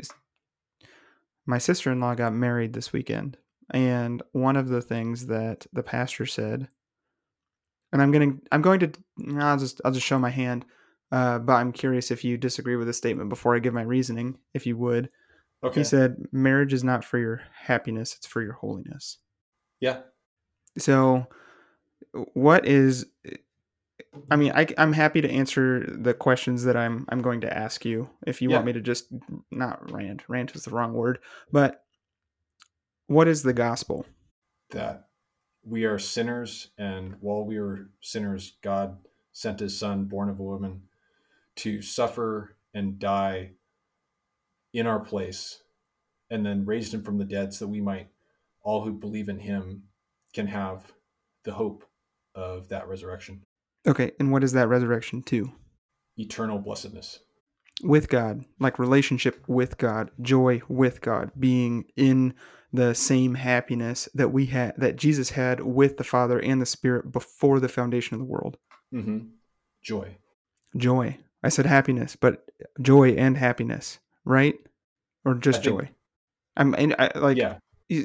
my 1.45 1.57
sister-in-law 1.57 2.15
got 2.15 2.33
married 2.33 2.73
this 2.73 2.91
weekend 2.93 3.37
and 3.71 4.23
one 4.31 4.55
of 4.55 4.69
the 4.69 4.81
things 4.81 5.27
that 5.27 5.65
the 5.73 5.83
pastor 5.83 6.25
said 6.25 6.67
and 7.93 8.01
I'm 8.01 8.11
going 8.11 8.37
to 8.37 8.47
I'm 8.51 8.61
going 8.61 8.79
to 8.81 8.91
I'll 9.39 9.57
just 9.57 9.81
I'll 9.83 9.91
just 9.91 10.05
show 10.05 10.19
my 10.19 10.29
hand 10.29 10.65
uh, 11.11 11.39
but 11.39 11.53
I'm 11.53 11.71
curious 11.71 12.11
if 12.11 12.23
you 12.23 12.37
disagree 12.37 12.75
with 12.75 12.87
the 12.87 12.93
statement 12.93 13.29
before 13.29 13.55
I 13.55 13.59
give 13.59 13.73
my 13.73 13.81
reasoning 13.81 14.37
if 14.53 14.65
you 14.65 14.77
would. 14.77 15.09
Okay. 15.63 15.79
He 15.79 15.83
said 15.83 16.17
marriage 16.31 16.73
is 16.73 16.83
not 16.83 17.03
for 17.03 17.17
your 17.17 17.41
happiness, 17.53 18.15
it's 18.15 18.27
for 18.27 18.41
your 18.41 18.53
holiness. 18.53 19.17
yeah. 19.79 20.01
So, 20.77 21.25
what 22.33 22.67
is? 22.67 23.07
I 24.29 24.35
mean, 24.35 24.51
I, 24.53 24.67
am 24.77 24.93
happy 24.93 25.21
to 25.21 25.29
answer 25.29 25.83
the 25.87 26.13
questions 26.13 26.63
that 26.65 26.77
I'm 26.77 27.05
I'm 27.09 27.21
going 27.23 27.41
to 27.41 27.57
ask 27.57 27.83
you. 27.83 28.09
If 28.27 28.41
you 28.41 28.49
Yeah. 28.49 28.57
want 28.57 28.67
me 28.67 28.73
to 28.73 28.81
just 28.81 29.07
not 29.49 29.91
rant, 29.91 30.23
rant 30.27 30.55
is 30.55 30.63
the 30.63 30.71
wrong 30.71 30.93
word, 30.93 31.19
but 31.51 31.83
what 33.07 33.27
is 33.27 33.43
the 33.43 33.53
gospel? 33.53 34.05
That 34.71 35.07
we 35.63 35.85
are 35.85 35.99
sinners, 35.99 36.69
and 36.77 37.15
while 37.19 37.43
we 37.45 37.59
were 37.59 37.89
sinners, 38.01 38.53
God 38.61 38.97
sent 39.31 39.59
his 39.59 39.77
son, 39.77 40.05
born 40.05 40.29
of 40.29 40.39
a 40.39 40.43
woman, 40.43 40.83
to 41.57 41.81
suffer 41.81 42.55
and 42.73 42.99
die 42.99 43.51
in 44.73 44.87
our 44.87 44.99
place, 44.99 45.61
and 46.29 46.45
then 46.45 46.65
raised 46.65 46.93
him 46.93 47.03
from 47.03 47.17
the 47.17 47.25
dead 47.25 47.53
so 47.53 47.65
that 47.65 47.71
we 47.71 47.81
might, 47.81 48.07
all 48.61 48.83
who 48.83 48.93
believe 48.93 49.29
in 49.29 49.39
him, 49.39 49.83
can 50.33 50.47
have 50.47 50.91
the 51.43 51.53
hope 51.53 51.83
of 52.35 52.67
that 52.69 52.87
resurrection, 52.87 53.41
Okay, 53.87 54.11
and 54.19 54.31
what 54.31 54.43
is 54.43 54.51
that 54.53 54.67
resurrection 54.67 55.21
to? 55.23 55.51
eternal 56.19 56.57
blessedness. 56.59 57.19
With 57.83 58.09
God, 58.09 58.43
like 58.59 58.79
relationship 58.79 59.43
with 59.47 59.77
God, 59.77 60.09
joy 60.19 60.61
with 60.67 60.99
God, 61.01 61.31
being 61.39 61.85
in 61.95 62.33
the 62.73 62.93
same 62.93 63.35
happiness 63.35 64.09
that 64.13 64.29
we 64.29 64.45
had, 64.47 64.75
that 64.77 64.95
Jesus 64.97 65.29
had 65.31 65.61
with 65.61 65.97
the 65.97 66.03
Father 66.03 66.39
and 66.39 66.61
the 66.61 66.65
Spirit 66.65 67.11
before 67.11 67.59
the 67.59 67.69
foundation 67.69 68.15
of 68.15 68.19
the 68.19 68.25
world. 68.25 68.57
hmm 68.91 69.19
Joy. 69.83 70.17
Joy. 70.75 71.17
I 71.43 71.49
said 71.49 71.65
happiness, 71.65 72.15
but 72.17 72.45
joy 72.81 73.11
and 73.11 73.37
happiness, 73.37 73.99
right? 74.25 74.55
Or 75.23 75.35
just 75.35 75.59
I 75.59 75.63
think- 75.63 75.79
joy. 75.79 75.89
I'm 76.57 76.73
and 76.73 76.95
I, 76.99 77.11
like 77.17 77.37
yeah. 77.37 77.57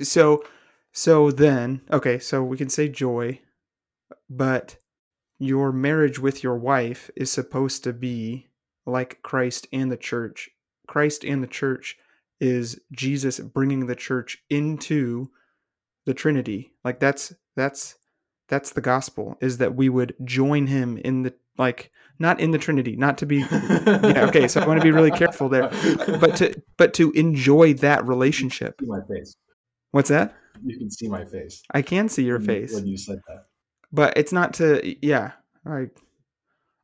so 0.02 0.44
so 0.92 1.30
then 1.30 1.80
okay 1.90 2.18
so 2.18 2.42
we 2.44 2.58
can 2.58 2.68
say 2.68 2.86
joy 2.86 3.40
but 4.28 4.76
your 5.38 5.72
marriage 5.72 6.18
with 6.18 6.42
your 6.44 6.56
wife 6.58 7.10
is 7.16 7.30
supposed 7.30 7.82
to 7.84 7.94
be 7.94 8.48
like 8.84 9.22
christ 9.22 9.66
and 9.72 9.90
the 9.90 9.96
church 9.96 10.50
christ 10.86 11.24
and 11.24 11.42
the 11.42 11.46
church 11.46 11.96
is 12.42 12.78
jesus 12.92 13.38
bringing 13.38 13.86
the 13.86 13.94
church 13.94 14.38
into 14.50 15.30
the 16.06 16.12
trinity 16.14 16.72
like 16.84 16.98
that's 16.98 17.32
that's 17.56 17.94
that's 18.48 18.72
the 18.72 18.80
gospel 18.80 19.36
is 19.40 19.58
that 19.58 19.76
we 19.76 19.88
would 19.88 20.14
join 20.24 20.66
him 20.66 20.98
in 20.98 21.22
the 21.22 21.32
like 21.56 21.92
not 22.18 22.40
in 22.40 22.50
the 22.50 22.58
trinity 22.58 22.96
not 22.96 23.16
to 23.18 23.26
be 23.26 23.38
yeah 23.38 24.26
okay 24.28 24.48
so 24.48 24.60
i 24.60 24.66
want 24.66 24.80
to 24.80 24.84
be 24.84 24.90
really 24.90 25.10
careful 25.12 25.48
there 25.48 25.70
but 26.20 26.34
to 26.36 26.52
but 26.76 26.92
to 26.92 27.12
enjoy 27.12 27.72
that 27.74 28.04
relationship 28.06 28.74
my 28.82 29.00
face. 29.08 29.36
what's 29.92 30.08
that 30.08 30.34
You 30.64 30.76
can 30.78 30.90
see 30.90 31.08
my 31.08 31.24
face. 31.24 31.62
I 31.72 31.82
can 31.82 32.08
see 32.08 32.24
your 32.24 32.38
when 32.38 32.48
you- 32.48 32.60
face, 32.66 32.74
when 32.74 32.86
you 32.86 32.96
said 32.96 33.18
that. 33.28 33.42
but 33.92 34.12
it's 34.16 34.32
not 34.32 34.54
to. 34.54 34.66
Yeah, 35.06 35.32
I, 35.66 35.88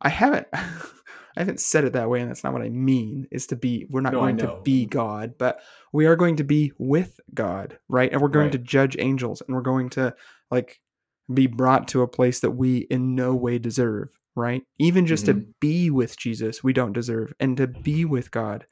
I 0.01 0.09
haven't, 0.09 0.47
I 1.37 1.41
haven't 1.41 1.61
said 1.61 1.85
it 1.85 1.93
that 1.93 2.09
way, 2.11 2.21
and 2.21 2.29
that's 2.31 2.45
not 2.45 2.53
what 2.53 2.63
I 2.63 2.69
mean. 2.69 3.27
Is 3.31 3.47
to 3.49 3.57
be. 3.57 3.87
We're 3.89 4.01
not 4.01 4.13
No, 4.13 4.21
going 4.21 4.39
to 4.39 4.59
be 4.65 4.87
God, 4.87 5.35
but 5.39 5.61
we 5.93 6.07
are 6.07 6.17
going 6.17 6.37
to 6.37 6.45
be 6.45 6.73
with 6.79 7.21
God, 7.35 7.79
right? 7.89 8.11
And 8.13 8.21
we're 8.21 8.29
going 8.29 8.45
Right. 8.47 8.53
to 8.53 8.59
judge 8.59 8.97
angels, 8.99 9.43
and 9.47 9.55
we're 9.55 9.63
going 9.63 9.91
to 9.91 10.15
like 10.51 10.81
be 11.33 11.47
brought 11.47 11.89
to 11.89 12.03
a 12.03 12.09
place 12.09 12.41
that 12.41 12.53
we 12.53 12.79
in 12.91 13.15
no 13.15 13.35
way 13.35 13.59
deserve, 13.59 14.09
right? 14.35 14.63
Even 14.79 15.07
just 15.07 15.27
to 15.27 15.35
Mhm. 15.35 15.47
be 15.61 15.91
with 15.91 16.17
Jesus, 16.19 16.65
we 16.65 16.73
don't 16.73 16.93
deserve, 16.93 17.35
and 17.41 17.57
to 17.59 17.67
be 17.67 18.05
with 18.05 18.31
God. 18.31 18.67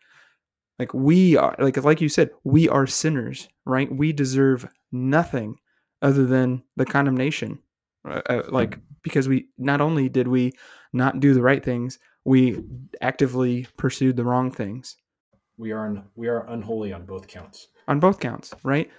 Like 0.79 0.93
we 0.93 1.37
are, 1.37 1.55
like 1.59 1.83
like 1.83 2.01
you 2.01 2.09
said, 2.09 2.31
we 2.45 2.69
are 2.69 2.87
sinners, 2.87 3.49
right? 3.65 3.91
We 3.95 4.13
deserve 4.13 4.69
nothing 4.93 5.57
other 6.03 6.27
than 6.27 6.63
the 6.77 6.85
condemnation 6.85 7.59
uh, 8.07 8.21
uh, 8.29 8.43
like 8.49 8.79
because 9.03 9.29
we 9.29 9.49
not 9.59 9.81
only 9.81 10.09
did 10.09 10.29
we 10.29 10.53
not 10.93 11.21
do 11.21 11.35
the 11.35 11.43
right 11.43 11.65
things 11.65 11.99
we 12.27 12.63
actively 13.01 13.67
pursued 13.77 14.17
the 14.17 14.25
wrong 14.25 14.51
things. 14.51 14.97
We 15.59 15.73
are 15.73 15.87
un- 15.87 16.05
we 16.17 16.29
are 16.29 16.45
unholy 16.49 16.93
on 16.93 17.07
both 17.07 17.27
counts. 17.29 17.69
on 17.89 18.01
both 18.01 18.19
counts 18.21 18.53
right? 18.65 18.91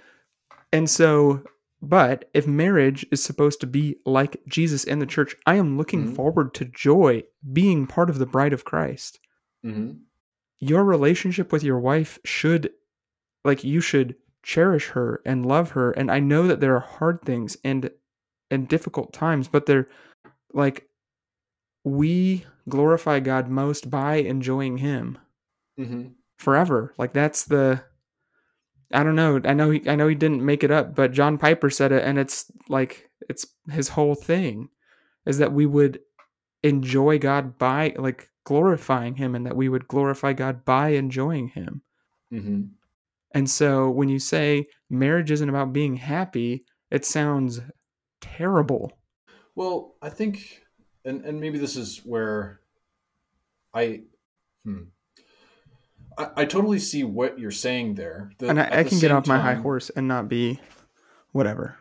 And 0.72 0.88
so 0.88 1.42
but 1.82 2.28
if 2.34 2.46
marriage 2.46 3.06
is 3.12 3.22
supposed 3.22 3.60
to 3.60 3.66
be 3.66 3.96
like 4.04 4.36
jesus 4.48 4.82
and 4.84 5.00
the 5.00 5.06
church 5.06 5.36
i 5.46 5.54
am 5.54 5.76
looking 5.78 6.04
Mhm. 6.06 6.16
forward 6.16 6.52
to 6.54 6.64
joy 6.64 7.22
being 7.52 7.86
part 7.86 8.10
of 8.10 8.18
the 8.18 8.26
bride 8.26 8.52
of 8.52 8.64
christ. 8.64 9.20
Hmm 9.62 9.90
your 10.60 10.82
relationship 10.82 11.52
with 11.52 11.62
your 11.62 11.78
wife 11.78 12.18
should 12.24 12.72
like 13.44 13.62
you 13.62 13.80
should 13.80 14.16
cherish 14.42 14.88
her 14.88 15.20
and 15.24 15.46
love 15.46 15.70
her. 15.70 15.92
And 15.92 16.10
i 16.10 16.18
know 16.18 16.48
that 16.48 16.58
there 16.60 16.74
are 16.74 16.80
hard 16.98 17.22
things 17.22 17.56
and 17.62 17.90
and 18.50 18.66
difficult 18.66 19.12
times 19.12 19.46
but 19.46 19.66
they're 19.66 19.86
like 20.52 20.87
we 21.88 22.44
glorify 22.68 23.20
god 23.20 23.48
most 23.48 23.90
by 23.90 24.16
enjoying 24.16 24.78
him 24.78 25.18
hmm 25.76 26.08
forever. 26.36 26.94
Like 26.98 27.12
that's 27.12 27.44
the 27.46 27.82
i 28.92 29.02
don't 29.02 29.16
know. 29.16 29.40
I 29.44 29.54
know 29.54 29.70
he 29.70 29.88
i 29.88 29.96
know 29.96 30.08
he 30.08 30.14
didn't 30.14 30.44
make 30.44 30.64
it 30.64 30.70
up 30.70 30.94
but 30.94 31.12
john 31.12 31.36
piper 31.36 31.68
said 31.68 31.92
it 31.92 32.04
and 32.04 32.18
it's 32.18 32.50
like 32.68 33.10
it's 33.28 33.46
his 33.70 33.88
whole 33.88 34.14
thing 34.14 34.70
is 35.26 35.38
that 35.38 35.52
we 35.52 35.66
would 35.66 36.00
enjoy 36.62 37.18
god 37.18 37.58
by 37.58 37.94
like 37.98 38.30
glorifying 38.44 39.16
him 39.16 39.34
and 39.34 39.44
that 39.46 39.56
we 39.56 39.68
would 39.68 39.88
glorify 39.88 40.32
god 40.32 40.64
by 40.64 40.90
enjoying 40.90 41.48
him. 41.48 41.82
Hmm 42.30 42.62
and 43.32 43.48
so 43.48 43.90
when 43.90 44.08
you 44.08 44.18
say 44.18 44.66
marriage 44.88 45.30
isn't 45.30 45.48
about 45.48 45.72
being 45.72 45.96
happy, 45.96 46.64
it 46.90 47.04
sounds 47.04 47.60
terrible. 48.20 48.98
Well, 49.54 49.96
I 50.00 50.08
think, 50.08 50.62
and 51.08 51.24
and 51.24 51.40
maybe 51.40 51.58
this 51.58 51.76
is 51.76 52.02
where 52.04 52.60
I, 53.74 54.02
hmm, 54.64 54.84
I, 56.16 56.28
I 56.36 56.44
totally 56.44 56.78
see 56.78 57.04
what 57.04 57.38
you're 57.38 57.50
saying 57.50 57.94
there. 57.94 58.32
The- 58.38 58.48
and 58.48 58.60
I, 58.60 58.80
I 58.80 58.84
can 58.84 58.98
get 58.98 59.10
off 59.10 59.26
my 59.26 59.38
high 59.38 59.54
horse 59.54 59.90
and 59.90 60.06
not 60.06 60.28
be 60.28 60.60
whatever 61.32 61.76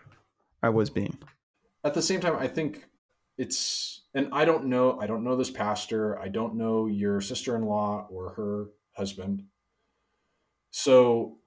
I 0.61 0.69
was 0.69 0.89
being. 0.89 1.17
At 1.83 1.93
the 1.93 2.01
same 2.01 2.19
time, 2.19 2.35
I 2.35 2.47
think 2.47 2.85
it's, 3.37 4.01
and 4.13 4.29
I 4.33 4.45
don't 4.45 4.65
know, 4.65 4.99
I 4.99 5.07
don't 5.07 5.23
know 5.23 5.35
this 5.35 5.51
pastor, 5.51 6.19
I 6.19 6.27
don't 6.27 6.55
know 6.55 6.87
your 6.87 7.21
sister-in-law 7.21 8.07
or 8.09 8.33
her 8.33 8.65
husband. 8.91 9.43
So, 10.71 11.37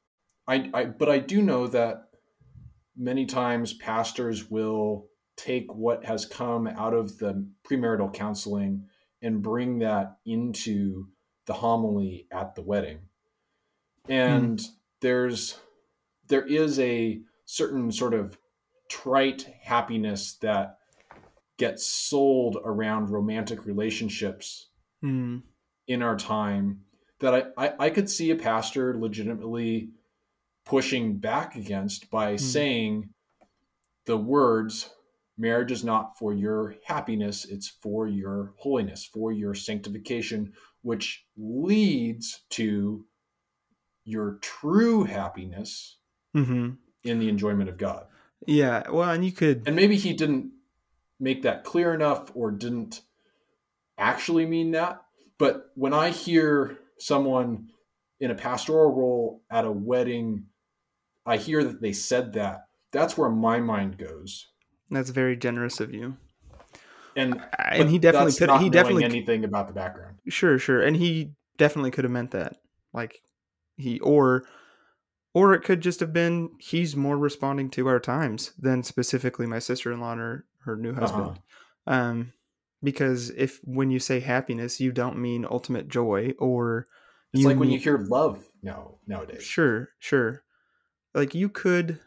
I, 0.49 0.71
I, 0.73 0.85
but 0.87 1.09
I 1.09 1.19
do 1.19 1.43
know 1.43 1.67
that 1.67 2.09
many 2.97 3.27
times 3.27 3.75
pastors 3.75 4.51
will 4.51 5.10
take 5.41 5.73
what 5.75 6.05
has 6.05 6.27
come 6.27 6.67
out 6.67 6.95
of 6.95 7.19
the 7.19 7.47
premarital 7.65 8.13
counseling 8.13 8.85
and 9.23 9.43
bring 9.43 9.79
that 9.81 10.19
into 10.27 11.09
the 11.47 11.55
homily 11.55 12.27
at 12.31 12.55
the 12.55 12.63
wedding. 12.63 13.01
And 14.09 14.61
there's 15.01 15.59
there 16.29 16.47
is 16.47 16.79
a 16.79 17.21
certain 17.45 17.91
sort 17.91 18.15
of 18.15 18.39
trite 18.89 19.49
happiness 19.63 20.35
that 20.35 20.79
gets 21.57 21.85
sold 21.87 22.57
around 22.65 23.11
romantic 23.11 23.67
relationships 23.67 24.67
Hmm. 25.01 25.39
in 25.87 26.03
our 26.03 26.17
time 26.17 26.83
that 27.21 27.35
I, 27.57 27.67
I, 27.67 27.87
I 27.87 27.91
could 27.91 28.11
see 28.11 28.31
a 28.31 28.37
pastor 28.37 28.95
legitimately 28.99 29.91
pushing 30.67 31.17
back 31.17 31.57
against 31.57 32.11
by 32.11 32.37
saying 32.37 33.11
the 34.05 34.17
words 34.19 34.91
marriage 35.41 35.73
is 35.73 35.83
not 35.83 36.19
for 36.19 36.33
your 36.35 36.75
happiness 36.85 37.45
it's 37.45 37.69
for 37.69 38.07
your 38.07 38.53
holiness 38.59 39.05
for 39.05 39.33
your 39.33 39.55
sanctification 39.55 40.53
which 40.83 41.25
leads 41.37 42.43
to 42.51 43.05
your 44.05 44.39
true 44.43 45.05
happiness 45.05 45.97
Mm-hmm. 46.37 46.75
in 47.03 47.19
the 47.19 47.29
enjoyment 47.29 47.69
of 47.69 47.77
God. 47.77 48.07
Yeah. 48.47 48.89
Well, 48.89 49.11
and 49.11 49.25
you 49.25 49.33
could. 49.33 49.65
And 49.67 49.75
maybe 49.75 49.97
he 49.97 50.13
didn't 50.13 50.53
make 51.19 51.43
that 51.43 51.65
clear 51.65 51.93
enough 51.93 52.31
or 52.37 52.53
didn't 52.53 53.01
actually 53.99 54.47
mean 54.47 54.71
that. 54.71 55.03
But 55.39 55.73
when 55.75 55.93
I 55.93 56.11
hear 56.11 56.79
someone 57.01 57.71
in 58.21 58.31
a 58.31 58.37
pastoral 58.37 58.93
role 58.95 59.43
at 59.51 59.65
a 59.65 59.73
wedding, 59.73 60.45
I 61.27 61.37
hear 61.37 61.65
that 61.65 61.81
they 61.83 61.93
said 61.93 62.35
that. 62.35 62.67
That's 62.93 63.19
where 63.19 63.29
my 63.31 63.59
mind 63.59 63.99
goes. 63.99 64.47
That's 64.91 65.11
very 65.11 65.37
generous 65.37 65.81
of 65.81 65.95
you. 65.95 66.17
And 67.17 67.41
And 67.71 67.89
he 67.89 67.99
definitely 67.99 68.33
could. 68.33 68.49
not 68.49 68.63
He 68.63 68.71
definitely 68.71 69.05
anything 69.05 69.45
about 69.45 69.69
the 69.69 69.75
background. 69.75 70.17
Sure, 70.29 70.59
sure. 70.59 70.83
And 70.83 70.97
he 70.97 71.33
definitely 71.59 71.91
could 71.91 72.05
have 72.05 72.13
meant 72.13 72.31
that. 72.33 72.57
Like 72.93 73.21
he 73.77 74.01
or 74.01 74.45
or 75.35 75.55
it 75.55 75.63
could 75.63 75.81
just 75.81 76.01
have 76.01 76.13
been 76.13 76.51
he's 76.59 76.97
more 76.97 77.17
responding 77.17 77.71
to 77.71 77.87
our 77.87 78.01
times 78.01 78.53
than 78.59 78.83
specifically 78.83 79.47
my 79.47 79.59
sister-in-law 79.59 80.13
and 80.13 80.21
her, 80.21 80.45
her 80.65 80.77
new 80.77 80.95
husband. 80.95 81.39
Uh-huh. 81.87 81.95
Um 81.95 82.33
because 82.83 83.31
if 83.31 83.61
when 83.65 83.91
you 83.91 83.99
say 83.99 84.21
happiness, 84.21 84.81
you 84.81 84.91
don't 84.91 85.19
mean 85.19 85.47
ultimate 85.49 85.89
joy 85.89 86.33
or 86.39 86.87
It's 87.33 87.45
like 87.45 87.59
when 87.59 87.71
you 87.71 87.79
hear 87.79 87.99
love 87.99 88.45
now 88.63 88.97
nowadays. 89.07 89.43
Sure, 89.43 89.91
sure. 89.99 90.43
Like 91.15 91.35
you 91.35 91.49
could 91.49 92.01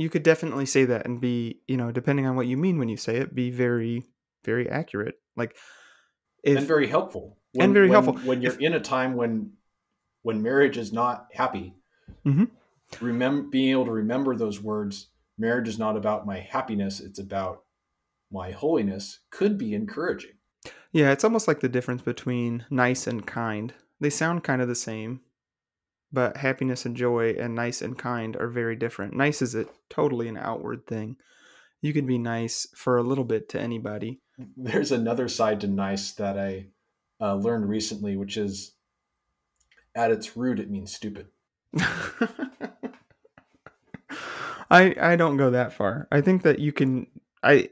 you 0.00 0.08
could 0.08 0.22
definitely 0.22 0.64
say 0.64 0.86
that 0.86 1.04
and 1.04 1.20
be, 1.20 1.60
you 1.68 1.76
know, 1.76 1.92
depending 1.92 2.26
on 2.26 2.34
what 2.34 2.46
you 2.46 2.56
mean 2.56 2.78
when 2.78 2.88
you 2.88 2.96
say 2.96 3.16
it, 3.16 3.34
be 3.34 3.50
very 3.50 4.02
very 4.44 4.66
accurate. 4.68 5.16
Like 5.36 5.54
if 6.42 6.56
and 6.56 6.66
very 6.66 6.86
helpful. 6.86 7.36
And 7.60 7.74
very 7.74 7.90
when- 7.90 8.02
helpful. 8.02 8.28
when 8.28 8.40
you're 8.40 8.52
If- 8.54 8.60
in 8.60 8.72
a 8.72 8.80
time 8.80 9.14
when 9.14 9.52
when 10.22 10.42
marriage 10.42 10.78
is 10.78 10.90
not 10.90 11.26
happy. 11.32 11.74
Mm-hmm. 12.26 12.44
Remember 13.04 13.48
being 13.48 13.70
able 13.72 13.84
to 13.84 13.92
remember 13.92 14.34
those 14.34 14.60
words. 14.62 15.10
Marriage 15.38 15.68
is 15.68 15.78
not 15.78 15.96
about 15.98 16.26
my 16.26 16.38
happiness; 16.38 17.00
it's 17.00 17.18
about 17.18 17.64
my 18.32 18.50
holiness. 18.52 19.20
Could 19.30 19.58
be 19.58 19.74
encouraging. 19.74 20.32
Yeah, 20.92 21.12
it's 21.12 21.24
almost 21.24 21.46
like 21.46 21.60
the 21.60 21.68
difference 21.68 22.02
between 22.02 22.64
nice 22.70 23.06
and 23.06 23.26
kind. 23.26 23.74
They 24.00 24.10
sound 24.10 24.44
kind 24.44 24.60
of 24.62 24.68
the 24.68 24.74
same, 24.74 25.20
but 26.12 26.36
happiness 26.36 26.84
and 26.84 26.96
joy 26.96 27.36
and 27.38 27.54
nice 27.54 27.82
and 27.82 27.96
kind 27.98 28.36
are 28.36 28.48
very 28.48 28.76
different. 28.76 29.14
Nice 29.14 29.42
is 29.42 29.54
a 29.54 29.66
totally 29.88 30.28
an 30.28 30.36
outward 30.36 30.86
thing. 30.86 31.16
You 31.82 31.92
can 31.92 32.06
be 32.06 32.18
nice 32.18 32.66
for 32.74 32.96
a 32.96 33.02
little 33.02 33.24
bit 33.24 33.48
to 33.50 33.60
anybody. 33.60 34.20
There's 34.56 34.92
another 34.92 35.28
side 35.28 35.60
to 35.62 35.68
nice 35.68 36.12
that 36.12 36.38
I 36.38 36.66
uh, 37.20 37.34
learned 37.36 37.68
recently, 37.68 38.16
which 38.16 38.36
is 38.36 38.74
at 39.94 40.10
its 40.10 40.36
root, 40.36 40.60
it 40.60 40.70
means 40.70 40.94
stupid. 40.94 41.28
I 44.70 44.94
I 45.00 45.16
don't 45.16 45.36
go 45.36 45.50
that 45.50 45.72
far. 45.72 46.06
I 46.12 46.20
think 46.20 46.42
that 46.42 46.58
you 46.58 46.72
can 46.72 47.06
I 47.42 47.70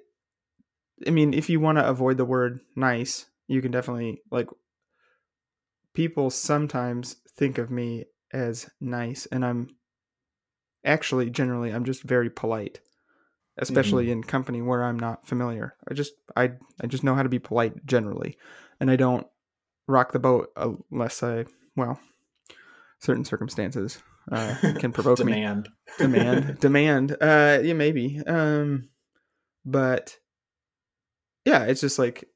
I 1.06 1.10
mean, 1.10 1.32
if 1.32 1.48
you 1.48 1.60
want 1.60 1.78
to 1.78 1.88
avoid 1.88 2.16
the 2.16 2.24
word 2.24 2.60
nice, 2.74 3.26
you 3.46 3.62
can 3.62 3.70
definitely 3.70 4.22
like 4.30 4.48
people 5.94 6.30
sometimes 6.30 7.16
think 7.36 7.58
of 7.58 7.70
me 7.70 8.04
as 8.32 8.68
nice 8.80 9.26
and 9.26 9.44
I'm 9.44 9.68
actually 10.84 11.30
generally 11.30 11.70
I'm 11.70 11.84
just 11.84 12.02
very 12.02 12.30
polite. 12.30 12.80
Especially 13.60 14.12
in 14.12 14.22
company 14.22 14.62
where 14.62 14.84
I'm 14.84 14.98
not 15.00 15.26
familiar. 15.26 15.74
I 15.90 15.94
just 15.94 16.12
I 16.36 16.52
I 16.80 16.86
just 16.86 17.02
know 17.02 17.16
how 17.16 17.24
to 17.24 17.28
be 17.28 17.40
polite 17.40 17.84
generally. 17.84 18.38
And 18.78 18.88
I 18.88 18.94
don't 18.94 19.26
rock 19.88 20.12
the 20.12 20.20
boat 20.20 20.50
unless 20.56 21.24
I 21.24 21.44
well 21.74 21.98
certain 23.00 23.24
circumstances 23.24 23.98
uh, 24.30 24.54
can 24.78 24.92
provoke 24.92 25.18
me 25.24 25.32
Demand. 25.32 25.68
demand 25.98 26.58
demand 26.60 27.16
uh 27.20 27.58
yeah 27.62 27.72
maybe 27.72 28.20
um 28.26 28.88
but 29.64 30.18
yeah 31.44 31.64
it's 31.64 31.80
just 31.80 31.98
like 31.98 32.28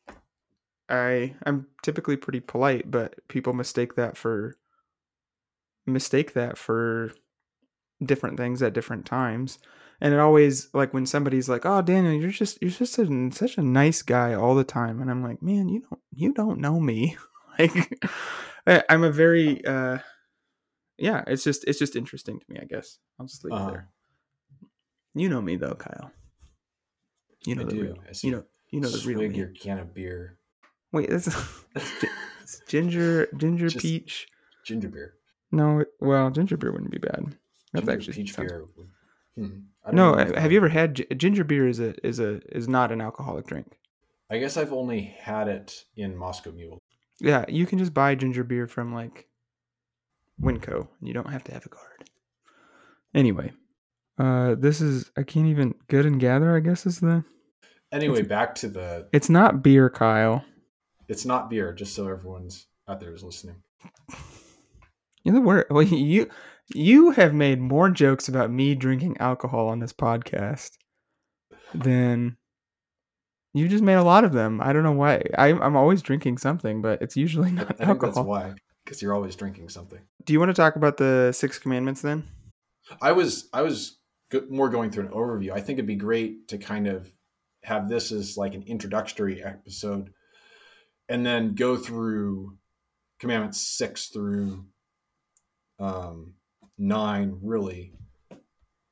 i 0.89 1.35
i'm 1.45 1.67
typically 1.83 2.17
pretty 2.17 2.41
polite 2.41 2.91
but 2.91 3.15
people 3.29 3.53
mistake 3.53 3.97
that 3.97 4.17
for 4.17 4.57
mistake 5.87 6.33
that 6.35 6.57
for 6.59 7.13
different 8.05 8.37
things 8.37 8.63
at 8.63 8.73
different 8.73 9.07
times. 9.07 9.59
And 10.01 10.13
it 10.13 10.19
always 10.21 10.69
like 10.75 10.93
when 10.93 11.07
somebody's 11.07 11.49
like 11.49 11.65
oh 11.65 11.81
daniel 11.83 12.13
you're 12.13 12.31
just 12.31 12.59
you're 12.61 12.71
just 12.73 12.99
a, 12.99 13.31
such 13.33 13.57
a 13.59 13.63
nice 13.63 14.03
guy 14.03 14.35
all 14.35 14.55
the 14.57 14.65
time. 14.65 15.01
And 15.01 15.11
i'm 15.11 15.23
like 15.23 15.41
man 15.43 15.69
you 15.69 15.81
don't 15.89 16.01
you 16.13 16.33
don't 16.33 16.61
know 16.61 16.81
me. 16.81 17.17
Like 17.59 18.85
i'm 18.89 19.05
a 19.05 19.11
very 19.13 19.63
uh 19.67 19.99
yeah 20.97 21.23
it's 21.27 21.45
just 21.45 21.65
it's 21.69 21.79
just 21.79 21.97
interesting 21.97 22.39
to 22.41 22.47
me 22.49 22.59
i 22.63 22.65
guess. 22.65 22.99
I'll 23.21 23.27
just 23.27 23.45
leave 23.45 23.53
Uh-huh. 23.53 23.69
it 23.69 23.73
there. 23.73 23.89
You 25.15 25.29
know 25.29 25.43
me 25.43 25.57
though 25.57 25.75
kyle. 25.75 26.11
You 27.45 27.57
know 27.57 27.63
I 27.63 27.65
the 27.67 27.73
do. 27.75 27.83
real 27.83 27.97
you 28.23 28.31
know 28.31 28.45
you 28.71 28.81
know 28.81 28.89
the 28.89 29.07
real 29.07 29.19
swig 29.19 29.37
your 29.37 29.49
can 29.49 29.79
of 29.81 29.93
beer. 29.93 30.39
wait 30.93 31.11
that's 31.11 31.29
it's 31.77 32.61
ginger 32.69 33.29
ginger 33.37 33.69
Just- 33.69 33.83
peach. 33.83 34.29
Ginger 34.65 34.89
beer. 34.89 35.15
No 35.53 35.85
well 36.01 36.31
ginger 36.31 36.57
beer 36.57 36.73
wouldn't 36.73 36.91
be 36.91 36.99
bad 36.99 37.37
that's 37.73 37.87
Ginger 37.87 37.93
actually 37.93 38.15
peach 38.15 38.37
beer. 38.37 38.65
Hmm. 39.37 39.61
No 39.93 40.15
have 40.17 40.51
you 40.53 40.59
ever 40.59 40.69
had 40.69 40.95
gi- 40.97 41.07
ginger 41.17 41.45
beer 41.45 41.67
is 41.69 41.81
a 41.81 41.95
is 42.07 42.19
a 42.21 42.41
is 42.57 42.69
not 42.69 42.91
an 42.93 43.01
alcoholic 43.01 43.47
drink 43.47 43.79
I 44.31 44.39
guess 44.39 44.57
I've 44.57 44.73
only 44.73 45.03
had 45.21 45.47
it 45.49 45.85
in 45.97 46.17
Moscow 46.17 46.53
Mule. 46.53 46.79
yeah 47.21 47.45
you 47.49 47.67
can 47.67 47.79
just 47.79 47.93
buy 47.95 48.15
ginger 48.15 48.45
beer 48.45 48.67
from 48.67 48.93
like 48.95 49.29
winco 50.41 50.89
and 50.99 51.09
you 51.09 51.15
don't 51.15 51.31
have 51.31 51.45
to 51.45 51.53
have 51.53 51.65
a 51.67 51.69
card 51.69 52.09
anyway 53.15 53.53
uh 54.19 54.55
this 54.59 54.81
is 54.81 55.11
i 55.17 55.23
can't 55.23 55.47
even 55.47 55.75
good 55.89 56.05
and 56.07 56.19
gather 56.21 56.57
i 56.57 56.61
guess 56.61 56.87
is 56.87 57.01
the 57.01 57.25
Anyway, 57.93 58.23
back 58.23 58.55
to 58.55 58.69
the. 58.69 59.07
it's 59.13 59.29
not 59.29 59.63
beer 59.63 59.91
kyle 59.91 60.43
It's 61.09 61.27
not 61.27 61.51
beer, 61.51 61.75
just 61.75 61.95
so 61.95 62.09
everyone's 62.09 62.67
out 62.89 63.01
there 63.01 63.13
is 63.13 63.23
listening. 63.23 63.57
You're 65.25 65.35
the 65.35 65.41
word. 65.43 65.67
Well, 65.71 65.83
you 65.83 66.29
you 66.75 67.11
have 67.11 67.35
made 67.35 67.61
more 67.61 67.91
jokes 67.91 68.29
about 68.29 68.51
me 68.51 68.75
drinking 68.75 69.17
alcohol 69.19 69.69
on 69.69 69.81
this 69.81 69.93
podcast 69.93 70.71
than 71.75 72.37
you 73.55 73.69
just 73.69 73.85
made 73.85 73.95
a 73.95 74.03
lot 74.03 74.25
of 74.25 74.33
them. 74.33 74.61
I 74.63 74.73
don't 74.73 74.83
know 74.83 74.93
why. 74.93 75.23
I'm 75.37 75.61
I'm 75.63 75.77
always 75.77 76.03
drinking 76.03 76.39
something, 76.39 76.83
but 76.83 77.03
it's 77.03 77.17
usually 77.17 77.49
I, 77.49 77.53
I 77.53 77.55
not 77.55 77.67
think 77.69 77.79
that's 77.79 77.89
alcohol. 77.89 78.25
why, 78.25 78.55
because 78.85 79.03
you're 79.03 79.15
always 79.15 79.37
drinking 79.37 79.69
something. 79.69 80.01
Do 80.25 80.33
you 80.33 80.39
want 80.39 80.51
to 80.51 80.55
talk 80.55 80.77
about 80.77 80.97
the 80.97 81.33
six 81.33 81.59
commandments 81.59 82.03
then? 82.03 82.25
I 83.01 83.13
was 83.13 83.49
I 83.53 83.63
was 83.63 83.99
more 84.49 84.71
going 84.71 84.91
through 84.91 85.07
an 85.07 85.13
overview. 85.13 85.53
I 85.53 85.61
think 85.61 85.79
it'd 85.79 85.87
be 85.87 85.97
great 85.97 86.49
to 86.49 86.59
kind 86.59 86.87
of 86.87 87.13
have 87.65 87.89
this 87.89 88.11
as 88.11 88.37
like 88.37 88.55
an 88.55 88.63
introductory 88.67 89.43
episode, 89.43 90.13
and 91.09 91.25
then 91.25 91.55
go 91.55 91.77
through 91.77 92.57
commandments 93.21 93.61
six 93.61 94.09
through 94.09 94.65
um, 95.83 96.35
nine, 96.79 97.39
really, 97.43 97.95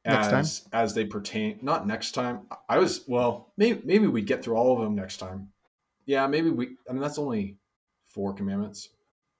Next 0.04 0.28
time? 0.28 0.40
as 0.40 0.68
as 0.72 0.94
they 0.94 1.04
pertain. 1.04 1.58
Not 1.62 1.86
next 1.86 2.12
time. 2.12 2.46
I 2.68 2.78
was 2.78 3.04
well, 3.06 3.52
maybe 3.56 3.80
maybe 3.84 4.06
we'd 4.06 4.26
get 4.26 4.42
through 4.42 4.56
all 4.56 4.74
of 4.76 4.82
them 4.82 4.94
next 4.94 5.18
time. 5.18 5.50
Yeah, 6.06 6.26
maybe 6.26 6.50
we. 6.50 6.76
I 6.88 6.92
mean, 6.92 7.02
that's 7.02 7.18
only 7.18 7.58
four 8.08 8.32
commandments, 8.32 8.88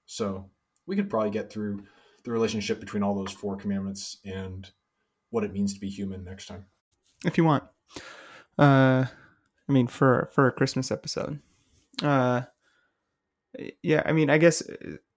so 0.05 0.49
we 0.85 0.95
could 0.95 1.09
probably 1.09 1.31
get 1.31 1.51
through 1.51 1.83
the 2.23 2.31
relationship 2.31 2.79
between 2.79 3.01
all 3.01 3.15
those 3.15 3.31
four 3.31 3.57
commandments 3.57 4.17
and 4.23 4.69
what 5.31 5.43
it 5.43 5.51
means 5.51 5.73
to 5.73 5.79
be 5.79 5.89
human 5.89 6.23
next 6.23 6.45
time. 6.45 6.65
If 7.25 7.37
you 7.37 7.43
want. 7.43 7.63
Uh 8.59 9.05
I 9.67 9.71
mean 9.71 9.87
for 9.87 10.29
for 10.33 10.47
a 10.47 10.51
Christmas 10.51 10.91
episode. 10.91 11.39
Uh 12.03 12.41
yeah, 13.81 14.03
I 14.05 14.11
mean, 14.11 14.29
I 14.29 14.37
guess 14.37 14.61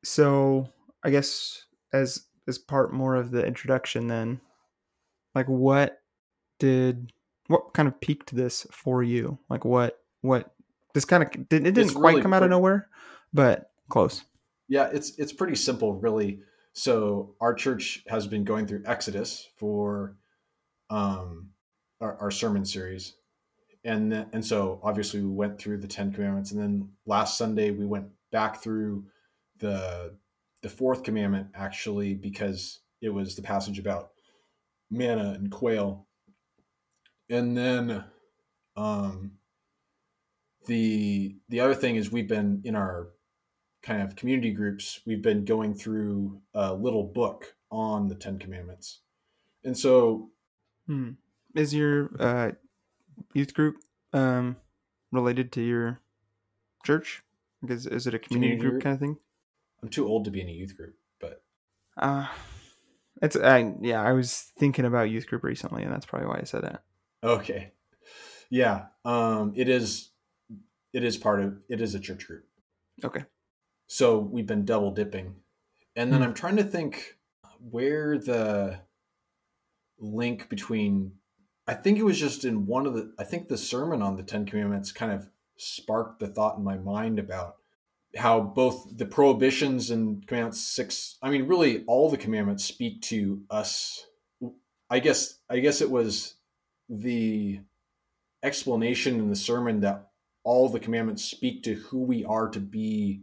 so 0.03 0.73
I 1.05 1.11
guess 1.11 1.64
as 1.95 2.27
as 2.47 2.59
part 2.59 2.93
more 2.93 3.15
of 3.15 3.31
the 3.31 3.47
introduction 3.47 4.09
then 4.09 4.41
like 5.35 5.47
what 5.47 6.01
did 6.59 7.13
what 7.49 7.75
kind 7.75 7.89
of 7.89 8.01
piqued 8.01 8.35
this 8.35 8.67
for 8.71 9.03
you? 9.03 9.39
Like 9.51 9.65
what 9.65 9.99
what 10.23 10.55
this 10.95 11.05
kind 11.05 11.23
of 11.23 11.29
it 11.35 11.49
didn't 11.49 11.77
It's 11.77 11.93
quite 11.93 12.11
really 12.13 12.23
come 12.23 12.33
out 12.33 12.43
of 12.43 12.51
nowhere, 12.51 12.89
but 13.33 13.71
close. 13.89 14.25
Yeah, 14.69 14.89
it's 14.93 15.19
it's 15.19 15.33
pretty 15.33 15.57
simple, 15.57 15.95
really. 15.95 16.41
So 16.73 17.35
our 17.41 17.55
church 17.55 18.03
has 18.09 18.27
been 18.27 18.45
going 18.45 18.67
through 18.67 18.83
Exodus 18.87 19.49
for 19.57 20.17
um, 20.91 21.51
our, 22.01 22.17
our 22.17 22.31
sermon 22.31 22.65
series, 22.65 23.15
and 23.85 24.11
then, 24.11 24.27
and 24.33 24.45
so 24.45 24.81
obviously 24.83 25.21
we 25.21 25.29
went 25.29 25.59
through 25.59 25.79
the 25.79 25.89
Ten 25.89 26.13
Commandments, 26.13 26.51
and 26.51 26.61
then 26.61 26.89
last 27.07 27.37
Sunday 27.37 27.71
we 27.71 27.87
went 27.87 28.07
back 28.33 28.63
through 28.63 29.05
the 29.59 30.17
the 30.65 30.71
fourth 30.71 31.03
commandment 31.03 31.49
actually 31.55 32.15
because 32.15 32.81
it 33.03 33.11
was 33.11 33.37
the 33.37 33.43
passage 33.43 33.79
about 33.79 34.13
manna 34.91 35.33
and 35.33 35.51
quail, 35.51 36.07
and 37.29 37.55
then 37.55 38.03
um, 38.75 39.33
the 40.67 41.37
the 41.51 41.61
other 41.61 41.75
thing 41.75 41.97
is 41.97 42.11
we've 42.11 42.27
been 42.27 42.63
in 42.65 42.75
our 42.75 43.09
kind 43.83 44.01
of 44.01 44.17
community 44.17 44.53
groups, 44.53 45.01
we've 45.05 45.21
been 45.21 45.45
going 45.45 45.75
through 45.75 46.41
a 46.55 46.73
little 46.73 47.05
book 47.05 47.57
on 47.71 48.09
the 48.09 48.15
Ten 48.15 48.39
Commandments. 48.39 49.01
And 49.65 49.77
so, 49.77 50.31
hmm. 50.87 51.11
is 51.55 51.75
your 51.75 52.11
uh, 52.19 52.53
youth 53.35 53.53
group 53.53 53.77
um, 54.15 54.57
related 55.13 55.53
to 55.53 55.61
your 55.61 56.01
church? 56.87 57.23
Is, 57.69 57.87
is 57.87 58.07
it 58.07 58.15
a 58.15 58.19
community, 58.19 58.57
community 58.57 58.61
group, 58.61 58.73
group, 58.73 58.83
kind 58.83 58.95
of 58.95 59.01
thing? 59.01 59.17
I'm 59.85 59.91
too 59.91 60.09
old 60.09 60.25
to 60.25 60.31
be 60.31 60.41
in 60.41 60.49
a 60.49 60.53
youth 60.53 60.79
group, 60.79 60.97
but 61.21 61.43
uh, 61.99 62.27
it's 63.21 63.37
I 63.37 63.75
yeah. 63.83 64.03
I 64.03 64.13
was 64.13 64.51
thinking 64.59 64.87
about 64.87 65.11
youth 65.11 65.27
group 65.27 65.45
recently, 65.45 65.83
and 65.83 65.93
that's 65.93 66.07
probably 66.07 66.27
why 66.27 66.39
I 66.41 66.45
said 66.45 66.63
that. 66.63 66.85
Okay, 67.23 67.73
yeah. 68.49 68.87
Um, 69.05 69.53
it 69.55 69.69
is. 69.69 70.09
It 70.95 71.05
is 71.05 71.19
part 71.19 71.43
of. 71.43 71.59
It 71.69 71.83
is 71.83 71.95
a 71.95 72.01
church 72.01 72.27
group. 72.27 72.47
Okay. 73.05 73.27
So 73.87 74.19
we've 74.19 74.47
been 74.47 74.65
double 74.65 74.91
dipping, 74.91 75.35
and 75.95 76.11
then 76.11 76.21
hmm. 76.21 76.29
I'm 76.29 76.35
trying 76.35 76.57
to 76.57 76.65
think 76.65 77.19
where 77.71 78.17
the 78.17 78.79
link 79.99 80.49
between 80.49 81.13
I 81.69 81.75
think 81.75 81.99
it 81.99 82.05
was 82.05 82.19
just 82.19 82.47
in 82.47 82.65
one 82.65 82.87
of 82.87 82.95
the 82.95 83.13
I 83.19 83.25
think 83.25 83.49
the 83.49 83.59
sermon 83.59 84.01
on 84.01 84.17
the 84.17 84.23
10 84.23 84.47
commandments 84.47 84.93
kind 84.93 85.13
of 85.13 85.29
sparked 85.59 86.21
the 86.21 86.29
thought 86.29 86.57
in 86.57 86.65
my 86.65 86.79
mind 86.79 87.19
about 87.19 87.57
how 88.17 88.41
both 88.41 88.87
the 88.97 89.07
prohibitions 89.07 89.91
and 89.91 90.27
commandments 90.27 90.61
6 90.61 91.19
I 91.23 91.31
mean 91.31 91.47
really 91.47 91.85
all 91.87 92.11
the 92.11 92.17
commandments 92.17 92.65
speak 92.65 93.03
to 93.03 93.43
us 93.51 94.07
I 94.91 95.01
guess 95.01 95.39
I 95.49 95.59
guess 95.59 95.81
it 95.81 95.91
was 95.91 96.35
the 96.89 97.61
explanation 98.43 99.19
in 99.19 99.31
the 99.31 99.37
sermon 99.37 99.81
that 99.81 100.11
all 100.45 100.69
the 100.69 100.81
commandments 100.81 101.25
speak 101.25 101.63
to 101.63 101.75
who 101.75 102.03
we 102.03 102.25
are 102.25 102.49
to 102.51 102.61
be 102.61 103.23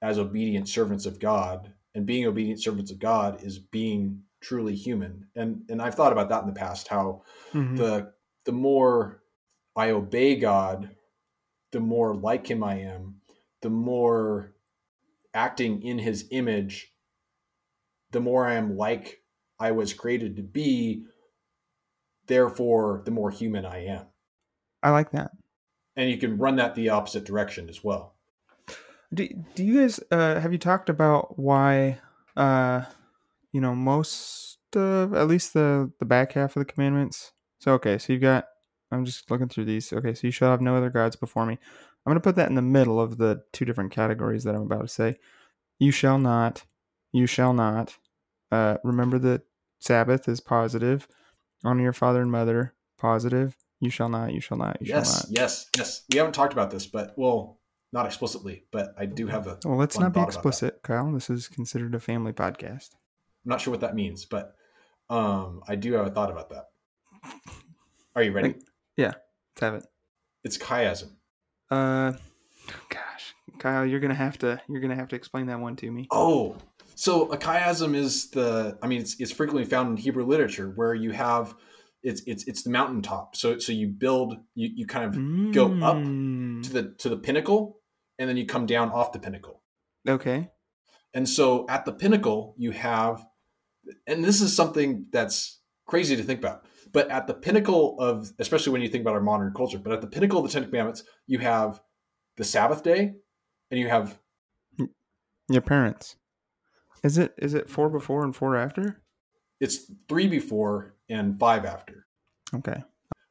as 0.00 0.18
obedient 0.18 0.68
servants 0.68 1.06
of 1.06 1.18
God 1.18 1.72
and 1.94 2.06
being 2.06 2.26
obedient 2.26 2.62
servants 2.62 2.90
of 2.90 2.98
God 2.98 3.42
is 3.42 3.58
being 3.58 4.22
truly 4.40 4.74
human. 4.74 5.26
And 5.36 5.62
and 5.68 5.82
I've 5.82 5.94
thought 5.94 6.12
about 6.12 6.28
that 6.28 6.42
in 6.42 6.48
the 6.48 6.58
past 6.58 6.88
how 6.88 7.22
mm-hmm. 7.52 7.76
the 7.76 8.12
the 8.44 8.52
more 8.52 9.22
I 9.76 9.90
obey 9.90 10.36
God, 10.36 10.90
the 11.70 11.80
more 11.80 12.14
like 12.14 12.46
him 12.46 12.62
I 12.62 12.80
am, 12.80 13.16
the 13.62 13.70
more 13.70 14.52
acting 15.32 15.82
in 15.82 15.98
his 15.98 16.26
image, 16.30 16.92
the 18.10 18.20
more 18.20 18.46
I 18.46 18.54
am 18.54 18.76
like 18.76 19.22
I 19.58 19.70
was 19.70 19.94
created 19.94 20.36
to 20.36 20.42
be, 20.42 21.04
therefore 22.26 23.02
the 23.04 23.10
more 23.10 23.30
human 23.30 23.64
I 23.64 23.86
am. 23.86 24.06
I 24.82 24.90
like 24.90 25.12
that. 25.12 25.30
And 25.96 26.10
you 26.10 26.18
can 26.18 26.38
run 26.38 26.56
that 26.56 26.74
the 26.74 26.90
opposite 26.90 27.24
direction 27.24 27.68
as 27.68 27.82
well. 27.82 28.16
Do, 29.14 29.28
do 29.54 29.64
you 29.64 29.80
guys 29.80 30.00
uh, 30.10 30.40
have 30.40 30.52
you 30.52 30.58
talked 30.58 30.88
about 30.88 31.38
why 31.38 31.98
uh, 32.36 32.84
you 33.52 33.60
know 33.60 33.74
most 33.74 34.58
of 34.74 35.12
at 35.12 35.28
least 35.28 35.52
the 35.52 35.92
the 35.98 36.06
back 36.06 36.32
half 36.32 36.56
of 36.56 36.60
the 36.60 36.72
commandments? 36.72 37.32
So 37.58 37.72
okay, 37.74 37.98
so 37.98 38.12
you've 38.12 38.22
got 38.22 38.46
I'm 38.90 39.04
just 39.04 39.30
looking 39.30 39.48
through 39.48 39.66
these. 39.66 39.92
Okay, 39.92 40.14
so 40.14 40.26
you 40.26 40.30
shall 40.30 40.50
have 40.50 40.62
no 40.62 40.76
other 40.76 40.90
gods 40.90 41.16
before 41.16 41.44
me. 41.44 41.58
I'm 42.04 42.10
going 42.10 42.20
to 42.20 42.20
put 42.20 42.36
that 42.36 42.48
in 42.48 42.56
the 42.56 42.62
middle 42.62 43.00
of 43.00 43.18
the 43.18 43.44
two 43.52 43.64
different 43.64 43.92
categories 43.92 44.44
that 44.44 44.54
I'm 44.54 44.62
about 44.62 44.82
to 44.82 44.88
say. 44.88 45.16
You 45.78 45.92
shall 45.92 46.18
not. 46.18 46.64
You 47.12 47.26
shall 47.26 47.52
not. 47.52 47.96
Uh, 48.50 48.78
remember 48.82 49.18
that 49.20 49.42
Sabbath 49.78 50.28
is 50.28 50.40
positive. 50.40 51.06
Honor 51.64 51.82
your 51.82 51.92
father 51.92 52.20
and 52.20 52.30
mother. 52.30 52.74
Positive. 52.98 53.56
You 53.80 53.90
shall 53.90 54.08
not. 54.08 54.32
You 54.32 54.40
shall 54.40 54.58
not. 54.58 54.78
You 54.80 54.88
yes, 54.88 55.06
shall 55.06 55.30
not. 55.30 55.40
Yes. 55.40 55.70
Yes. 55.76 56.02
We 56.10 56.18
haven't 56.18 56.34
talked 56.34 56.52
about 56.52 56.70
this, 56.70 56.86
but 56.86 57.14
well, 57.16 57.60
not 57.92 58.06
explicitly, 58.06 58.64
but 58.70 58.94
I 58.98 59.06
do 59.06 59.26
have 59.26 59.46
a. 59.46 59.58
Well, 59.64 59.76
let's 59.76 59.98
not 59.98 60.14
be 60.14 60.20
explicit, 60.20 60.80
Kyle. 60.82 61.12
This 61.12 61.30
is 61.30 61.48
considered 61.48 61.94
a 61.94 62.00
family 62.00 62.32
podcast. 62.32 62.90
I'm 63.44 63.50
not 63.50 63.60
sure 63.60 63.70
what 63.70 63.80
that 63.80 63.94
means, 63.94 64.24
but 64.24 64.54
um, 65.10 65.62
I 65.68 65.76
do 65.76 65.92
have 65.94 66.06
a 66.06 66.10
thought 66.10 66.30
about 66.30 66.50
that. 66.50 66.66
Are 68.16 68.22
you 68.22 68.32
ready? 68.32 68.54
yeah, 68.96 69.12
let's 69.54 69.60
have 69.60 69.74
it. 69.74 69.86
It's 70.44 70.58
chiasm. 70.58 71.10
Uh, 71.72 72.12
gosh, 72.88 73.34
Kyle, 73.58 73.86
you're 73.86 74.00
gonna 74.00 74.14
have 74.14 74.38
to 74.38 74.60
you're 74.68 74.80
gonna 74.80 74.96
have 74.96 75.08
to 75.08 75.16
explain 75.16 75.46
that 75.46 75.60
one 75.60 75.76
to 75.76 75.90
me. 75.90 76.06
Oh, 76.10 76.56
so 76.94 77.30
a 77.32 77.36
chiasm 77.36 77.94
is 77.94 78.30
the 78.30 78.78
I 78.82 78.86
mean 78.86 79.00
it's, 79.00 79.18
it's 79.18 79.32
frequently 79.32 79.64
found 79.64 79.90
in 79.90 79.96
Hebrew 79.96 80.24
literature 80.26 80.72
where 80.74 80.94
you 80.94 81.12
have 81.12 81.54
it's 82.02 82.22
it's 82.26 82.44
it's 82.44 82.62
the 82.62 82.70
mountaintop. 82.70 83.36
So 83.36 83.58
so 83.58 83.72
you 83.72 83.88
build 83.88 84.36
you 84.54 84.70
you 84.74 84.86
kind 84.86 85.04
of 85.06 85.14
mm. 85.14 85.52
go 85.52 85.66
up 85.84 85.96
to 86.64 86.72
the 86.72 86.94
to 86.98 87.08
the 87.08 87.16
pinnacle 87.16 87.78
and 88.18 88.28
then 88.28 88.36
you 88.36 88.46
come 88.46 88.66
down 88.66 88.90
off 88.90 89.12
the 89.12 89.18
pinnacle. 89.18 89.62
Okay. 90.08 90.50
And 91.14 91.28
so 91.28 91.66
at 91.68 91.84
the 91.84 91.92
pinnacle, 91.92 92.54
you 92.56 92.70
have, 92.70 93.24
and 94.06 94.24
this 94.24 94.40
is 94.40 94.54
something 94.54 95.06
that's 95.10 95.60
crazy 95.86 96.16
to 96.16 96.22
think 96.22 96.38
about, 96.38 96.64
but 96.92 97.10
at 97.10 97.26
the 97.26 97.34
pinnacle 97.34 97.98
of, 97.98 98.30
especially 98.38 98.72
when 98.72 98.82
you 98.82 98.88
think 98.88 99.02
about 99.02 99.14
our 99.14 99.20
modern 99.20 99.52
culture, 99.54 99.78
but 99.78 99.92
at 99.92 100.00
the 100.00 100.06
pinnacle 100.06 100.38
of 100.38 100.46
the 100.46 100.52
Ten 100.52 100.64
Commandments, 100.64 101.04
you 101.26 101.38
have 101.38 101.80
the 102.36 102.44
Sabbath 102.44 102.82
day 102.82 103.14
and 103.70 103.80
you 103.80 103.88
have 103.88 104.18
your 105.48 105.62
parents. 105.62 106.16
Is 107.02 107.18
it 107.18 107.34
is 107.38 107.54
it 107.54 107.68
four 107.68 107.88
before 107.90 108.24
and 108.24 108.34
four 108.34 108.56
after? 108.56 109.02
It's 109.60 109.90
three 110.08 110.28
before 110.28 110.94
and 111.08 111.38
five 111.38 111.64
after. 111.64 112.06
Okay. 112.54 112.82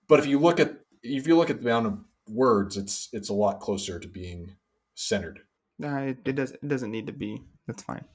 But 0.07 0.19
if 0.19 0.25
you 0.25 0.39
look 0.39 0.59
at 0.59 0.79
if 1.03 1.27
you 1.27 1.37
look 1.37 1.49
at 1.49 1.61
the 1.61 1.65
amount 1.65 1.87
of 1.87 1.99
words, 2.27 2.77
it's 2.77 3.09
it's 3.13 3.29
a 3.29 3.33
lot 3.33 3.59
closer 3.59 3.99
to 3.99 4.07
being 4.07 4.55
centered. 4.95 5.41
No, 5.79 5.95
it, 5.97 6.17
it 6.25 6.33
does. 6.33 6.51
It 6.51 6.67
doesn't 6.67 6.91
need 6.91 7.07
to 7.07 7.13
be. 7.13 7.41
That's 7.67 7.83
fine. 7.83 8.05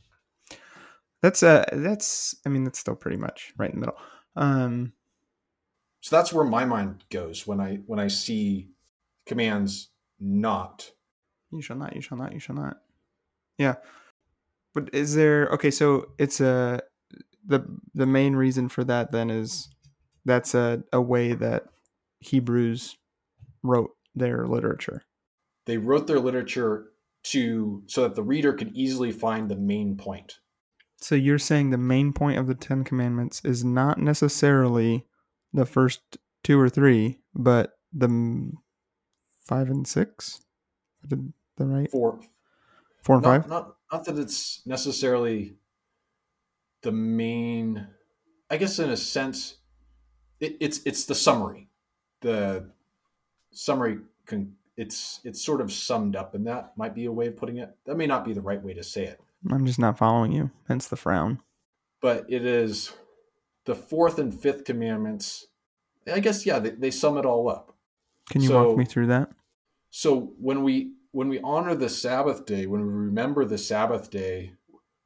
That's 1.23 1.43
uh. 1.43 1.65
That's. 1.73 2.37
I 2.45 2.49
mean, 2.49 2.65
that's 2.65 2.79
still 2.79 2.95
pretty 2.95 3.17
much 3.17 3.53
right 3.57 3.71
in 3.71 3.81
the 3.81 3.87
middle. 3.87 3.99
Um. 4.37 4.93
So 6.01 6.15
that's 6.17 6.33
where 6.33 6.45
my 6.45 6.65
mind 6.65 7.05
goes 7.11 7.47
when 7.47 7.61
I 7.61 7.81
when 7.87 7.99
I 7.99 8.09
see 8.09 8.69
commands 9.27 9.89
not. 10.21 10.91
You 11.51 11.63
shall 11.63 11.77
not. 11.77 11.95
You 11.95 12.03
shall 12.03 12.19
not. 12.19 12.33
You 12.33 12.39
shall 12.39 12.57
not. 12.57 12.79
Yeah. 13.59 13.77
But 14.75 14.91
is 14.93 15.15
there 15.15 15.49
okay? 15.49 15.71
So 15.71 16.11
it's 16.19 16.41
a 16.41 16.81
the 17.47 17.65
the 17.95 18.07
main 18.07 18.37
reason 18.37 18.69
for 18.69 18.85
that 18.85 19.13
then 19.13 19.31
is 19.31 19.69
that's 20.25 20.55
a, 20.55 20.83
a 20.93 21.01
way 21.01 21.33
that 21.33 21.65
Hebrews 22.21 22.97
wrote 23.63 23.93
their 24.15 24.47
literature. 24.47 25.05
They 25.67 25.79
wrote 25.79 26.07
their 26.07 26.21
literature 26.21 26.87
to 27.25 27.83
so 27.87 28.03
that 28.03 28.15
the 28.15 28.23
reader 28.23 28.53
could 28.53 28.73
easily 28.75 29.13
find 29.13 29.49
the 29.49 29.57
main 29.57 29.97
point. 29.97 30.39
So 30.99 31.15
you're 31.15 31.39
saying 31.39 31.71
the 31.71 31.79
main 31.79 32.13
point 32.13 32.39
of 32.39 32.47
the 32.47 32.55
10 32.55 32.85
commandments 32.85 33.43
is 33.45 33.65
not 33.65 33.99
necessarily 33.99 35.05
the 35.57 35.67
first 35.67 36.01
two 36.45 36.61
or 36.61 36.69
three, 36.69 37.19
but 37.35 37.79
the 37.93 38.53
5 39.45 39.71
and 39.71 39.87
6? 39.87 40.41
Did 41.09 41.33
the 41.57 41.67
right? 41.67 41.91
4. 41.91 42.21
4 43.03 43.17
and 43.17 43.25
not, 43.25 43.43
5? 43.43 43.49
Not 43.49 43.77
not 43.93 44.05
that 44.05 44.19
it's 44.19 44.63
necessarily 44.67 45.55
the 46.83 46.93
main 46.93 47.87
I 48.51 48.57
guess 48.57 48.79
in 48.79 48.91
a 48.91 48.97
sense 48.97 49.57
it, 50.41 50.57
it's 50.61 50.81
it's 50.85 51.07
the 51.07 51.15
summary. 51.15 51.69
The 52.21 52.71
summary 53.53 53.99
con- 54.27 54.55
it's 54.77 55.21
it's 55.25 55.43
sort 55.43 55.61
of 55.61 55.73
summed 55.73 56.17
up, 56.17 56.35
and 56.35 56.47
that 56.47 56.73
might 56.77 56.95
be 56.95 57.07
a 57.07 57.13
way 57.13 57.29
of 57.29 57.37
putting 57.37 57.57
it. 57.57 57.75
That 57.87 57.97
may 57.97 58.07
not 58.07 58.25
be 58.25 58.35
the 58.35 58.43
right 58.43 58.63
way 58.63 58.75
to 58.75 58.83
say 58.83 59.05
it. 59.05 59.21
I'm 59.51 59.65
just 59.65 59.79
not 59.79 59.97
following 59.97 60.33
you. 60.33 60.51
Hence 60.69 60.89
the 60.89 60.97
frown. 60.97 61.41
But 62.03 62.27
it 62.29 62.45
is 62.45 62.93
the 63.67 63.75
fourth 63.75 64.19
and 64.19 64.33
fifth 64.33 64.64
commandments. 64.64 65.47
I 66.11 66.21
guess 66.21 66.47
yeah, 66.47 66.59
they, 66.59 66.71
they 66.71 66.91
sum 66.91 67.19
it 67.19 67.27
all 67.27 67.49
up. 67.49 67.77
Can 68.31 68.41
you 68.41 68.49
so, 68.49 68.69
walk 68.69 68.79
me 68.79 68.85
through 68.85 69.09
that? 69.09 69.31
So 69.91 70.33
when 70.39 70.62
we 70.62 70.93
when 71.12 71.29
we 71.29 71.41
honor 71.41 71.75
the 71.75 71.89
Sabbath 71.89 72.47
day, 72.47 72.67
when 72.67 72.81
we 72.81 72.93
remember 72.93 73.45
the 73.45 73.59
Sabbath 73.59 74.11
day, 74.11 74.53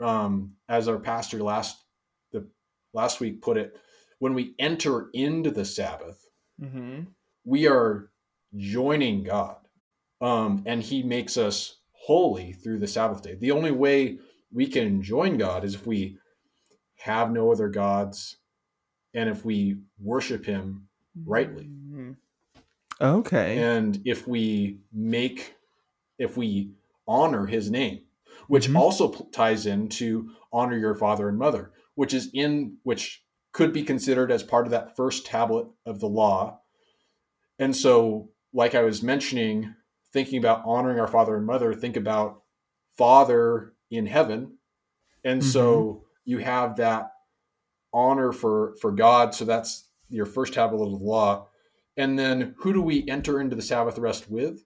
um, 0.01 0.55
as 0.69 0.89
our 0.89 0.99
pastor 0.99 1.39
last 1.43 1.85
the 2.33 2.47
last 2.93 3.21
week 3.21 3.43
put 3.43 3.57
it, 3.57 3.77
when 4.19 4.35
we 4.35 4.55
enter 4.59 5.11
into 5.13 5.51
the 5.51 5.65
Sabbath, 5.65 6.29
mm-hmm. 6.61 7.03
we 7.45 7.67
are 7.67 8.11
joining 8.57 9.23
God 9.23 9.57
um, 10.21 10.63
and 10.67 10.83
he 10.83 11.03
makes 11.03 11.37
us 11.37 11.77
holy 11.93 12.53
through 12.53 12.79
the 12.79 12.87
Sabbath 12.87 13.23
day. 13.23 13.35
The 13.35 13.53
only 13.53 13.71
way 13.71 14.19
we 14.53 14.67
can 14.67 15.03
join 15.03 15.39
God 15.39 15.65
is 15.65 15.75
if 15.75 15.87
we 15.87 16.19
have 16.97 17.31
no 17.31 17.53
other 17.53 17.69
gods 17.69 18.37
and 19.15 19.29
if 19.29 19.45
we 19.45 19.79
worship 19.99 20.45
him 20.45 20.89
rightly. 21.25 21.69
Okay. 23.01 23.59
And 23.59 24.01
if 24.05 24.29
we 24.29 24.81
make, 24.93 25.55
if 26.19 26.37
we 26.37 26.73
honor 27.09 27.47
his 27.47 27.71
name, 27.71 28.01
which 28.49 28.67
mm-hmm. 28.67 28.77
also 28.77 29.29
ties 29.33 29.67
into 29.67 30.31
honor 30.53 30.77
your 30.77 30.95
father 30.95 31.29
and 31.29 31.39
mother, 31.39 31.73
which 31.95 32.13
is 32.13 32.31
in, 32.35 32.77
which 32.83 33.23
could 33.53 33.73
be 33.73 33.83
considered 33.83 34.31
as 34.31 34.43
part 34.43 34.67
of 34.67 34.71
that 34.71 34.97
first 34.97 35.27
tablet 35.27 35.67
of 35.87 36.01
the 36.01 36.09
law. 36.09 36.61
And 37.59 37.75
so, 37.75 38.31
like 38.53 38.75
I 38.75 38.83
was 38.83 39.03
mentioning, 39.03 39.75
thinking 40.13 40.39
about 40.39 40.63
honoring 40.65 40.99
our 41.01 41.09
father 41.09 41.37
and 41.37 41.47
mother, 41.47 41.75
think 41.75 41.97
about 41.97 42.43
father 42.97 43.73
in 43.91 44.07
heaven. 44.07 44.59
And 45.25 45.41
mm-hmm. 45.41 45.51
so 45.51 46.05
you 46.25 46.39
have 46.39 46.77
that 46.77 47.13
honor 47.93 48.33
for 48.33 48.75
for 48.81 48.93
God. 48.93 49.35
So 49.35 49.45
that's 49.45 49.87
your 50.09 50.27
first 50.27 50.55
tablet 50.55 50.85
of 50.85 50.99
the 50.99 51.05
law. 51.05 51.49
And 51.97 52.19
then 52.19 52.55
who 52.59 52.73
do 52.73 52.83
we 52.83 53.09
enter 53.09 53.41
into 53.41 53.57
the 53.57 53.63
Sabbath 53.63 53.99
rest 53.99 54.31
with? 54.31 54.65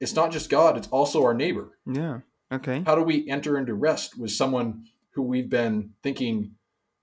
It's 0.00 0.14
not 0.14 0.32
just 0.32 0.50
God, 0.50 0.76
it's 0.76 0.88
also 0.88 1.22
our 1.24 1.34
neighbor. 1.34 1.78
Yeah. 1.86 2.20
Okay. 2.52 2.82
How 2.84 2.94
do 2.94 3.02
we 3.02 3.28
enter 3.28 3.56
into 3.56 3.74
rest 3.74 4.18
with 4.18 4.30
someone 4.32 4.86
who 5.12 5.22
we've 5.22 5.48
been 5.48 5.90
thinking 6.02 6.52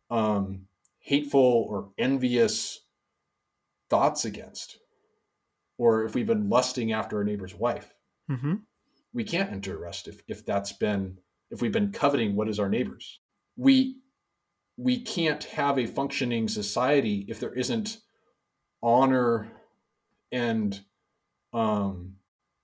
um, 0.10 0.68
hateful 1.00 1.68
or 1.70 1.92
envious 1.98 2.82
thoughts 3.90 4.26
against? 4.26 4.80
Or 5.78 6.04
if 6.06 6.16
we've 6.16 6.28
been 6.28 6.50
lusting 6.50 6.92
after 6.92 7.18
our 7.18 7.24
neighbor's 7.24 7.56
wife? 7.56 7.94
Mm-hmm. 8.30 8.56
We 9.14 9.24
can't 9.24 9.52
enter 9.52 9.78
rest 9.78 10.08
if, 10.08 10.22
if 10.28 10.46
that's 10.46 10.74
been 10.74 11.20
if 11.50 11.62
we've 11.62 11.72
been 11.72 11.92
coveting 11.92 12.36
what 12.36 12.50
is 12.50 12.60
our 12.60 12.68
neighbor's. 12.68 13.20
We 13.56 13.98
we 14.78 15.00
can't 15.00 15.44
have 15.46 15.78
a 15.80 15.86
functioning 15.88 16.48
society 16.48 17.26
if 17.28 17.40
there 17.40 17.54
isn't 17.54 17.98
honor 18.84 19.52
and 20.32 20.82
um, 21.54 22.14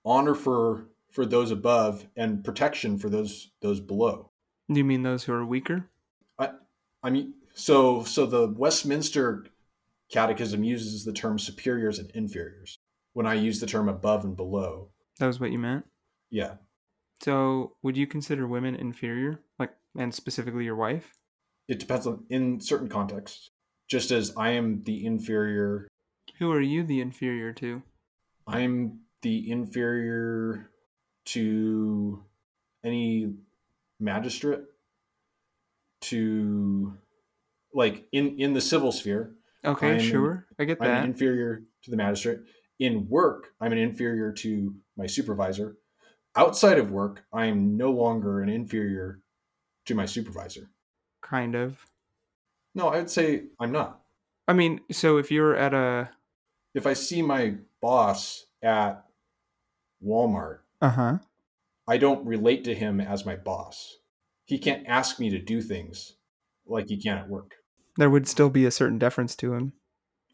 honor 0.04 0.34
for 0.34 0.88
for 1.10 1.24
those 1.26 1.50
above 1.50 2.06
and 2.16 2.44
protection 2.44 2.98
for 2.98 3.08
those 3.08 3.50
those 3.60 3.80
below. 3.80 4.30
Do 4.70 4.78
you 4.78 4.84
mean 4.84 5.02
those 5.02 5.24
who 5.24 5.32
are 5.32 5.44
weaker? 5.44 5.90
I 6.38 6.50
I 7.02 7.10
mean 7.10 7.34
so 7.54 8.04
so 8.04 8.26
the 8.26 8.48
Westminster 8.48 9.46
Catechism 10.10 10.62
uses 10.62 11.04
the 11.04 11.12
term 11.12 11.38
superiors 11.38 11.98
and 11.98 12.10
inferiors. 12.12 12.78
When 13.14 13.26
I 13.26 13.34
use 13.34 13.60
the 13.60 13.66
term 13.66 13.88
above 13.88 14.24
and 14.24 14.36
below, 14.36 14.90
That 15.18 15.26
was 15.28 15.38
what 15.40 15.52
you 15.52 15.58
meant. 15.58 15.84
yeah, 16.30 16.54
So, 17.22 17.76
would 17.82 17.96
you 17.96 18.08
consider 18.08 18.46
women 18.48 18.74
inferior, 18.74 19.38
like, 19.58 19.70
and 19.96 20.12
specifically 20.12 20.64
your 20.64 20.74
wife? 20.74 21.12
It 21.68 21.78
depends 21.78 22.06
on 22.06 22.24
in 22.30 22.60
certain 22.60 22.88
contexts. 22.88 23.50
Just 23.88 24.10
as 24.10 24.32
I 24.36 24.50
am 24.50 24.82
the 24.84 25.04
inferior, 25.04 25.88
Who 26.38 26.50
are 26.52 26.60
you 26.60 26.82
the 26.84 27.00
inferior 27.00 27.52
to? 27.54 27.82
I'm 28.46 29.00
the 29.22 29.50
inferior 29.50 30.70
to 31.26 32.22
any 32.84 33.34
magistrate 34.00 34.60
to 36.02 36.94
like 37.72 38.06
in 38.12 38.38
in 38.38 38.52
the 38.52 38.60
civil 38.60 38.92
sphere 38.92 39.34
Okay, 39.64 39.92
I'm- 39.92 40.00
sure, 40.00 40.46
I 40.58 40.64
get 40.64 40.78
i'm 40.82 40.86
that. 40.88 41.04
inferior 41.04 41.62
to 41.84 41.90
the 41.90 41.96
magistrate 41.96 42.40
in 42.78 43.08
work 43.08 43.54
i'm 43.60 43.72
an 43.72 43.78
inferior 43.78 44.32
to 44.32 44.74
my 44.96 45.06
supervisor 45.06 45.76
outside 46.36 46.78
of 46.78 46.90
work 46.90 47.24
i'm 47.32 47.76
no 47.78 47.90
longer 47.90 48.42
an 48.42 48.48
inferior 48.50 49.20
to 49.86 49.94
my 49.94 50.04
supervisor 50.04 50.70
kind 51.24 51.54
of. 51.56 51.86
no 52.74 52.88
i 52.88 52.98
would 52.98 53.10
say 53.10 53.44
i'm 53.58 53.72
not 53.72 54.00
I 54.46 54.52
mean, 54.52 54.80
so 54.92 55.16
if 55.16 55.30
you're 55.30 55.56
at 55.56 55.72
a 55.72 56.10
if 56.74 56.86
i 56.86 56.92
see 56.92 57.22
my 57.22 57.54
boss 57.80 58.44
at 58.62 59.04
walmart 60.04 60.58
uh 60.82 60.90
huh, 60.90 61.18
I 61.88 61.96
don't 61.96 62.26
relate 62.26 62.64
to 62.64 62.74
him 62.74 63.00
as 63.00 63.24
my 63.26 63.36
boss. 63.36 63.98
He 64.44 64.58
can't 64.58 64.86
ask 64.86 65.18
me 65.18 65.30
to 65.30 65.38
do 65.38 65.60
things 65.62 66.16
like 66.66 66.88
he 66.88 66.96
can 67.00 67.16
at 67.18 67.28
work. 67.28 67.52
there 67.96 68.10
would 68.10 68.26
still 68.28 68.50
be 68.50 68.66
a 68.66 68.70
certain 68.70 68.98
deference 68.98 69.34
to 69.36 69.54
him, 69.54 69.72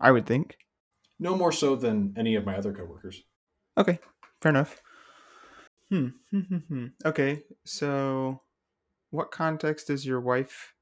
I 0.00 0.10
would 0.12 0.26
think. 0.26 0.56
No 1.20 1.36
more 1.36 1.52
so 1.52 1.76
than 1.76 2.14
any 2.16 2.34
of 2.34 2.44
my 2.44 2.56
other 2.56 2.72
coworkers. 2.72 3.22
Okay, 3.78 3.98
fair 4.40 4.50
enough. 4.50 4.80
Hmm. 5.90 6.08
hmm, 6.30 6.40
hmm, 6.40 6.56
hmm. 6.56 6.86
okay, 7.04 7.42
so 7.64 8.40
what 9.10 9.30
context 9.30 9.90
is 9.90 10.06
your 10.06 10.20
wife? 10.20 10.72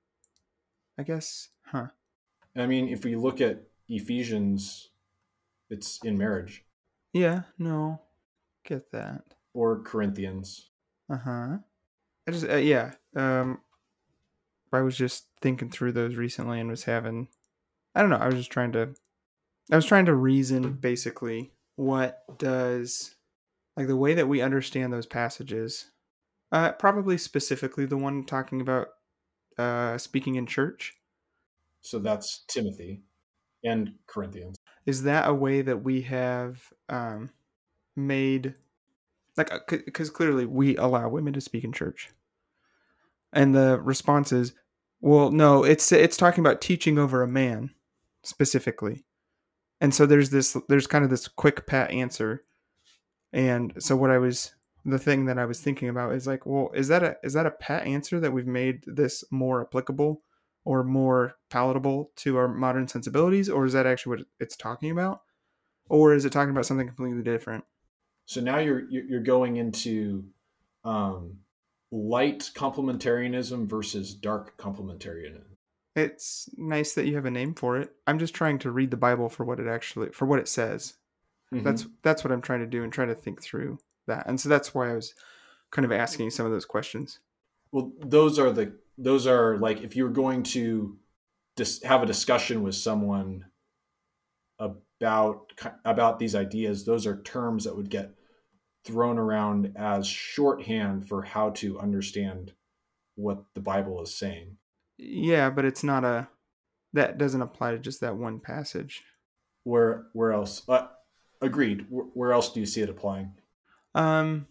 I 0.99 1.03
guess, 1.05 1.49
huh? 1.67 1.87
I 2.57 2.67
mean, 2.67 2.89
if 2.89 3.05
we 3.05 3.15
look 3.15 3.41
at 3.41 3.63
Ephesians, 3.89 4.89
it's 5.71 6.01
in 6.03 6.19
marriage 6.19 6.65
Yeah, 7.13 7.43
no, 7.59 8.01
get 8.65 8.91
that. 8.93 9.23
or 9.55 9.81
Corinthians. 9.83 10.71
Uh 11.11 11.19
huh. 11.19 11.57
I 12.27 12.31
just, 12.31 12.49
uh, 12.49 12.57
yeah. 12.57 12.93
Um, 13.17 13.61
I 14.73 14.81
was 14.81 14.97
just 14.97 15.27
thinking 15.41 15.71
through 15.71 15.93
those 15.93 16.17
recently 16.17 16.61
and 16.61 16.69
was 16.69 16.85
having, 16.85 17.29
I 17.95 18.03
don't 18.03 18.11
know. 18.11 18.17
I 18.17 18.27
was 18.27 18.35
just 18.35 18.51
trying 18.51 18.73
to, 18.73 18.95
I 19.71 19.77
was 19.77 19.87
trying 19.87 20.07
to 20.07 20.15
reason 20.15 20.73
basically 20.75 21.53
what 21.77 22.25
does, 22.39 23.15
like 23.77 23.87
the 23.87 23.97
way 23.97 24.15
that 24.15 24.29
we 24.29 24.43
understand 24.43 24.93
those 24.93 25.07
passages, 25.07 25.93
uh, 26.53 26.73
probably 26.73 27.17
specifically 27.17 27.87
the 27.87 27.97
one 27.97 28.25
talking 28.25 28.61
about 28.61 28.89
uh, 29.59 29.99
speaking 29.99 30.37
in 30.37 30.47
church. 30.47 30.95
So 31.81 31.99
that's 31.99 32.45
Timothy 32.49 33.03
and 33.65 33.93
Corinthians. 34.07 34.57
Is 34.87 35.03
that 35.03 35.29
a 35.29 35.35
way 35.35 35.63
that 35.63 35.83
we 35.85 36.03
have 36.03 36.73
um, 36.89 37.31
made, 37.97 38.55
like, 39.37 39.51
because 39.69 40.11
clearly 40.11 40.47
we 40.47 40.77
allow 40.77 41.09
women 41.09 41.33
to 41.35 41.41
speak 41.41 41.65
in 41.65 41.73
church, 41.73 42.11
and 43.33 43.55
the 43.55 43.81
response 43.81 44.33
is, 44.33 44.55
well, 45.01 45.31
no, 45.31 45.65
it's 45.65 45.93
it's 45.93 46.17
talking 46.17 46.41
about 46.41 46.61
teaching 46.61 46.99
over 46.99 47.23
a 47.23 47.29
man 47.29 47.71
specifically, 48.23 49.05
and 49.81 49.95
so 49.95 50.07
there's 50.07 50.31
this 50.31 50.57
there's 50.69 50.87
kind 50.87 51.05
of 51.05 51.11
this 51.11 51.29
quick 51.29 51.67
pat 51.67 51.91
answer, 51.91 52.45
and 53.33 53.75
so 53.79 53.95
what 53.95 54.11
I 54.11 54.19
was 54.19 54.55
the 54.85 54.99
thing 54.99 55.27
that 55.27 55.39
I 55.39 55.45
was 55.45 55.61
thinking 55.61 55.89
about 55.89 56.15
is 56.15 56.27
like, 56.27 56.47
well, 56.47 56.71
is 56.75 56.89
that 56.89 57.03
a 57.03 57.17
is 57.23 57.33
that 57.35 57.47
a 57.47 57.51
pat 57.51 57.87
answer 57.87 58.21
that 58.21 58.33
we've 58.33 58.47
made 58.47 58.85
this 58.87 59.25
more 59.31 59.63
applicable 59.63 60.23
or 60.65 60.85
more 60.85 61.37
palatable 61.51 62.11
to 62.17 62.37
our 62.37 62.49
modern 62.49 62.89
sensibilities, 62.89 63.49
or 63.49 63.65
is 63.65 63.73
that 63.73 63.87
actually 63.87 64.17
what 64.19 64.27
it's 64.41 64.57
talking 64.57 64.91
about, 64.91 65.23
or 65.89 66.15
is 66.15 66.25
it 66.25 66.33
talking 66.33 66.51
about 66.51 66.67
something 66.67 66.87
completely 66.87 67.23
different? 67.23 67.65
So 68.27 68.41
now 68.41 68.59
you're 68.59 68.89
you're 68.89 69.05
you're 69.05 69.21
going 69.21 69.57
into 69.57 70.25
um, 70.85 71.39
light 71.91 72.51
complementarianism 72.55 73.69
versus 73.69 74.15
dark 74.15 74.57
complementarianism. 74.59 75.45
It's 75.97 76.49
nice 76.57 76.95
that 76.95 77.07
you 77.07 77.17
have 77.17 77.25
a 77.25 77.31
name 77.31 77.55
for 77.55 77.77
it. 77.79 77.91
I'm 78.07 78.19
just 78.19 78.35
trying 78.35 78.59
to 78.61 78.71
read 78.71 78.91
the 78.91 78.97
Bible 78.97 79.29
for 79.29 79.45
what 79.45 79.59
it 79.59 79.67
actually 79.67 80.11
for 80.11 80.27
what 80.27 80.39
it 80.39 80.49
says. 80.49 80.95
That's 81.51 81.87
that's 82.03 82.23
what 82.23 82.33
I'm 82.33 82.43
trying 82.43 82.61
to 82.61 82.67
do 82.67 82.85
and 82.85 82.93
try 82.93 83.07
to 83.07 83.15
think 83.15 83.43
through 83.43 83.79
that. 84.09 84.27
And 84.27 84.39
so 84.41 84.49
that's 84.49 84.75
why 84.75 84.91
I 84.91 84.95
was 84.95 85.15
kind 85.71 85.85
of 85.85 85.93
asking 85.93 86.31
some 86.31 86.45
of 86.47 86.53
those 86.53 86.65
questions. 86.67 87.21
well 87.73 87.93
those 88.01 88.39
are 88.39 88.51
the 88.51 88.73
those 88.99 89.27
are 89.27 89.57
like 89.59 89.81
if 89.83 89.95
you 89.97 90.05
were 90.05 90.11
going 90.11 90.43
to 90.43 90.99
dis- 91.57 91.83
have 91.85 92.03
a 92.03 92.07
discussion 92.07 92.63
with 92.63 92.75
someone 92.75 93.45
about 94.59 95.53
about 95.85 96.19
these 96.19 96.35
ideas 96.35 96.85
those 96.85 97.07
are 97.07 97.23
terms 97.23 97.65
that 97.65 97.77
would 97.77 97.89
get 97.91 98.15
thrown 98.85 99.19
around 99.19 99.73
as 99.77 100.07
shorthand 100.07 101.07
for 101.09 101.23
how 101.23 101.51
to 101.51 101.79
understand 101.79 102.53
what 103.15 103.45
the 103.55 103.61
bible 103.61 104.03
is 104.03 104.13
saying 104.15 104.57
Yeah, 104.97 105.51
but 105.51 105.65
it's 105.65 105.85
not 105.85 106.05
a 106.05 106.29
that 106.95 107.19
doesn't 107.19 107.43
apply 107.43 107.73
to 107.73 107.79
just 107.79 108.01
that 108.01 108.17
one 108.17 108.41
passage. 108.41 109.03
where 109.65 110.07
where 110.15 110.33
else 110.33 110.63
uh, 110.69 110.87
agreed 111.43 111.87
where, 111.91 112.07
where 112.15 112.33
else 112.33 112.53
do 112.53 112.59
you 112.61 112.67
see 112.67 112.81
it 112.81 112.89
applying 112.89 113.33
Um 113.95 114.49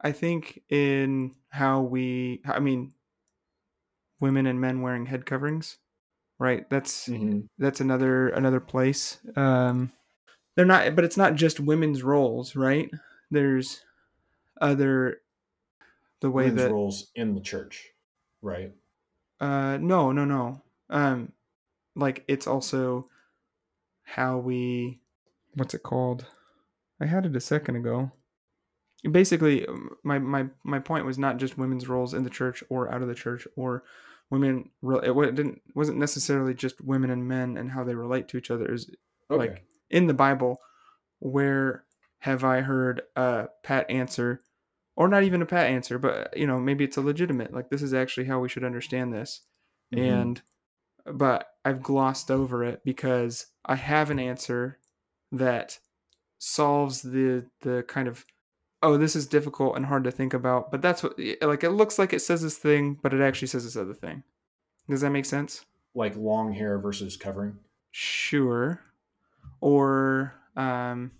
I 0.00 0.12
think 0.12 0.62
in 0.70 1.36
how 1.50 1.82
we 1.82 2.42
I 2.46 2.60
mean 2.60 2.94
women 4.20 4.46
and 4.46 4.60
men 4.60 4.80
wearing 4.82 5.06
head 5.06 5.26
coverings, 5.26 5.78
right? 6.38 6.68
That's 6.70 7.10
Mhm. 7.10 7.48
that's 7.58 7.80
another 7.80 8.28
another 8.30 8.60
place. 8.60 9.18
Um 9.36 9.92
they're 10.56 10.66
not 10.66 10.96
but 10.96 11.04
it's 11.04 11.18
not 11.18 11.36
just 11.36 11.60
women's 11.60 12.02
roles, 12.02 12.56
right? 12.56 12.90
There's 13.30 13.84
other 14.60 15.22
the 16.20 16.30
way 16.30 16.44
women's 16.44 16.50
that 16.50 16.70
roles 16.72 17.10
in 17.14 17.34
the 17.34 17.40
church 17.40 17.90
right 18.42 18.74
Uh, 19.40 19.78
no, 19.80 20.12
no, 20.12 20.24
no. 20.24 20.62
Um, 20.90 21.32
like 21.96 22.24
it's 22.28 22.46
also 22.46 23.10
how 24.04 24.38
we, 24.38 25.02
what's 25.54 25.74
it 25.74 25.82
called? 25.82 26.26
I 27.00 27.06
had 27.06 27.26
it 27.26 27.36
a 27.36 27.40
second 27.40 27.76
ago. 27.76 28.12
Basically, 29.10 29.66
um, 29.66 29.96
my 30.04 30.18
my 30.18 30.46
my 30.64 30.78
point 30.78 31.04
was 31.04 31.18
not 31.18 31.36
just 31.38 31.58
women's 31.58 31.88
roles 31.88 32.14
in 32.14 32.22
the 32.22 32.30
church 32.30 32.62
or 32.68 32.90
out 32.92 33.02
of 33.02 33.08
the 33.08 33.14
church 33.14 33.46
or 33.56 33.82
women. 34.30 34.70
It 34.82 35.34
didn't 35.34 35.60
wasn't 35.74 35.98
necessarily 35.98 36.54
just 36.54 36.80
women 36.80 37.10
and 37.10 37.26
men 37.26 37.56
and 37.56 37.70
how 37.70 37.82
they 37.84 37.94
relate 37.94 38.28
to 38.28 38.36
each 38.38 38.50
other. 38.50 38.72
is 38.72 38.88
okay 39.30 39.38
like 39.48 39.64
in 39.90 40.06
the 40.06 40.14
Bible, 40.14 40.60
where 41.18 41.84
have 42.20 42.44
I 42.44 42.60
heard 42.60 43.02
a 43.16 43.48
pat 43.64 43.90
answer, 43.90 44.42
or 44.94 45.08
not 45.08 45.24
even 45.24 45.42
a 45.42 45.46
pat 45.46 45.66
answer, 45.66 45.98
but 45.98 46.36
you 46.36 46.46
know 46.46 46.60
maybe 46.60 46.84
it's 46.84 46.96
a 46.96 47.00
legitimate 47.02 47.52
like 47.52 47.70
this 47.70 47.82
is 47.82 47.92
actually 47.92 48.26
how 48.26 48.38
we 48.38 48.48
should 48.48 48.64
understand 48.64 49.12
this, 49.12 49.40
Mhm. 49.92 49.98
and 50.22 50.42
but 51.06 51.48
I've 51.64 51.82
glossed 51.82 52.30
over 52.30 52.62
it 52.62 52.82
because 52.84 53.46
I 53.64 53.74
have 53.74 54.10
an 54.10 54.20
answer 54.20 54.78
that 55.32 55.80
solves 56.38 57.02
the 57.02 57.46
the 57.62 57.84
kind 57.88 58.06
of 58.06 58.24
oh 58.82 58.96
this 58.96 59.14
is 59.16 59.26
difficult 59.26 59.76
and 59.76 59.86
hard 59.86 60.04
to 60.04 60.10
think 60.10 60.34
about, 60.34 60.70
but 60.70 60.82
that's 60.82 61.02
what 61.02 61.18
like 61.42 61.64
it 61.64 61.70
looks 61.70 61.98
like 61.98 62.12
it 62.12 62.20
says 62.20 62.42
this 62.42 62.58
thing, 62.58 62.98
but 63.02 63.14
it 63.14 63.20
actually 63.20 63.48
says 63.48 63.64
this 63.64 63.76
other 63.76 63.94
thing. 63.94 64.22
Does 64.88 65.00
that 65.02 65.10
make 65.10 65.24
sense? 65.26 65.64
like 65.94 66.16
long 66.16 66.52
hair 66.54 66.78
versus 66.78 67.18
covering? 67.18 67.54
Sure. 67.90 68.80
Or 69.60 70.34
um 70.56 71.12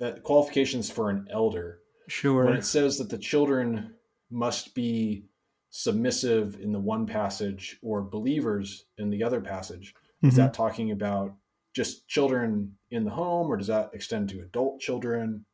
That 0.00 0.22
qualifications 0.24 0.90
for 0.90 1.08
an 1.10 1.28
elder. 1.30 1.78
sure. 2.08 2.44
When 2.46 2.54
it 2.56 2.64
says 2.64 2.98
that 2.98 3.10
the 3.10 3.18
children 3.18 3.94
must 4.30 4.74
be 4.74 5.26
submissive 5.70 6.58
in 6.60 6.72
the 6.72 6.80
one 6.80 7.06
passage 7.06 7.78
or 7.82 8.02
believers 8.02 8.84
in 8.98 9.10
the 9.10 9.22
other 9.22 9.40
passage, 9.40 9.94
is 10.22 10.34
Mhm. 10.34 10.36
that 10.36 10.54
talking 10.54 10.90
about 10.90 11.34
just 11.74 12.06
children 12.08 12.76
in 12.90 13.04
the 13.04 13.10
home 13.10 13.46
or 13.50 13.56
does 13.56 13.68
that 13.68 13.90
extend 13.94 14.28
to 14.30 14.40
adult 14.40 14.80
children? 14.80 15.44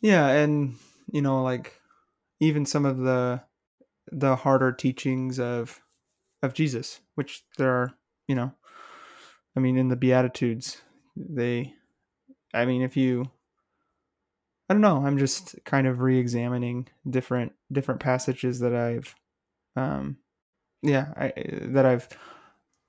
Yeah, 0.00 0.28
and 0.28 0.76
you 1.10 1.22
know, 1.22 1.42
like 1.42 1.74
even 2.40 2.66
some 2.66 2.84
of 2.84 2.98
the 2.98 3.42
the 4.10 4.36
harder 4.36 4.72
teachings 4.72 5.38
of 5.40 5.80
of 6.42 6.54
Jesus, 6.54 7.00
which 7.14 7.44
there 7.56 7.70
are, 7.70 7.94
you 8.28 8.34
know, 8.34 8.52
I 9.56 9.60
mean, 9.60 9.76
in 9.76 9.88
the 9.88 9.96
Beatitudes, 9.96 10.80
they, 11.16 11.74
I 12.54 12.64
mean, 12.64 12.80
if 12.82 12.96
you, 12.96 13.30
I 14.68 14.74
don't 14.74 14.80
know, 14.80 15.04
I'm 15.04 15.18
just 15.18 15.56
kind 15.64 15.86
of 15.86 16.00
re-examining 16.00 16.88
different 17.08 17.52
different 17.72 18.00
passages 18.00 18.60
that 18.60 18.74
I've, 18.74 19.14
um, 19.76 20.18
yeah, 20.82 21.08
I 21.16 21.32
that 21.62 21.86
I've 21.86 22.08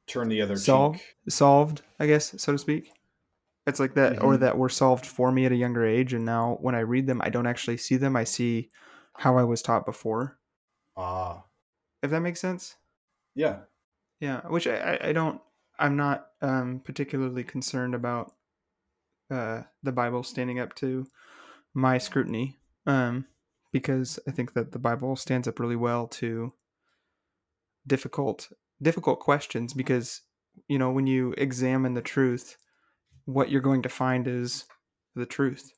turned 0.07 0.31
the 0.31 0.41
other 0.41 0.57
Solve. 0.57 0.95
cheek. 0.97 1.15
solved, 1.27 1.81
I 1.99 2.05
guess, 2.05 2.35
so 2.37 2.51
to 2.51 2.57
speak. 2.57 2.91
It's 3.69 3.79
like 3.79 3.95
that, 3.95 4.21
or 4.23 4.37
Mhm. 4.37 4.39
that 4.39 4.57
were 4.57 4.69
solved 4.69 5.05
for 5.05 5.31
me 5.31 5.45
at 5.45 5.51
a 5.53 5.55
younger 5.57 5.85
age, 5.85 6.13
and 6.13 6.25
now 6.25 6.57
when 6.61 6.75
I 6.75 6.79
read 6.81 7.07
them, 7.07 7.21
I 7.23 7.29
don't 7.29 7.47
actually 7.47 7.77
see 7.77 7.97
them. 7.97 8.15
I 8.17 8.25
see 8.25 8.71
how 9.15 9.37
I 9.37 9.43
was 9.45 9.61
taught 9.61 9.85
before. 9.85 10.39
Ah, 10.95 11.49
If 12.03 12.11
that 12.11 12.19
makes 12.21 12.41
sense. 12.41 12.75
yeah. 13.35 13.65
Yeah, 14.19 14.45
which 14.47 14.67
I, 14.67 14.77
I, 14.95 15.07
I 15.09 15.13
don't. 15.13 15.41
I'm 15.77 15.95
not 15.95 16.31
um, 16.41 16.81
particularly 16.81 17.43
concerned 17.43 17.95
about 17.95 18.33
uh, 19.31 19.63
the 19.83 19.91
Bible 19.91 20.23
standing 20.23 20.59
up 20.59 20.75
to 20.75 21.07
my 21.73 21.97
scrutiny, 21.97 22.59
um, 22.87 23.27
because 23.71 24.19
I 24.27 24.31
think 24.31 24.53
that 24.53 24.71
the 24.73 24.79
Bible 24.79 25.15
stands 25.15 25.47
up 25.47 25.59
really 25.59 25.77
well 25.77 26.07
to 26.09 26.53
difficult 27.87 28.51
difficult 28.81 29.19
questions. 29.19 29.73
Because 29.73 30.21
you 30.67 30.77
know, 30.77 30.91
when 30.91 31.07
you 31.07 31.33
examine 31.37 31.93
the 31.93 32.01
truth, 32.01 32.57
what 33.33 33.51
you're 33.51 33.61
going 33.61 33.83
to 33.83 33.89
find 33.89 34.27
is 34.27 34.65
the 35.15 35.25
truth. 35.25 35.71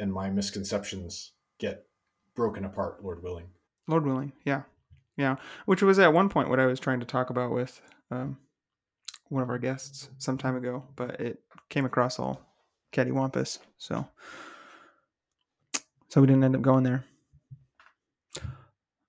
And 0.00 0.12
my 0.12 0.30
misconceptions 0.30 1.32
get 1.58 1.86
broken 2.34 2.64
apart, 2.64 3.04
Lord 3.04 3.22
willing. 3.22 3.46
Lord 3.86 4.04
willing, 4.04 4.32
yeah, 4.44 4.62
yeah. 5.16 5.36
Which 5.66 5.82
was 5.82 5.98
at 5.98 6.12
one 6.12 6.28
point 6.28 6.48
what 6.48 6.60
I 6.60 6.66
was 6.66 6.80
trying 6.80 7.00
to 7.00 7.06
talk 7.06 7.30
about 7.30 7.52
with 7.52 7.80
um, 8.10 8.38
one 9.28 9.42
of 9.42 9.50
our 9.50 9.58
guests 9.58 10.08
some 10.18 10.38
time 10.38 10.56
ago, 10.56 10.84
but 10.96 11.20
it 11.20 11.40
came 11.68 11.84
across 11.84 12.18
all 12.18 12.40
cattywampus, 12.92 13.58
so 13.78 14.06
so 16.08 16.20
we 16.20 16.26
didn't 16.26 16.44
end 16.44 16.56
up 16.56 16.62
going 16.62 16.84
there. 16.84 17.04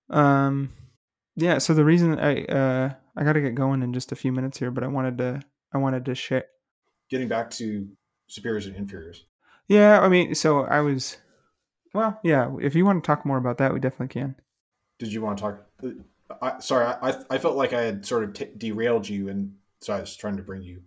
Um, 0.09 0.71
yeah. 1.35 1.57
So 1.57 1.73
the 1.73 1.85
reason 1.85 2.19
I 2.19 2.45
uh 2.45 2.93
I 3.15 3.23
got 3.23 3.33
to 3.33 3.41
get 3.41 3.55
going 3.55 3.81
in 3.81 3.93
just 3.93 4.11
a 4.11 4.15
few 4.15 4.31
minutes 4.31 4.59
here, 4.59 4.71
but 4.71 4.83
I 4.83 4.87
wanted 4.87 5.17
to 5.19 5.41
I 5.73 5.77
wanted 5.79 6.05
to 6.05 6.15
share. 6.15 6.45
Getting 7.13 7.27
back 7.27 7.51
to 7.51 7.87
superiors 8.25 8.65
and 8.65 8.75
inferiors. 8.75 9.23
Yeah, 9.67 9.99
I 10.01 10.09
mean, 10.09 10.33
so 10.33 10.61
I 10.61 10.79
was. 10.79 11.17
Well, 11.93 12.19
yeah. 12.23 12.51
If 12.59 12.73
you 12.73 12.85
want 12.85 13.03
to 13.03 13.05
talk 13.05 13.23
more 13.23 13.37
about 13.37 13.59
that, 13.59 13.71
we 13.71 13.79
definitely 13.79 14.07
can. 14.07 14.33
Did 14.97 15.13
you 15.13 15.21
want 15.21 15.37
to 15.37 15.41
talk? 15.43 15.65
I, 16.41 16.57
sorry, 16.57 16.87
I, 16.87 17.13
I 17.29 17.37
felt 17.37 17.55
like 17.55 17.71
I 17.71 17.83
had 17.83 18.03
sort 18.03 18.23
of 18.23 18.33
t- 18.33 18.49
derailed 18.57 19.07
you, 19.07 19.29
and 19.29 19.53
so 19.79 19.93
I 19.93 19.99
was 19.99 20.15
trying 20.15 20.37
to 20.37 20.41
bring 20.41 20.63
you. 20.63 20.81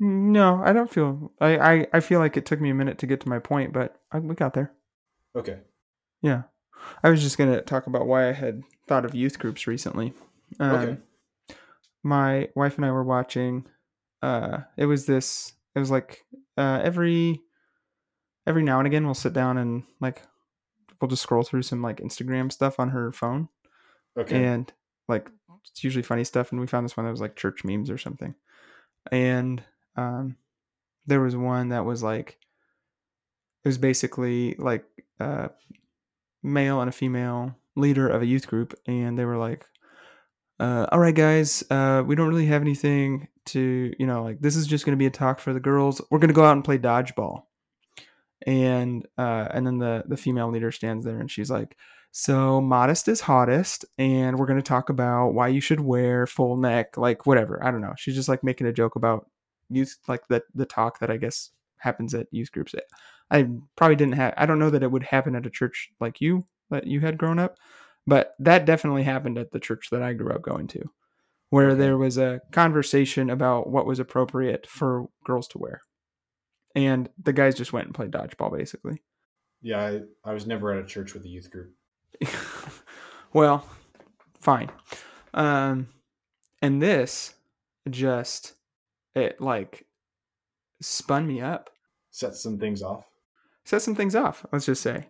No, 0.00 0.60
I 0.64 0.72
don't 0.72 0.90
feel. 0.90 1.30
I, 1.40 1.58
I, 1.58 1.86
I 1.94 2.00
feel 2.00 2.18
like 2.18 2.36
it 2.36 2.44
took 2.44 2.60
me 2.60 2.70
a 2.70 2.74
minute 2.74 2.98
to 2.98 3.06
get 3.06 3.20
to 3.20 3.28
my 3.28 3.38
point, 3.38 3.72
but 3.72 4.00
I, 4.10 4.18
we 4.18 4.34
got 4.34 4.52
there. 4.52 4.72
Okay. 5.36 5.58
Yeah, 6.22 6.42
I 7.04 7.10
was 7.10 7.22
just 7.22 7.38
gonna 7.38 7.62
talk 7.62 7.86
about 7.86 8.08
why 8.08 8.28
I 8.28 8.32
had 8.32 8.64
thought 8.88 9.04
of 9.04 9.14
youth 9.14 9.38
groups 9.38 9.68
recently. 9.68 10.12
Um, 10.58 10.74
Okay. 10.74 10.96
My 12.02 12.48
wife 12.56 12.76
and 12.78 12.84
I 12.84 12.90
were 12.90 13.04
watching. 13.04 13.66
Uh, 14.22 14.58
it 14.76 14.86
was 14.86 15.06
this. 15.06 15.52
It 15.74 15.78
was 15.78 15.90
like 15.90 16.24
uh, 16.56 16.80
every 16.82 17.40
every 18.46 18.62
now 18.62 18.78
and 18.78 18.86
again 18.86 19.04
we'll 19.04 19.14
sit 19.14 19.32
down 19.32 19.58
and 19.58 19.82
like 20.00 20.22
we'll 21.00 21.08
just 21.08 21.22
scroll 21.22 21.42
through 21.42 21.62
some 21.62 21.82
like 21.82 21.98
Instagram 21.98 22.50
stuff 22.50 22.78
on 22.80 22.90
her 22.90 23.12
phone, 23.12 23.48
Okay. 24.16 24.44
and 24.44 24.72
like 25.08 25.30
it's 25.70 25.84
usually 25.84 26.02
funny 26.02 26.24
stuff 26.24 26.50
and 26.52 26.60
we 26.60 26.66
found 26.66 26.84
this 26.84 26.96
one 26.96 27.04
that 27.04 27.10
was 27.12 27.20
like 27.20 27.36
church 27.36 27.64
memes 27.64 27.90
or 27.90 27.98
something 27.98 28.34
and 29.12 29.62
um 29.96 30.36
there 31.06 31.20
was 31.20 31.36
one 31.36 31.68
that 31.70 31.84
was 31.84 32.02
like 32.02 32.38
it 33.64 33.68
was 33.68 33.78
basically 33.78 34.54
like 34.58 34.84
a 35.20 35.50
male 36.42 36.80
and 36.80 36.88
a 36.88 36.92
female 36.92 37.54
leader 37.74 38.08
of 38.08 38.22
a 38.22 38.26
youth 38.26 38.46
group 38.46 38.74
and 38.86 39.18
they 39.18 39.24
were 39.24 39.36
like 39.36 39.66
uh, 40.58 40.86
all 40.90 40.98
right 40.98 41.14
guys 41.14 41.62
uh, 41.70 42.02
we 42.06 42.14
don't 42.14 42.28
really 42.28 42.46
have 42.46 42.62
anything 42.62 43.28
to 43.46 43.92
you 43.98 44.06
know 44.06 44.22
like 44.22 44.40
this 44.40 44.56
is 44.56 44.66
just 44.66 44.84
going 44.84 44.92
to 44.92 44.98
be 44.98 45.06
a 45.06 45.10
talk 45.10 45.38
for 45.38 45.52
the 45.52 45.60
girls. 45.60 46.00
We're 46.10 46.18
going 46.18 46.28
to 46.28 46.34
go 46.34 46.44
out 46.44 46.52
and 46.52 46.64
play 46.64 46.78
dodgeball. 46.78 47.42
And 48.46 49.06
uh, 49.16 49.48
and 49.50 49.66
then 49.66 49.78
the 49.78 50.04
the 50.06 50.16
female 50.16 50.50
leader 50.50 50.70
stands 50.70 51.04
there 51.04 51.18
and 51.18 51.30
she's 51.30 51.50
like 51.50 51.76
so 52.12 52.60
modest 52.60 53.08
is 53.08 53.20
hottest 53.20 53.84
and 53.98 54.38
we're 54.38 54.46
going 54.46 54.58
to 54.58 54.62
talk 54.62 54.88
about 54.88 55.30
why 55.30 55.48
you 55.48 55.60
should 55.60 55.80
wear 55.80 56.26
full 56.26 56.56
neck 56.56 56.96
like 56.96 57.26
whatever 57.26 57.62
i 57.64 57.70
don't 57.70 57.80
know. 57.80 57.94
She's 57.96 58.14
just 58.14 58.28
like 58.28 58.44
making 58.44 58.66
a 58.66 58.72
joke 58.72 58.96
about 58.96 59.28
youth 59.68 59.96
like 60.06 60.26
the 60.28 60.42
the 60.54 60.66
talk 60.66 61.00
that 61.00 61.10
i 61.10 61.16
guess 61.16 61.50
happens 61.78 62.14
at 62.14 62.28
youth 62.30 62.52
groups. 62.52 62.74
I 63.30 63.48
probably 63.74 63.96
didn't 63.96 64.14
have 64.14 64.34
i 64.36 64.46
don't 64.46 64.58
know 64.58 64.70
that 64.70 64.82
it 64.82 64.90
would 64.90 65.02
happen 65.02 65.34
at 65.34 65.46
a 65.46 65.50
church 65.50 65.90
like 66.00 66.20
you 66.20 66.46
that 66.70 66.86
you 66.86 67.00
had 67.00 67.18
grown 67.18 67.38
up 67.38 67.56
but 68.06 68.34
that 68.38 68.64
definitely 68.64 69.02
happened 69.02 69.38
at 69.38 69.50
the 69.52 69.60
church 69.60 69.88
that 69.90 70.02
i 70.02 70.12
grew 70.12 70.32
up 70.32 70.42
going 70.42 70.66
to 70.66 70.82
where 71.50 71.74
there 71.74 71.96
was 71.96 72.18
a 72.18 72.40
conversation 72.52 73.30
about 73.30 73.68
what 73.70 73.86
was 73.86 73.98
appropriate 73.98 74.66
for 74.66 75.06
girls 75.24 75.46
to 75.48 75.58
wear 75.58 75.80
and 76.74 77.08
the 77.22 77.32
guys 77.32 77.54
just 77.54 77.72
went 77.72 77.86
and 77.86 77.94
played 77.94 78.10
dodgeball 78.10 78.56
basically 78.56 79.00
Yeah, 79.62 79.80
I, 79.80 80.00
I 80.30 80.32
was 80.34 80.46
never 80.46 80.72
at 80.72 80.84
a 80.84 80.86
church 80.86 81.14
with 81.14 81.24
a 81.24 81.28
youth 81.28 81.50
group. 81.50 81.72
well, 83.32 83.66
fine. 84.40 84.70
Um, 85.34 85.88
and 86.62 86.80
this 86.82 87.34
just 87.88 88.54
it 89.14 89.40
like 89.40 89.86
spun 90.80 91.26
me 91.26 91.40
up, 91.40 91.70
Set 92.10 92.34
some 92.34 92.58
things 92.58 92.82
off. 92.82 93.04
set 93.64 93.82
some 93.82 93.94
things 93.94 94.14
off. 94.14 94.44
Let's 94.52 94.66
just 94.66 94.82
say, 94.82 95.08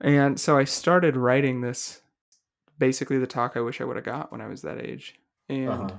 and 0.00 0.38
so 0.38 0.56
I 0.58 0.64
started 0.64 1.16
writing 1.16 1.62
this, 1.62 2.02
basically 2.78 3.18
the 3.18 3.26
talk 3.26 3.56
I 3.56 3.60
wish 3.60 3.80
I 3.80 3.84
would 3.84 3.96
have 3.96 4.04
got 4.04 4.32
when 4.32 4.40
I 4.40 4.46
was 4.48 4.62
that 4.62 4.80
age, 4.80 5.18
and 5.48 5.92
Uh-huh. 5.92 5.98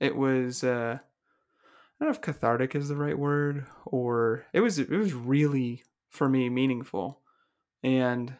it 0.00 0.16
was 0.16 0.64
uh, 0.64 0.98
I 1.00 2.04
don't 2.04 2.08
know 2.08 2.14
if 2.14 2.20
cathartic 2.20 2.74
is 2.74 2.88
the 2.88 2.96
right 2.96 3.18
word, 3.18 3.66
or 3.86 4.46
it 4.52 4.60
was 4.60 4.78
it 4.78 4.90
was 4.90 5.14
really 5.14 5.84
for 6.10 6.28
me 6.28 6.48
meaningful, 6.48 7.20
and 7.82 8.36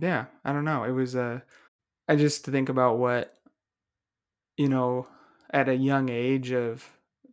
yeah, 0.00 0.26
I 0.44 0.52
don't 0.52 0.64
know. 0.64 0.84
It 0.84 0.90
was 0.90 1.14
uh, 1.14 1.40
I 2.08 2.16
just 2.16 2.44
think 2.46 2.68
about 2.68 2.98
what 2.98 3.34
you 4.56 4.68
know 4.68 5.06
at 5.50 5.68
a 5.68 5.74
young 5.76 6.08
age 6.08 6.52
of 6.52 6.84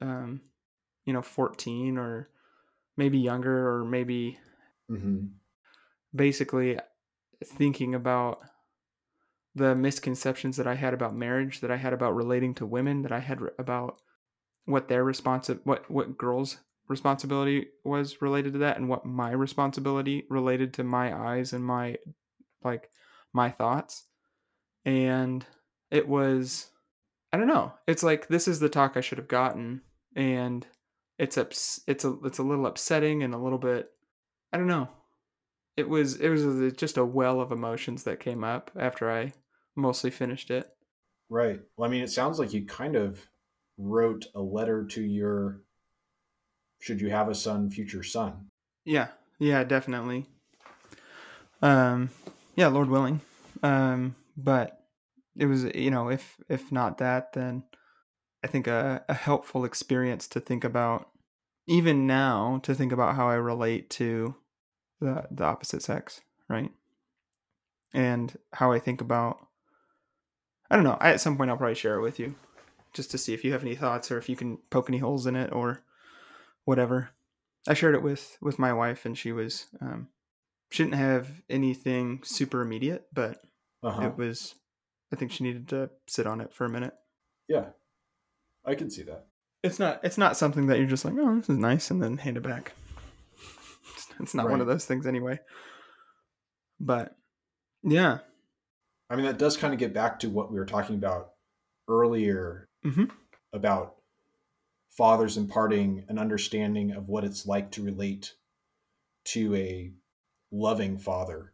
um, 0.02 0.42
you 1.06 1.14
know 1.14 1.22
14 1.22 1.98
or 1.98 2.30
maybe 2.98 3.20
younger 3.20 3.70
or 3.76 3.86
maybe 3.86 4.40
hmm 4.90 5.42
basically 6.16 6.78
thinking 7.44 7.96
about 7.96 8.42
the 9.56 9.76
misconceptions 9.76 10.58
that 10.58 10.68
I 10.68 10.76
had 10.76 10.94
about 10.94 11.16
marriage, 11.16 11.60
that 11.62 11.72
I 11.72 11.78
had 11.78 11.94
about 11.94 12.16
relating 12.16 12.54
to 12.56 12.66
women, 12.66 13.02
that 13.02 13.12
I 13.12 13.20
had 13.20 13.40
about 13.60 13.98
what 14.66 14.88
their 14.88 15.04
responsi- 15.04 15.60
what 15.64 15.90
what 15.90 16.18
girls' 16.18 16.58
responsibility 16.88 17.68
was 17.84 18.22
related 18.22 18.54
to 18.54 18.60
that, 18.60 18.78
and 18.78 18.88
what 18.88 19.06
my 19.06 19.32
responsibility 19.32 20.26
related 20.30 20.74
to 20.76 20.84
my 20.84 21.14
eyes 21.14 21.54
and 21.54 21.66
my 21.66 21.98
like 22.64 22.90
my 23.34 23.50
thoughts. 23.50 24.06
And 24.86 25.46
it 25.90 26.08
was 26.08 26.68
I 27.34 27.38
don't 27.38 27.48
know. 27.48 27.74
It's 27.88 28.04
like 28.04 28.28
this 28.28 28.48
is 28.48 28.60
the 28.60 28.70
talk 28.70 28.96
I 28.96 29.02
should 29.02 29.18
have 29.18 29.28
gotten, 29.28 29.82
and 30.16 30.66
it's 31.18 31.38
ups- 31.38 31.82
it's 31.88 32.06
a 32.06 32.18
it's 32.24 32.40
a 32.40 32.44
little 32.44 32.66
upsetting 32.66 33.24
and 33.24 33.34
a 33.34 33.38
little 33.38 33.60
bit 33.60 33.90
I 34.54 34.58
don't 34.58 34.68
know. 34.68 34.90
It 35.78 35.90
was 35.90 36.16
it 36.16 36.30
was 36.30 36.74
just 36.74 36.98
a 36.98 37.06
well 37.06 37.40
of 37.42 37.52
emotions 37.52 38.04
that 38.04 38.20
came 38.20 38.44
up 38.44 38.72
after 38.76 39.10
I 39.10 39.34
mostly 39.76 40.12
finished 40.12 40.52
it. 40.52 40.70
Right. 41.30 41.62
Well, 41.78 41.88
I 41.90 41.92
mean, 41.92 42.04
it 42.04 42.12
sounds 42.12 42.40
like 42.40 42.54
you 42.54 42.66
kind 42.66 42.96
of 42.96 43.28
wrote 43.78 44.26
a 44.36 44.42
letter 44.42 44.86
to 44.86 45.02
your, 45.02 45.62
should 46.80 47.00
you 47.00 47.10
have 47.10 47.30
a 47.30 47.36
son, 47.36 47.70
future 47.70 48.04
son. 48.04 48.50
Yeah, 48.84 49.08
yeah, 49.40 49.64
definitely. 49.64 50.26
Um, 51.62 52.10
yeah, 52.56 52.68
Lord 52.68 52.90
willing. 52.90 53.22
Um, 53.64 54.16
but 54.36 54.84
it 55.38 55.46
was 55.46 55.64
you 55.76 55.92
know 55.92 56.10
if 56.10 56.38
if 56.50 56.72
not 56.72 56.98
that 56.98 57.32
then 57.34 57.64
I 58.44 58.48
think 58.48 58.68
a, 58.68 59.04
a 59.08 59.14
helpful 59.14 59.64
experience 59.64 60.28
to 60.30 60.40
think 60.40 60.64
about 60.64 61.10
even 61.68 62.08
now 62.08 62.60
to 62.64 62.76
think 62.76 62.92
about 62.92 63.16
how 63.16 63.30
I 63.30 63.36
relate 63.36 63.90
to 63.92 64.36
the 65.02 65.26
the 65.30 65.44
opposite 65.44 65.82
sex, 65.84 66.22
right? 66.48 66.72
And 67.94 68.38
how 68.54 68.72
I 68.72 68.80
think 68.80 69.02
about 69.02 69.48
I 70.70 70.76
don't 70.76 70.86
know. 70.86 70.98
I, 71.02 71.10
at 71.12 71.20
some 71.22 71.36
point 71.36 71.50
I'll 71.50 71.58
probably 71.58 71.76
share 71.76 71.96
it 71.96 72.02
with 72.02 72.18
you 72.20 72.36
just 72.94 73.12
to 73.12 73.18
see 73.18 73.34
if 73.34 73.44
you 73.44 73.52
have 73.52 73.64
any 73.64 73.76
thoughts 73.76 74.10
or 74.12 74.18
if 74.18 74.30
you 74.30 74.36
can 74.38 74.58
poke 74.70 74.90
any 74.90 75.00
holes 75.00 75.26
in 75.26 75.36
it 75.36 75.52
or 75.52 75.82
whatever. 76.64 77.10
I 77.68 77.74
shared 77.74 77.96
it 77.96 78.04
with 78.04 78.38
with 78.42 78.58
my 78.60 78.72
wife 78.74 79.06
and 79.06 79.18
she 79.18 79.32
was 79.34 79.68
um 79.82 80.08
she 80.70 80.84
didn't 80.84 80.96
have 80.96 81.42
anything 81.50 82.22
super 82.24 82.62
immediate, 82.62 83.08
but 83.14 83.42
Uh-huh. 83.84 84.08
it 84.08 84.18
was 84.18 84.56
I 85.12 85.18
think 85.18 85.32
she 85.32 85.44
needed 85.44 85.68
to 85.70 85.90
sit 86.08 86.26
on 86.26 86.40
it 86.40 86.54
for 86.54 86.64
a 86.66 86.70
minute. 86.70 86.94
Yeah. 87.50 87.66
I 88.64 88.76
can 88.76 88.90
see 88.90 89.04
that. 89.04 89.26
It's 89.64 89.78
not 89.80 90.00
it's 90.04 90.18
not 90.18 90.38
something 90.38 90.68
that 90.68 90.78
you're 90.78 90.88
just 90.88 91.04
like, 91.04 91.16
"Oh, 91.18 91.36
this 91.36 91.50
is 91.50 91.58
nice," 91.58 91.92
and 91.92 92.02
then 92.02 92.18
hand 92.18 92.38
it 92.38 92.44
back. 92.44 92.74
It's, 94.10 94.20
it's 94.22 94.34
not 94.36 94.50
one 94.50 94.62
of 94.62 94.68
those 94.68 94.86
things 94.86 95.06
anyway. 95.06 95.40
But 96.80 97.16
yeah. 97.84 98.20
I 99.10 99.16
mean, 99.16 99.26
that 99.26 99.38
does 99.38 99.58
kind 99.58 99.74
of 99.74 99.80
get 99.80 99.94
back 99.94 100.20
to 100.20 100.30
what 100.30 100.52
we 100.52 100.58
were 100.58 100.66
talking 100.66 100.96
about 100.96 101.32
earlier 101.88 102.68
Mhm. 102.86 103.12
about 103.54 103.98
fathers 104.90 105.38
imparting 105.38 106.06
an 106.08 106.18
understanding 106.18 106.92
of 106.92 107.08
what 107.08 107.24
it's 107.24 107.46
like 107.46 107.72
to 107.72 107.84
relate 107.84 108.34
to 109.26 109.54
a 109.56 109.94
loving 110.52 110.98
father 110.98 111.54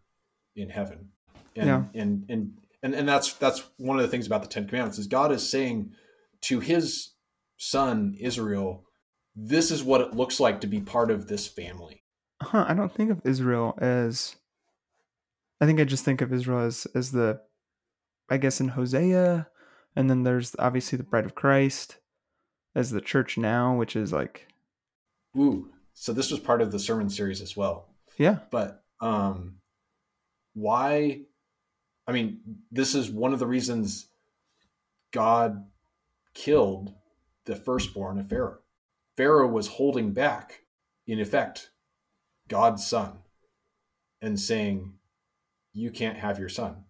in 0.55 0.69
heaven. 0.69 1.11
And, 1.55 1.67
Yeah. 1.67 1.83
and, 1.93 2.25
and, 2.29 2.57
and, 2.81 2.95
and 2.95 3.07
that's, 3.09 3.33
that's 3.33 3.63
one 3.77 3.97
of 3.97 4.03
the 4.03 4.09
things 4.09 4.25
about 4.27 4.41
the 4.43 4.47
10 4.47 4.67
commandments 4.67 4.97
is 4.99 5.07
God 5.07 5.31
is 5.31 5.47
saying 5.49 5.93
to 6.41 6.59
his 6.59 7.13
son, 7.57 8.15
Israel, 8.19 8.85
this 9.35 9.69
is 9.71 9.83
what 9.83 10.01
it 10.01 10.13
looks 10.15 10.39
like 10.39 10.61
to 10.61 10.67
be 10.67 10.79
part 10.79 11.11
of 11.11 11.27
this 11.27 11.47
family. 11.47 12.03
Huh, 12.41 12.65
I 12.67 12.73
don't 12.73 12.91
think 12.91 13.09
of 13.11 13.21
Israel 13.25 13.77
as 13.79 14.35
I 15.59 15.65
think 15.65 15.79
I 15.79 15.83
just 15.85 16.05
think 16.05 16.21
of 16.21 16.31
Israel 16.31 16.59
as 16.61 16.85
as 16.93 17.11
the 17.11 17.41
I 18.29 18.37
guess 18.37 18.59
in 18.61 18.69
Hosea 18.69 19.47
and 19.95 20.09
then 20.09 20.23
there's 20.23 20.55
obviously 20.59 20.97
the 20.97 21.03
bride 21.03 21.25
of 21.25 21.33
Christ 21.35 21.97
as 22.75 22.91
the 22.91 23.01
church 23.01 23.37
now, 23.37 23.75
which 23.75 23.95
is 23.95 24.13
like 24.13 24.47
Ooh. 25.37 25.69
So 25.93 26.13
this 26.13 26.29
was 26.29 26.39
part 26.39 26.61
of 26.61 26.71
the 26.71 26.77
sermon 26.79 27.09
series 27.09 27.41
as 27.41 27.57
well. 27.57 27.89
yeah. 28.17 28.39
but 28.51 28.83
um 28.99 29.57
why 30.55 31.21
i 32.07 32.11
mean 32.11 32.39
this 32.71 32.95
is 32.95 33.11
one 33.11 33.31
of 33.31 33.37
the 33.37 33.45
reasons 33.45 34.07
god 35.11 35.67
killed 36.33 36.93
the 37.45 37.55
firstborn 37.55 38.17
of 38.17 38.27
pharaoh 38.27 38.57
pharaoh 39.15 39.47
was 39.47 39.67
holding 39.67 40.13
back 40.13 40.61
in 41.05 41.19
effect 41.19 41.69
god's 42.47 42.85
son 42.85 43.19
and 44.21 44.39
saying 44.39 44.93
you 45.73 45.91
can't 45.91 46.17
have 46.17 46.39
your 46.39 46.49
son 46.49 46.83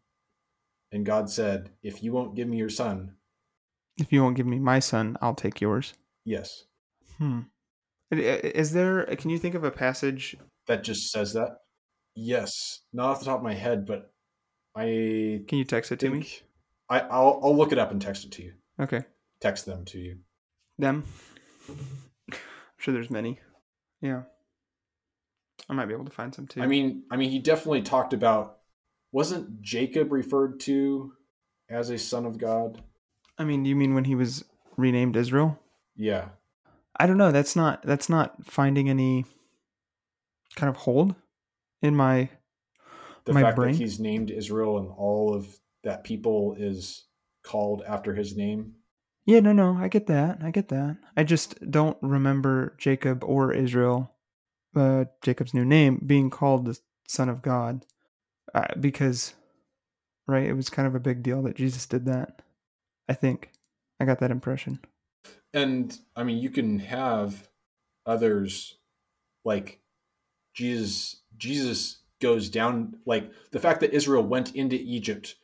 and 0.91 1.05
god 1.05 1.29
said 1.29 1.69
if 1.83 2.01
you 2.03 2.11
won't 2.13 2.35
give 2.35 2.47
me 2.47 2.57
your 2.57 2.69
son 2.69 3.15
If 3.99 4.11
you 4.13 4.21
won't 4.23 4.37
give 4.37 4.45
me 4.47 4.59
my 4.59 4.79
son, 4.79 5.17
I'll 5.21 5.35
take 5.35 5.59
yours. 5.61 5.93
yes 6.25 6.63
Hmm. 7.17 7.41
Is 8.11 8.71
there 8.73 9.03
can 9.15 9.29
you 9.31 9.39
think 9.39 9.55
of 9.55 9.63
a 9.63 9.71
passage 9.71 10.37
that 10.67 10.83
just 10.83 11.11
says 11.11 11.33
that 11.33 11.57
yes 12.15 12.81
not 12.93 13.09
off 13.09 13.19
the 13.19 13.25
top 13.25 13.37
of 13.39 13.43
my 13.43 13.53
head 13.55 13.85
but 13.85 14.11
i 14.75 15.41
can 15.47 15.57
you 15.57 15.65
text 15.65 15.91
it 15.91 15.99
to 15.99 16.09
me? 16.09 16.27
I, 16.89 16.99
I'll, 17.01 17.39
I'll 17.43 17.57
look 17.57 17.71
it 17.73 17.79
up 17.79 17.91
and 17.91 18.01
text 18.01 18.23
it 18.25 18.31
to 18.33 18.43
you 18.43 18.53
Okay. 18.79 19.01
text 19.41 19.65
them 19.65 19.83
to 19.85 19.97
you 19.99 20.19
Them. 20.77 21.03
I'm 21.67 22.37
sure 22.77 22.93
there's 22.93 23.09
many. 23.09 23.39
Yeah. 24.01 24.23
I 25.69 25.73
might 25.73 25.85
be 25.85 25.93
able 25.93 26.05
to 26.05 26.11
find 26.11 26.33
some 26.33 26.47
too. 26.47 26.61
I 26.61 26.67
mean, 26.67 27.03
I 27.11 27.17
mean, 27.17 27.29
he 27.29 27.39
definitely 27.39 27.81
talked 27.81 28.13
about. 28.13 28.59
Wasn't 29.11 29.61
Jacob 29.61 30.11
referred 30.11 30.59
to 30.61 31.13
as 31.69 31.89
a 31.89 31.97
son 31.97 32.25
of 32.25 32.37
God? 32.37 32.81
I 33.37 33.43
mean, 33.43 33.65
you 33.65 33.75
mean 33.75 33.93
when 33.93 34.05
he 34.05 34.15
was 34.15 34.43
renamed 34.75 35.15
Israel? 35.15 35.59
Yeah, 35.95 36.29
I 36.97 37.07
don't 37.07 37.17
know. 37.17 37.31
That's 37.31 37.55
not 37.55 37.83
that's 37.83 38.09
not 38.09 38.45
finding 38.45 38.89
any 38.89 39.25
kind 40.55 40.69
of 40.69 40.75
hold 40.75 41.15
in 41.81 41.95
my 41.95 42.29
the 43.25 43.33
My 43.33 43.41
fact 43.41 43.55
brain? 43.55 43.71
that 43.71 43.77
he's 43.77 43.99
named 43.99 44.31
Israel 44.31 44.77
and 44.77 44.89
all 44.89 45.33
of 45.35 45.47
that 45.83 46.03
people 46.03 46.55
is 46.57 47.05
called 47.43 47.83
after 47.87 48.13
his 48.15 48.35
name. 48.35 48.73
Yeah, 49.25 49.41
no, 49.41 49.51
no. 49.51 49.77
I 49.77 49.89
get 49.89 50.07
that. 50.07 50.39
I 50.41 50.51
get 50.51 50.69
that. 50.69 50.97
I 51.15 51.23
just 51.23 51.69
don't 51.69 51.97
remember 52.01 52.75
Jacob 52.77 53.23
or 53.23 53.53
Israel, 53.53 54.11
uh, 54.77 55.05
Jacob's 55.23 55.53
new 55.53 55.65
name, 55.65 56.01
being 56.05 56.29
called 56.29 56.65
the 56.65 56.79
son 57.07 57.29
of 57.29 57.41
God, 57.41 57.85
uh, 58.53 58.67
because, 58.79 59.33
right? 60.27 60.45
It 60.45 60.53
was 60.53 60.69
kind 60.69 60.87
of 60.87 60.95
a 60.95 60.99
big 60.99 61.23
deal 61.23 61.41
that 61.43 61.55
Jesus 61.55 61.85
did 61.85 62.05
that. 62.05 62.41
I 63.09 63.13
think 63.13 63.51
I 63.99 64.05
got 64.05 64.19
that 64.19 64.31
impression. 64.31 64.79
And 65.53 65.97
I 66.15 66.23
mean, 66.23 66.37
you 66.37 66.49
can 66.49 66.79
have 66.79 67.47
others 68.05 68.77
like 69.45 69.79
Jesus. 70.53 71.21
Jesus 71.37 71.99
goes 72.19 72.49
down 72.49 72.97
like 73.05 73.31
the 73.51 73.59
fact 73.59 73.79
that 73.81 73.93
Israel 73.93 74.23
went 74.23 74.55
into 74.55 74.75
Egypt 74.75 75.35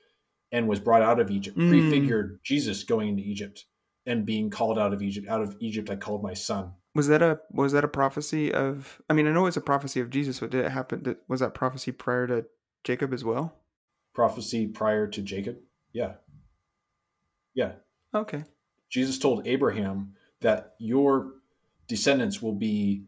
and 0.52 0.68
was 0.68 0.80
brought 0.80 1.02
out 1.02 1.20
of 1.20 1.32
Egypt 1.32 1.58
Mm. 1.58 1.70
prefigured 1.70 2.40
Jesus 2.44 2.84
going 2.84 3.10
into 3.10 3.24
Egypt 3.24 3.66
and 4.06 4.26
being 4.26 4.50
called 4.50 4.78
out 4.78 4.94
of 4.94 5.02
Egypt. 5.02 5.28
Out 5.28 5.42
of 5.42 5.56
Egypt, 5.60 5.90
I 5.90 5.96
called 5.96 6.24
my 6.24 6.34
son. 6.34 6.74
Was 6.96 7.08
that 7.08 7.22
a 7.22 7.40
was 7.52 7.72
that 7.72 7.84
a 7.84 7.88
prophecy 7.88 8.54
of? 8.54 9.02
I 9.10 9.14
mean, 9.14 9.28
I 9.28 9.32
know 9.32 9.48
it's 9.48 9.58
a 9.58 9.62
prophecy 9.62 10.00
of 10.00 10.10
Jesus, 10.10 10.40
but 10.40 10.52
did 10.52 10.66
it 10.66 10.72
happen? 10.72 11.04
Did, 11.04 11.18
was 11.28 11.40
that 11.40 11.54
prophecy 11.54 11.92
prior 11.92 12.28
to 12.28 12.46
Jacob 12.84 13.14
as 13.14 13.24
well? 13.24 13.56
prophecy 14.14 14.68
prior 14.68 15.08
to 15.08 15.22
Jacob. 15.22 15.58
Yeah. 15.92 16.14
Yeah. 17.54 17.74
Okay. 18.14 18.46
Jesus 18.90 19.18
told 19.18 19.48
Abraham 19.48 20.14
that 20.42 20.76
your 20.80 21.34
descendants 21.88 22.42
will 22.42 22.54
be 22.54 23.06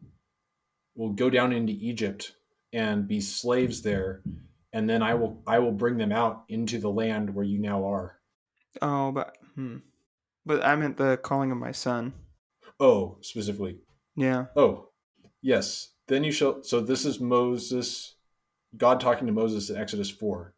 will 0.96 1.14
go 1.14 1.30
down 1.30 1.52
into 1.52 1.74
Egypt 1.74 2.34
and 2.74 3.08
be 3.08 3.20
slaves 3.22 3.82
there 3.82 4.24
and 4.74 4.90
then 4.90 5.02
I 5.02 5.14
will 5.14 5.42
I 5.46 5.60
will 5.60 5.72
bring 5.72 5.98
them 5.98 6.12
out 6.12 6.44
into 6.50 6.80
the 6.80 6.90
land 6.90 7.34
where 7.34 7.46
you 7.46 7.60
now 7.60 7.88
are. 7.88 8.20
Oh, 8.82 9.12
but 9.12 9.38
hmm. 9.56 9.78
But 10.46 10.64
I 10.64 10.76
meant 10.76 10.98
the 10.98 11.18
calling 11.18 11.52
of 11.52 11.58
my 11.58 11.72
son. 11.72 12.14
Oh, 12.80 13.18
specifically. 13.22 13.78
Yeah. 14.16 14.46
Oh, 14.56 14.90
yes. 15.42 15.90
Then 16.08 16.24
you 16.24 16.32
shall 16.32 16.64
so 16.64 16.82
this 16.82 17.06
is 17.06 17.20
Moses 17.20 18.16
God 18.78 19.00
talking 19.00 19.28
to 19.28 19.34
Moses 19.34 19.70
in 19.70 19.78
Exodus 19.78 20.10
4. 20.10 20.54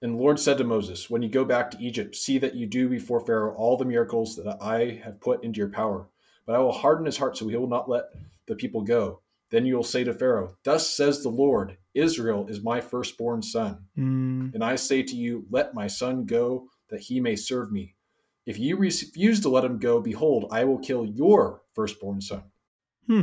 And 0.00 0.14
the 0.14 0.18
Lord 0.18 0.40
said 0.40 0.58
to 0.58 0.64
Moses, 0.64 1.08
When 1.08 1.22
you 1.22 1.28
go 1.28 1.44
back 1.44 1.70
to 1.70 1.80
Egypt, 1.80 2.16
see 2.16 2.38
that 2.38 2.54
you 2.54 2.66
do 2.66 2.88
before 2.88 3.24
Pharaoh 3.24 3.54
all 3.54 3.76
the 3.76 3.84
miracles 3.84 4.36
that 4.36 4.56
I 4.60 5.00
have 5.04 5.20
put 5.20 5.44
into 5.44 5.58
your 5.58 5.68
power. 5.68 6.08
But 6.46 6.56
I 6.56 6.58
will 6.58 6.72
harden 6.72 7.06
his 7.06 7.16
heart 7.16 7.36
so 7.36 7.46
he 7.46 7.56
will 7.56 7.68
not 7.68 7.88
let 7.88 8.04
the 8.46 8.56
people 8.56 8.82
go. 8.82 9.20
Then 9.50 9.64
you 9.64 9.76
will 9.76 9.84
say 9.84 10.02
to 10.02 10.14
Pharaoh, 10.14 10.56
Thus 10.64 10.88
says 10.90 11.22
the 11.22 11.28
Lord, 11.28 11.76
Israel 11.94 12.48
is 12.48 12.64
my 12.64 12.80
firstborn 12.80 13.42
son. 13.42 13.84
Mm, 13.96 14.54
And 14.54 14.64
I 14.64 14.74
say 14.76 15.02
to 15.02 15.14
you, 15.14 15.46
Let 15.50 15.74
my 15.74 15.86
son 15.86 16.24
go, 16.24 16.68
that 16.88 17.00
he 17.00 17.20
may 17.20 17.36
serve 17.36 17.70
me. 17.70 17.94
If 18.46 18.58
you 18.58 18.76
refuse 18.76 19.40
to 19.40 19.48
let 19.48 19.64
him 19.64 19.78
go, 19.78 20.00
behold, 20.00 20.48
I 20.50 20.64
will 20.64 20.78
kill 20.78 21.04
your 21.06 21.62
firstborn 21.74 22.20
son. 22.20 22.42
Hmm. 23.06 23.20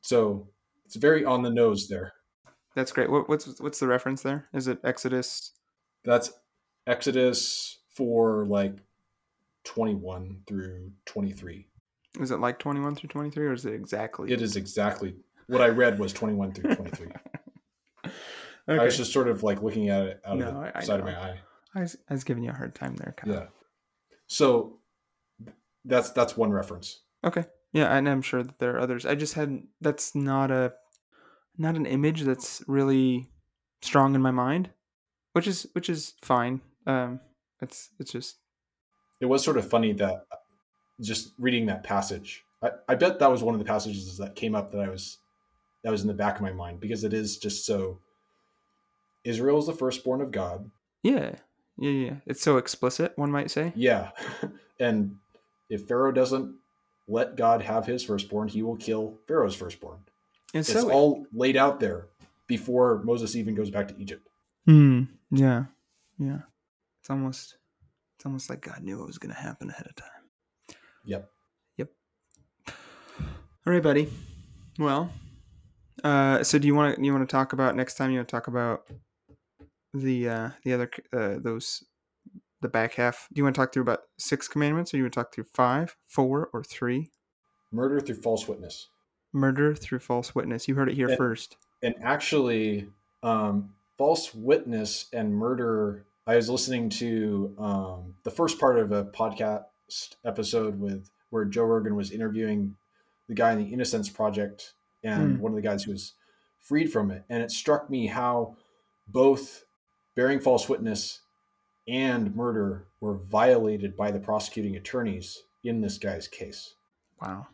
So 0.00 0.48
it's 0.86 0.96
very 0.96 1.24
on 1.24 1.42
the 1.42 1.50
nose 1.50 1.88
there. 1.88 2.12
that's 2.74 2.92
great. 2.92 3.10
What, 3.10 3.28
what's 3.28 3.60
what's 3.60 3.80
the 3.80 3.86
reference 3.86 4.22
there? 4.22 4.48
Is 4.54 4.68
it 4.68 4.78
Exodus? 4.84 5.52
That's 6.04 6.32
Exodus 6.86 7.78
for 7.92 8.46
like 8.46 8.76
21 9.64 10.42
through 10.46 10.92
23. 11.06 11.66
Is 12.20 12.30
it 12.30 12.40
like 12.40 12.58
twenty 12.58 12.80
one 12.80 12.94
through 12.94 13.10
twenty 13.10 13.30
three, 13.30 13.46
or 13.46 13.52
is 13.52 13.66
it 13.66 13.74
exactly? 13.74 14.32
It 14.32 14.40
is 14.40 14.56
exactly 14.56 15.14
what 15.46 15.60
I 15.60 15.68
read 15.68 15.98
was 15.98 16.12
21 16.12 16.52
through 16.52 16.74
23. 16.74 17.06
Okay. 18.06 18.12
I 18.68 18.84
was 18.84 18.96
just 18.96 19.12
sort 19.12 19.28
of 19.28 19.42
like 19.42 19.62
looking 19.62 19.88
at 19.90 20.02
it 20.02 20.20
out 20.26 20.38
No, 20.38 20.48
of 20.48 20.54
the 20.54 20.60
I- 20.60 20.72
I 20.76 20.80
side 20.80 21.00
of 21.00 21.06
my 21.06 21.14
eye. 21.18 21.38
I 21.74 21.80
was, 21.80 21.96
I 22.08 22.14
was 22.14 22.24
giving 22.24 22.42
you 22.42 22.50
a 22.50 22.54
hard 22.54 22.74
time 22.74 22.96
there, 22.96 23.14
Kyle. 23.16 23.32
Yeah. 23.32 23.46
So 24.28 24.78
that's 25.84 26.10
that's 26.10 26.36
one 26.36 26.50
reference. 26.50 27.00
Okay. 27.24 27.44
Yeah, 27.72 27.94
and 27.94 28.08
I'm 28.08 28.22
sure 28.22 28.42
that 28.42 28.58
there 28.58 28.76
are 28.76 28.80
others. 28.80 29.04
I 29.04 29.14
just 29.14 29.34
hadn't. 29.34 29.66
That's 29.80 30.14
not 30.14 30.50
a 30.50 30.72
not 31.58 31.76
an 31.76 31.86
image 31.86 32.22
that's 32.22 32.62
really 32.66 33.28
strong 33.82 34.14
in 34.14 34.22
my 34.22 34.30
mind, 34.30 34.70
which 35.32 35.46
is 35.46 35.66
which 35.72 35.90
is 35.90 36.14
fine. 36.22 36.60
Um, 36.86 37.20
it's 37.60 37.90
it's 37.98 38.12
just 38.12 38.36
It 39.20 39.26
was 39.26 39.42
sort 39.44 39.56
of 39.56 39.68
funny 39.68 39.92
that 39.94 40.26
just 41.00 41.32
reading 41.38 41.66
that 41.66 41.84
passage. 41.84 42.44
I, 42.62 42.70
I 42.88 42.94
bet 42.94 43.18
that 43.18 43.30
was 43.30 43.42
one 43.42 43.54
of 43.54 43.58
the 43.58 43.66
passages 43.66 44.16
that 44.18 44.34
came 44.34 44.54
up 44.54 44.72
that 44.72 44.80
I 44.80 44.88
was 44.88 45.18
that 45.84 45.90
was 45.90 46.02
in 46.02 46.08
the 46.08 46.14
back 46.14 46.36
of 46.36 46.42
my 46.42 46.52
mind 46.52 46.80
because 46.80 47.04
it 47.04 47.12
is 47.12 47.36
just 47.36 47.66
so 47.66 47.98
Israel 49.24 49.58
is 49.58 49.66
the 49.66 49.72
firstborn 49.72 50.20
of 50.20 50.30
God. 50.30 50.70
yeah, 51.02 51.34
yeah, 51.78 51.90
yeah. 51.90 52.14
It's 52.26 52.42
so 52.42 52.56
explicit, 52.56 53.12
one 53.16 53.30
might 53.30 53.50
say. 53.50 53.72
Yeah. 53.74 54.10
and 54.80 55.16
if 55.68 55.86
Pharaoh 55.86 56.12
doesn't 56.12 56.56
let 57.06 57.36
God 57.36 57.62
have 57.62 57.86
his 57.86 58.04
firstborn, 58.04 58.48
he 58.48 58.62
will 58.62 58.76
kill 58.76 59.18
Pharaoh's 59.26 59.54
firstborn. 59.54 59.98
And 60.54 60.64
so 60.64 60.78
It's 60.78 60.84
all 60.88 61.26
laid 61.32 61.56
out 61.56 61.80
there 61.80 62.08
before 62.46 63.02
Moses 63.04 63.36
even 63.36 63.54
goes 63.54 63.70
back 63.70 63.88
to 63.88 63.96
Egypt. 63.98 64.28
Hmm. 64.66 65.04
Yeah. 65.30 65.64
Yeah. 66.18 66.40
It's 67.00 67.10
almost, 67.10 67.56
it's 68.16 68.26
almost 68.26 68.50
like 68.50 68.60
God 68.60 68.82
knew 68.82 68.98
what 68.98 69.06
was 69.06 69.18
going 69.18 69.34
to 69.34 69.40
happen 69.40 69.70
ahead 69.70 69.86
of 69.86 69.96
time. 69.96 70.76
Yep. 71.04 71.30
Yep. 71.76 71.88
All 73.66 73.72
right, 73.72 73.82
buddy. 73.82 74.08
Well, 74.78 75.10
uh, 76.04 76.42
so 76.42 76.58
do 76.58 76.66
you 76.66 76.74
want 76.74 76.96
to 76.96 77.04
you 77.04 77.12
want 77.12 77.28
to 77.28 77.32
talk 77.32 77.52
about 77.52 77.76
next 77.76 77.94
time? 77.94 78.10
You 78.10 78.18
want 78.18 78.28
to 78.28 78.32
talk 78.32 78.46
about 78.46 78.86
the 79.98 80.28
uh, 80.28 80.50
the 80.64 80.72
other 80.74 80.90
uh, 81.12 81.36
those 81.38 81.84
the 82.60 82.68
back 82.68 82.94
half? 82.94 83.28
Do 83.32 83.38
you 83.38 83.44
want 83.44 83.54
to 83.54 83.60
talk 83.60 83.72
through 83.72 83.82
about 83.82 84.00
six 84.18 84.48
commandments, 84.48 84.92
or 84.92 84.96
you 84.98 85.04
want 85.04 85.12
to 85.14 85.20
talk 85.20 85.34
through 85.34 85.46
five, 85.54 85.96
four, 86.08 86.50
or 86.52 86.64
three? 86.64 87.10
Murder 87.70 88.00
through 88.00 88.16
false 88.16 88.48
witness. 88.48 88.88
Murder 89.32 89.74
through 89.74 89.98
false 90.00 90.34
witness. 90.34 90.66
You 90.68 90.74
heard 90.74 90.88
it 90.88 90.94
here 90.94 91.10
Yeah. 91.10 91.16
first. 91.16 91.56
and 91.82 91.94
actually 92.02 92.88
um, 93.22 93.74
false 93.96 94.34
witness 94.34 95.06
and 95.12 95.34
murder 95.34 96.04
i 96.26 96.34
was 96.36 96.48
listening 96.48 96.88
to 96.88 97.54
um, 97.58 98.14
the 98.24 98.30
first 98.30 98.58
part 98.60 98.78
of 98.78 98.90
a 98.92 99.04
podcast 99.04 100.14
episode 100.24 100.78
with 100.80 101.10
where 101.30 101.44
joe 101.44 101.64
rogan 101.64 101.94
was 101.96 102.10
interviewing 102.10 102.74
the 103.28 103.34
guy 103.34 103.52
in 103.52 103.58
the 103.58 103.72
innocence 103.72 104.08
project 104.08 104.74
and 105.04 105.36
Hmm. 105.36 105.42
one 105.42 105.52
of 105.52 105.56
the 105.56 105.62
guys 105.62 105.84
who 105.84 105.90
was 105.92 106.14
freed 106.60 106.92
from 106.92 107.10
it 107.10 107.24
and 107.28 107.42
it 107.42 107.50
struck 107.50 107.88
me 107.90 108.06
how 108.08 108.56
both 109.06 109.64
bearing 110.18 110.40
false 110.40 110.68
witness 110.68 111.20
and 111.86 112.34
murder 112.34 112.88
were 113.00 113.16
violated 113.16 113.96
by 113.96 114.10
the 114.10 114.18
prosecuting 114.18 114.74
attorneys 114.74 115.44
in 115.62 115.80
this 115.80 115.96
guy's 115.96 116.26
case 116.26 116.74
Wow. 117.20 117.48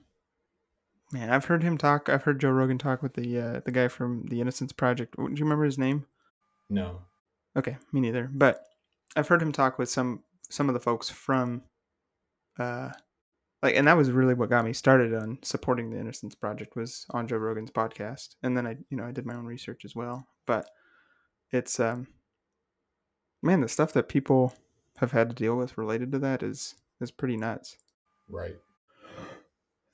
Man, 1.13 1.31
I've 1.31 1.45
heard 1.45 1.63
him 1.63 1.79
talk. 1.79 2.09
I've 2.09 2.25
heard 2.25 2.41
Joe 2.41 2.51
Rogan 2.51 2.79
talk 2.79 3.03
with 3.03 3.15
the 3.15 3.41
uh, 3.41 3.61
the 3.65 3.73
guy 3.73 3.89
from 3.89 4.27
the 4.29 4.41
Innocence 4.41 4.73
Project. 4.73 5.17
Do 5.17 5.23
you 5.23 5.45
remember 5.45 5.65
his 5.65 5.79
name? 5.79 6.07
no 6.69 7.03
Okay, 7.57 7.77
me 7.93 8.01
neither. 8.01 8.29
But 8.33 8.63
I've 9.15 9.29
heard 9.29 9.41
him 9.41 9.53
talk 9.53 9.79
with 9.79 9.89
some 9.89 10.23
some 10.51 10.69
of 10.69 10.75
the 10.75 10.81
folks 10.81 11.09
from 11.09 11.63
uh 12.59 12.91
like 13.63 13.77
and 13.77 13.87
that 13.87 13.97
was 13.97 14.11
really 14.11 14.35
what 14.35 14.51
got 14.51 14.65
me 14.65 14.73
started 14.73 15.15
on 15.15 15.39
supporting 15.43 15.91
the 15.91 16.01
Innocence 16.01 16.35
Project 16.35 16.77
was 16.77 17.07
on 17.11 17.29
Joe 17.29 17.37
Rogan's 17.37 17.71
podcast. 17.71 18.35
And 18.43 18.57
then 18.57 18.67
I 18.67 18.77
you 18.91 18.97
know, 18.97 19.05
I 19.05 19.13
did 19.13 19.27
my 19.27 19.35
own 19.35 19.47
research 19.47 19.85
as 19.85 19.95
well. 19.95 20.27
But 20.47 20.69
it's 21.53 21.79
um 21.79 22.09
man, 23.45 23.61
the 23.61 23.69
stuff 23.69 23.93
that 23.93 24.09
people 24.09 24.55
have 24.99 25.13
had 25.13 25.29
to 25.29 25.35
deal 25.35 25.57
with 25.57 25.77
related 25.77 26.11
to 26.13 26.19
that 26.21 26.43
is 26.43 26.75
is 27.01 27.11
pretty 27.11 27.37
nuts. 27.37 27.77
right 28.29 28.57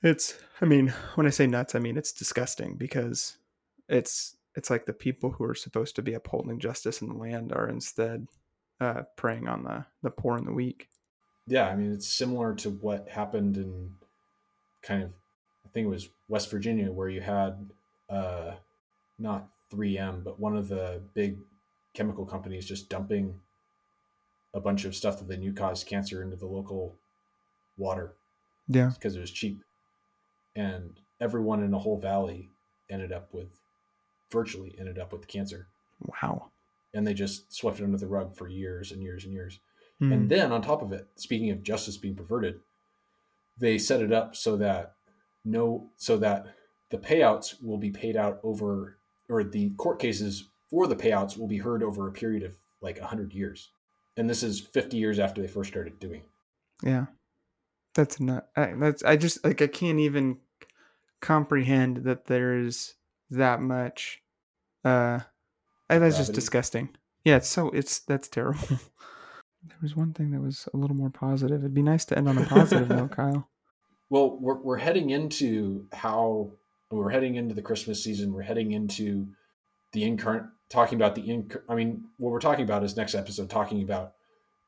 It's 0.01 0.37
I 0.61 0.65
mean, 0.65 0.93
when 1.15 1.27
I 1.27 1.31
say 1.31 1.47
nuts, 1.47 1.75
I 1.75 1.79
mean 1.79 1.97
it's 1.97 2.11
disgusting 2.11 2.75
because 2.75 3.37
it's 3.89 4.37
it's 4.55 4.69
like 4.69 4.85
the 4.85 4.93
people 4.93 5.31
who 5.31 5.43
are 5.43 5.55
supposed 5.55 5.95
to 5.95 6.01
be 6.01 6.13
upholding 6.13 6.59
justice 6.59 7.01
in 7.01 7.09
the 7.09 7.15
land 7.15 7.51
are 7.53 7.67
instead 7.67 8.27
uh, 8.79 9.03
preying 9.15 9.47
on 9.47 9.63
the 9.63 9.85
the 10.01 10.09
poor 10.09 10.37
and 10.37 10.47
the 10.47 10.53
weak. 10.53 10.87
Yeah, 11.47 11.67
I 11.67 11.75
mean 11.75 11.91
it's 11.91 12.07
similar 12.07 12.55
to 12.55 12.69
what 12.69 13.09
happened 13.09 13.57
in 13.57 13.95
kind 14.81 15.03
of 15.03 15.11
I 15.65 15.69
think 15.73 15.85
it 15.85 15.89
was 15.89 16.09
West 16.27 16.49
Virginia 16.49 16.91
where 16.91 17.09
you 17.09 17.21
had 17.21 17.69
uh 18.09 18.53
not 19.19 19.47
3M 19.71 20.23
but 20.23 20.39
one 20.39 20.57
of 20.57 20.67
the 20.67 21.01
big 21.13 21.37
chemical 21.93 22.25
companies 22.25 22.65
just 22.65 22.89
dumping 22.89 23.39
a 24.53 24.59
bunch 24.59 24.85
of 24.85 24.95
stuff 24.95 25.17
that 25.17 25.27
they 25.27 25.37
knew 25.37 25.53
caused 25.53 25.87
cancer 25.87 26.21
into 26.21 26.35
the 26.35 26.45
local 26.45 26.95
water 27.77 28.13
Yeah. 28.67 28.91
because 28.93 29.15
it 29.15 29.19
was 29.21 29.31
cheap. 29.31 29.63
And 30.55 30.99
everyone 31.19 31.63
in 31.63 31.71
the 31.71 31.79
whole 31.79 31.97
valley 31.99 32.49
ended 32.89 33.11
up 33.11 33.33
with 33.33 33.59
virtually 34.31 34.75
ended 34.79 34.97
up 34.97 35.11
with 35.11 35.27
cancer. 35.27 35.67
Wow. 36.21 36.49
And 36.93 37.05
they 37.07 37.13
just 37.13 37.53
swept 37.53 37.79
it 37.79 37.83
under 37.83 37.97
the 37.97 38.07
rug 38.07 38.35
for 38.35 38.47
years 38.47 38.91
and 38.91 39.01
years 39.01 39.23
and 39.23 39.33
years. 39.33 39.59
Hmm. 39.99 40.11
And 40.11 40.29
then 40.29 40.51
on 40.51 40.61
top 40.61 40.81
of 40.81 40.91
it, 40.91 41.07
speaking 41.15 41.49
of 41.51 41.63
justice 41.63 41.97
being 41.97 42.15
perverted, 42.15 42.59
they 43.57 43.77
set 43.77 44.01
it 44.01 44.11
up 44.11 44.35
so 44.35 44.57
that 44.57 44.93
no 45.45 45.89
so 45.97 46.17
that 46.17 46.47
the 46.89 46.97
payouts 46.97 47.63
will 47.63 47.77
be 47.77 47.89
paid 47.91 48.15
out 48.17 48.39
over 48.43 48.97
or 49.29 49.43
the 49.43 49.69
court 49.71 49.99
cases 49.99 50.49
for 50.71 50.87
the 50.87 50.95
payouts 50.95 51.37
will 51.37 51.47
be 51.47 51.59
heard 51.59 51.83
over 51.83 52.07
a 52.07 52.11
period 52.11 52.41
of 52.41 52.55
like 52.81 52.99
100 52.99 53.33
years. 53.33 53.69
And 54.17 54.27
this 54.27 54.41
is 54.41 54.59
50 54.59 54.97
years 54.97 55.19
after 55.19 55.41
they 55.41 55.47
first 55.47 55.69
started 55.69 55.99
doing 55.99 56.21
it. 56.21 56.87
yeah. 56.89 57.05
That's 57.93 58.21
not. 58.21 58.47
I, 58.55 58.73
that's. 58.79 59.03
I 59.03 59.17
just 59.17 59.43
like. 59.43 59.61
I 59.61 59.67
can't 59.67 59.99
even 59.99 60.37
comprehend 61.21 62.05
that 62.05 62.23
there 62.25 62.57
is 62.57 62.93
that 63.31 63.61
much. 63.61 64.21
Uh, 64.85 65.19
that's 65.89 66.17
just 66.17 66.31
disgusting. 66.31 66.87
Yeah. 67.25 67.35
It's 67.35 67.49
so. 67.49 67.69
It's 67.71 67.99
that's 67.99 68.29
terrible. 68.29 68.61
there 69.67 69.77
was 69.81 69.95
one 69.95 70.13
thing 70.13 70.31
that 70.31 70.39
was 70.39 70.69
a 70.73 70.77
little 70.77 70.95
more 70.95 71.09
positive. 71.09 71.59
It'd 71.59 71.73
be 71.73 71.81
nice 71.81 72.05
to 72.05 72.17
end 72.17 72.29
on 72.29 72.37
a 72.37 72.45
positive 72.45 72.87
note, 72.87 73.11
Kyle. 73.15 73.49
Well, 74.09 74.37
we're, 74.39 74.61
we're 74.61 74.77
heading 74.77 75.09
into 75.09 75.87
how 75.91 76.51
we're 76.89 77.11
heading 77.11 77.35
into 77.35 77.53
the 77.55 77.61
Christmas 77.61 78.03
season. 78.03 78.33
We're 78.33 78.41
heading 78.41 78.71
into 78.71 79.27
the 79.93 80.03
incarnate, 80.03 80.45
talking 80.71 80.95
about 80.97 81.15
the 81.15 81.21
inc. 81.21 81.59
I 81.69 81.75
mean, 81.75 82.05
what 82.17 82.31
we're 82.31 82.39
talking 82.39 82.63
about 82.63 82.83
is 82.83 82.95
next 82.97 83.13
episode, 83.15 83.49
talking 83.49 83.83
about 83.83 84.13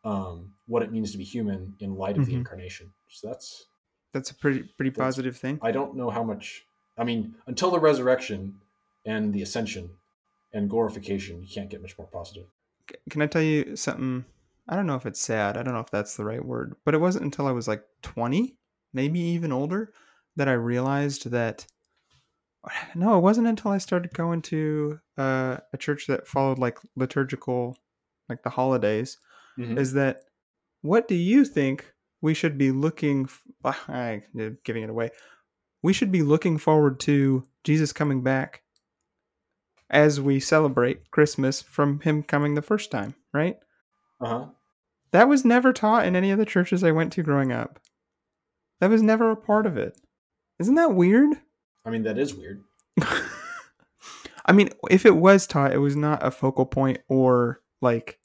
um, 0.06 0.51
what 0.68 0.84
it 0.84 0.91
means 0.91 1.12
to 1.14 1.18
be 1.18 1.24
human 1.24 1.76
in 1.80 1.95
light 1.95 2.18
of 2.18 2.26
the 2.26 2.34
Mhm. 2.34 2.39
incarnation. 2.39 2.93
So 3.08 3.28
that's 3.30 3.68
That's 4.12 4.30
a 4.32 4.36
pretty 4.36 4.64
pretty 4.78 4.91
positive 4.91 5.38
thing. 5.38 5.60
I 5.62 5.72
don't 5.72 5.95
know 5.95 6.10
how 6.10 6.24
much. 6.24 6.68
I 6.97 7.04
mean, 7.04 7.36
until 7.47 7.72
the 7.72 7.80
resurrection 7.80 8.60
and 9.06 9.34
the 9.34 9.41
ascension 9.41 9.97
and 10.51 10.70
glorification, 10.70 11.41
you 11.41 11.47
can't 11.47 11.70
get 11.70 11.82
much 11.82 11.97
more 11.97 12.08
positive. 12.08 12.45
Can 13.10 13.22
I 13.22 13.28
tell 13.28 13.41
you 13.41 13.76
something? 13.76 14.26
I 14.68 14.76
don't 14.76 14.86
know 14.88 14.95
if 14.95 15.06
it's 15.06 15.20
sad. 15.22 15.58
I 15.58 15.64
don't 15.64 15.74
know 15.74 15.80
if 15.80 15.89
that's 15.89 16.16
the 16.16 16.26
right 16.26 16.43
word, 16.43 16.76
but 16.86 16.93
it 16.93 16.99
wasn't 16.99 17.26
until 17.26 17.47
I 17.47 17.51
was 17.51 17.68
like 17.68 17.84
20, 18.01 18.56
maybe 18.93 19.20
even 19.20 19.51
older, 19.51 19.91
that 20.36 20.47
I 20.47 20.54
realized 20.54 21.32
that. 21.32 21.66
No, 22.95 23.18
it 23.18 23.22
wasn't 23.22 23.47
until 23.47 23.72
I 23.72 23.78
started 23.78 24.14
going 24.14 24.41
to 24.43 24.99
uh, 25.18 25.57
a 25.74 25.78
church 25.78 26.07
that 26.07 26.28
followed 26.28 26.59
like 26.59 26.80
liturgical, 26.95 27.78
like 28.30 28.43
the 28.43 28.49
holidays, 28.49 29.18
Mhm. 29.57 29.78
is 29.78 29.93
that 29.93 30.22
what 30.82 31.07
do 31.07 31.16
you 31.16 31.45
think 31.45 31.93
we 32.22 32.34
should 32.34 32.57
be 32.57 32.72
looking? 32.72 33.28
F- 33.66 33.88
I, 33.89 34.24
giving 34.64 34.84
it 34.84 34.89
away. 34.89 35.11
We 35.82 35.93
should 35.93 36.11
be 36.11 36.22
looking 36.24 36.57
forward 36.57 36.99
to 37.01 37.43
Jesus 37.64 37.91
coming 37.93 38.22
back 38.24 38.64
as 39.89 40.20
we 40.22 40.39
celebrate 40.39 41.11
Christmas 41.11 41.61
from 41.61 41.99
him 41.99 42.24
coming 42.24 42.55
the 42.55 42.61
first 42.61 42.89
time, 42.89 43.16
right? 43.34 43.57
Uh-huh. 44.22 44.47
That 45.11 45.28
was 45.28 45.43
never 45.45 45.74
taught 45.74 46.05
in 46.05 46.16
any 46.16 46.32
of 46.32 46.39
the 46.39 46.45
churches 46.45 46.84
I 46.84 46.91
went 46.91 47.11
to 47.14 47.24
growing 47.24 47.51
up. 47.51 47.80
That 48.80 48.89
was 48.89 49.01
never 49.03 49.30
a 49.32 49.36
part 49.36 49.66
of 49.66 49.78
it. 49.78 49.99
Isn't 50.59 50.76
that 50.76 50.95
weird? 50.95 51.36
I 51.86 51.89
mean, 51.89 52.03
that 52.03 52.17
is 52.17 52.34
weird. 52.34 52.63
I 54.45 54.51
mean, 54.51 54.69
if 54.89 55.05
it 55.05 55.15
was 55.15 55.47
taught, 55.47 55.73
it 55.73 55.77
was 55.77 55.95
not 55.95 56.25
a 56.25 56.31
focal 56.31 56.65
point 56.65 56.99
or 57.07 57.61
like 57.81 58.19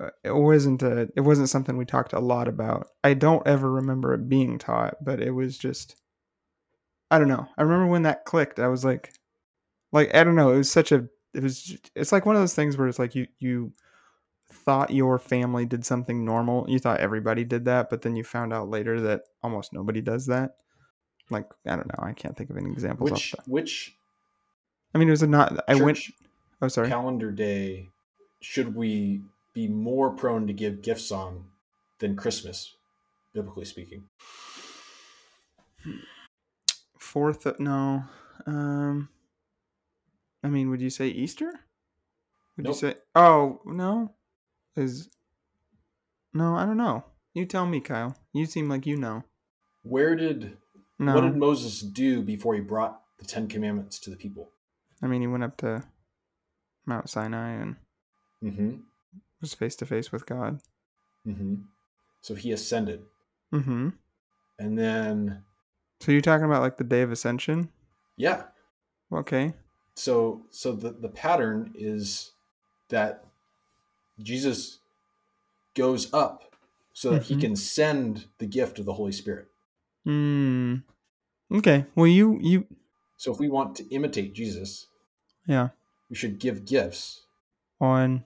uh, 0.00 0.10
it 0.24 0.34
wasn't 0.34 0.82
a 0.82 1.08
it 1.16 1.20
wasn't 1.20 1.48
something 1.48 1.76
we 1.76 1.84
talked 1.84 2.12
a 2.12 2.20
lot 2.20 2.48
about. 2.48 2.88
I 3.04 3.14
don't 3.14 3.46
ever 3.46 3.70
remember 3.70 4.14
it 4.14 4.28
being 4.28 4.58
taught, 4.58 4.96
but 5.04 5.20
it 5.20 5.30
was 5.30 5.56
just 5.58 5.96
I 7.10 7.18
don't 7.18 7.28
know. 7.28 7.46
I 7.56 7.62
remember 7.62 7.86
when 7.86 8.02
that 8.02 8.24
clicked. 8.24 8.58
I 8.58 8.68
was 8.68 8.84
like 8.84 9.12
like 9.92 10.14
I 10.14 10.24
don't 10.24 10.36
know, 10.36 10.50
it 10.50 10.58
was 10.58 10.70
such 10.70 10.92
a 10.92 11.06
it 11.34 11.42
was 11.42 11.76
it's 11.94 12.12
like 12.12 12.26
one 12.26 12.36
of 12.36 12.42
those 12.42 12.54
things 12.54 12.76
where 12.76 12.88
it's 12.88 12.98
like 12.98 13.14
you 13.14 13.26
you 13.38 13.72
thought 14.52 14.90
your 14.90 15.18
family 15.18 15.64
did 15.64 15.84
something 15.84 16.24
normal. 16.24 16.66
You 16.68 16.78
thought 16.78 17.00
everybody 17.00 17.44
did 17.44 17.64
that, 17.66 17.88
but 17.90 18.02
then 18.02 18.16
you 18.16 18.24
found 18.24 18.52
out 18.52 18.68
later 18.68 19.00
that 19.02 19.22
almost 19.42 19.72
nobody 19.72 20.00
does 20.00 20.26
that. 20.26 20.56
Like 21.30 21.48
I 21.66 21.76
don't 21.76 21.86
know, 21.88 22.04
I 22.04 22.12
can't 22.12 22.36
think 22.36 22.50
of 22.50 22.56
any 22.56 22.70
examples 22.70 23.10
Which 23.10 23.34
which 23.46 23.96
I 24.94 24.98
mean, 24.98 25.08
it 25.08 25.12
was 25.12 25.22
a 25.22 25.26
not. 25.26 25.64
I 25.68 25.74
went. 25.76 25.98
Oh, 26.60 26.68
sorry. 26.68 26.88
calendar 26.88 27.30
day 27.30 27.88
should 28.40 28.74
we 28.76 29.22
be 29.54 29.66
more 29.68 30.10
prone 30.10 30.46
to 30.46 30.52
give 30.52 30.82
gifts 30.82 31.10
on 31.10 31.44
than 31.98 32.14
Christmas, 32.14 32.74
biblically 33.32 33.64
speaking? 33.64 34.04
Fourth. 36.98 37.46
No. 37.58 38.04
Um. 38.46 39.08
I 40.44 40.48
mean, 40.48 40.70
would 40.70 40.80
you 40.82 40.90
say 40.90 41.08
Easter? 41.08 41.60
Would 42.56 42.64
Nope. 42.64 42.74
you 42.74 42.74
say? 42.74 42.94
Oh 43.14 43.60
no. 43.64 44.12
Is. 44.76 45.08
No, 46.34 46.54
I 46.54 46.64
don't 46.64 46.76
know. 46.78 47.04
You 47.34 47.46
tell 47.46 47.66
me, 47.66 47.80
Kyle. 47.80 48.16
You 48.32 48.46
seem 48.46 48.68
like 48.68 48.86
you 48.86 48.96
know. 48.96 49.24
Where 49.82 50.14
did 50.14 50.56
No. 51.02 51.14
what 51.14 51.22
did 51.22 51.36
Moses 51.36 51.80
do 51.80 52.22
before 52.22 52.54
he 52.54 52.60
brought 52.60 53.00
the 53.18 53.24
Ten 53.24 53.48
Commandments 53.48 53.98
to 54.00 54.10
the 54.10 54.16
people? 54.16 54.50
I 55.02 55.06
mean, 55.06 55.20
he 55.20 55.26
went 55.26 55.44
up 55.44 55.56
to 55.58 55.82
Mount 56.86 57.08
Sinai 57.10 57.50
and 57.52 57.76
Mm-hmm. 58.42 58.76
was 59.40 59.54
face 59.54 59.76
to 59.76 59.86
face 59.86 60.10
with 60.10 60.26
God. 60.26 60.60
Mm-hmm. 61.26 61.54
So 62.22 62.34
he 62.34 62.50
ascended. 62.52 63.04
Mm-hmm. 63.52 63.90
and 64.58 64.78
then 64.78 65.44
So 66.00 66.10
you're 66.10 66.20
talking 66.20 66.46
about 66.46 66.62
like 66.62 66.76
the 66.78 66.84
day 66.84 67.02
of 67.02 67.12
ascension? 67.12 67.68
yeah. 68.16 68.44
Okay. 69.12 69.52
So 69.94 70.46
so 70.50 70.72
the 70.72 70.90
the 70.90 71.08
pattern 71.10 71.72
is 71.76 72.32
that 72.88 73.26
Jesus 74.20 74.78
goes 75.74 76.12
up 76.14 76.56
so 76.94 77.10
that 77.10 77.22
he 77.24 77.36
can 77.36 77.54
send 77.56 78.26
the 78.38 78.46
gift 78.46 78.78
of 78.78 78.86
the 78.86 78.94
Holy 78.94 79.12
Spirit. 79.12 79.51
Hmm. 80.04 80.76
Okay. 81.52 81.86
Well, 81.94 82.06
you 82.06 82.38
you 82.40 82.66
So 83.16 83.32
if 83.32 83.38
we 83.38 83.48
want 83.48 83.76
to 83.76 83.88
imitate 83.94 84.34
Jesus, 84.34 84.86
yeah 85.46 85.68
we 86.12 86.16
should 86.16 86.38
give 86.38 86.66
gifts 86.66 87.22
on 87.80 88.24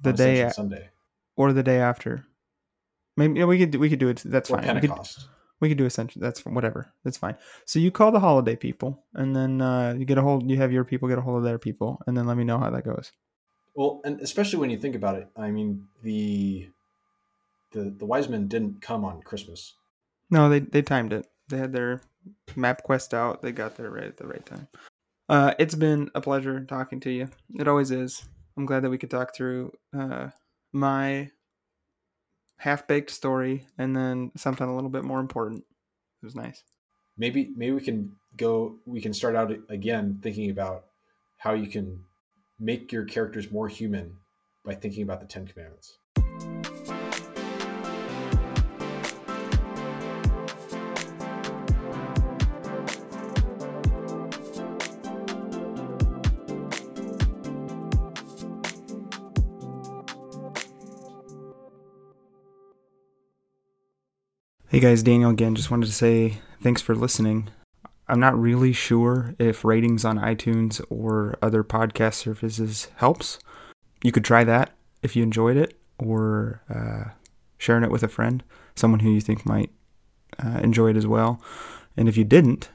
the 0.00 0.10
on 0.10 0.16
day 0.16 0.40
a- 0.42 0.52
Sunday 0.52 0.90
or 1.36 1.52
the 1.52 1.62
day 1.62 1.78
after. 1.80 2.24
Maybe 3.16 3.40
yeah, 3.40 3.46
we 3.46 3.58
could 3.58 3.72
do- 3.72 3.80
we 3.80 3.90
could 3.90 3.98
do 3.98 4.08
it. 4.08 4.22
That's 4.24 4.48
or 4.48 4.58
fine. 4.58 4.74
We 4.74 4.80
could, 4.80 4.90
Pentecost. 4.90 5.28
we 5.60 5.68
could 5.68 5.78
do 5.78 5.86
ascension. 5.86 6.22
That's 6.22 6.44
whatever. 6.44 6.92
That's 7.02 7.16
fine. 7.16 7.36
So 7.64 7.78
you 7.80 7.90
call 7.90 8.12
the 8.12 8.20
holiday 8.20 8.54
people, 8.56 9.02
and 9.14 9.34
then 9.34 9.60
uh, 9.60 9.94
you 9.98 10.04
get 10.04 10.18
a 10.18 10.22
hold. 10.22 10.48
You 10.48 10.56
have 10.58 10.70
your 10.70 10.84
people 10.84 11.08
get 11.08 11.18
a 11.18 11.22
hold 11.22 11.38
of 11.38 11.42
their 11.44 11.58
people, 11.58 12.00
and 12.06 12.16
then 12.16 12.26
let 12.26 12.36
me 12.36 12.44
know 12.44 12.58
how 12.58 12.70
that 12.70 12.84
goes. 12.84 13.10
Well, 13.74 14.00
and 14.04 14.20
especially 14.20 14.60
when 14.60 14.70
you 14.70 14.78
think 14.78 14.94
about 14.94 15.16
it, 15.16 15.28
I 15.36 15.50
mean 15.50 15.88
the 16.02 16.68
the 17.72 17.90
the 17.90 18.06
wise 18.06 18.28
men 18.28 18.46
didn't 18.46 18.80
come 18.82 19.04
on 19.04 19.22
Christmas. 19.22 19.74
No, 20.30 20.48
they 20.48 20.60
they 20.60 20.82
timed 20.82 21.12
it. 21.12 21.26
They 21.48 21.58
had 21.58 21.72
their 21.72 22.02
MapQuest 22.50 23.14
out. 23.14 23.42
They 23.42 23.52
got 23.52 23.76
there 23.76 23.90
right 23.90 24.04
at 24.04 24.16
the 24.16 24.26
right 24.26 24.44
time. 24.44 24.68
Uh, 25.28 25.54
it's 25.58 25.74
been 25.74 26.10
a 26.14 26.20
pleasure 26.20 26.64
talking 26.64 27.00
to 27.00 27.10
you. 27.10 27.28
It 27.58 27.68
always 27.68 27.90
is. 27.90 28.24
I'm 28.56 28.66
glad 28.66 28.82
that 28.82 28.90
we 28.90 28.98
could 28.98 29.10
talk 29.10 29.34
through 29.34 29.72
uh, 29.96 30.28
my 30.72 31.30
half 32.58 32.86
baked 32.86 33.10
story 33.10 33.66
and 33.76 33.94
then 33.94 34.32
something 34.36 34.66
a 34.66 34.74
little 34.74 34.90
bit 34.90 35.04
more 35.04 35.20
important. 35.20 35.64
It 36.22 36.26
was 36.26 36.34
nice. 36.34 36.62
Maybe 37.18 37.52
maybe 37.56 37.72
we 37.72 37.80
can 37.80 38.12
go 38.36 38.76
we 38.86 39.00
can 39.00 39.14
start 39.14 39.36
out 39.36 39.52
again 39.68 40.20
thinking 40.22 40.50
about 40.50 40.84
how 41.38 41.54
you 41.54 41.66
can 41.66 42.04
make 42.58 42.92
your 42.92 43.04
characters 43.04 43.50
more 43.50 43.68
human 43.68 44.16
by 44.64 44.74
thinking 44.74 45.02
about 45.02 45.20
the 45.20 45.26
10 45.26 45.46
commandments. 45.46 45.98
Hey 64.76 64.80
guys, 64.80 65.02
Daniel 65.02 65.30
again. 65.30 65.54
Just 65.54 65.70
wanted 65.70 65.86
to 65.86 65.92
say 65.92 66.42
thanks 66.62 66.82
for 66.82 66.94
listening. 66.94 67.48
I'm 68.08 68.20
not 68.20 68.38
really 68.38 68.74
sure 68.74 69.34
if 69.38 69.64
ratings 69.64 70.04
on 70.04 70.18
iTunes 70.18 70.84
or 70.90 71.38
other 71.40 71.64
podcast 71.64 72.16
services 72.16 72.88
helps. 72.96 73.38
You 74.02 74.12
could 74.12 74.22
try 74.22 74.44
that 74.44 74.72
if 75.02 75.16
you 75.16 75.22
enjoyed 75.22 75.56
it, 75.56 75.78
or 75.98 76.60
uh, 76.68 77.12
sharing 77.56 77.84
it 77.84 77.90
with 77.90 78.02
a 78.02 78.08
friend, 78.08 78.44
someone 78.74 79.00
who 79.00 79.08
you 79.08 79.22
think 79.22 79.46
might 79.46 79.70
uh, 80.44 80.60
enjoy 80.62 80.90
it 80.90 80.96
as 80.98 81.06
well. 81.06 81.40
And 81.96 82.06
if 82.06 82.18
you 82.18 82.24
didn't, 82.24 82.68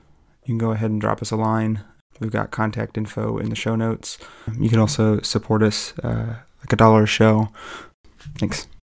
you 0.46 0.54
can 0.54 0.58
go 0.58 0.72
ahead 0.72 0.90
and 0.90 1.00
drop 1.00 1.22
us 1.22 1.30
a 1.30 1.36
line. 1.36 1.84
We've 2.20 2.32
got 2.32 2.50
contact 2.50 2.98
info 2.98 3.38
in 3.38 3.50
the 3.52 3.56
show 3.56 3.76
notes. 3.76 4.18
You 4.60 4.72
can 4.72 4.80
also 4.80 5.22
support 5.22 5.62
us 5.62 5.94
uh, 6.00 6.38
like 6.62 6.74
a 6.74 6.78
dollar 6.78 7.04
a 7.04 7.06
show. 7.06 7.50
Thanks. 8.40 8.66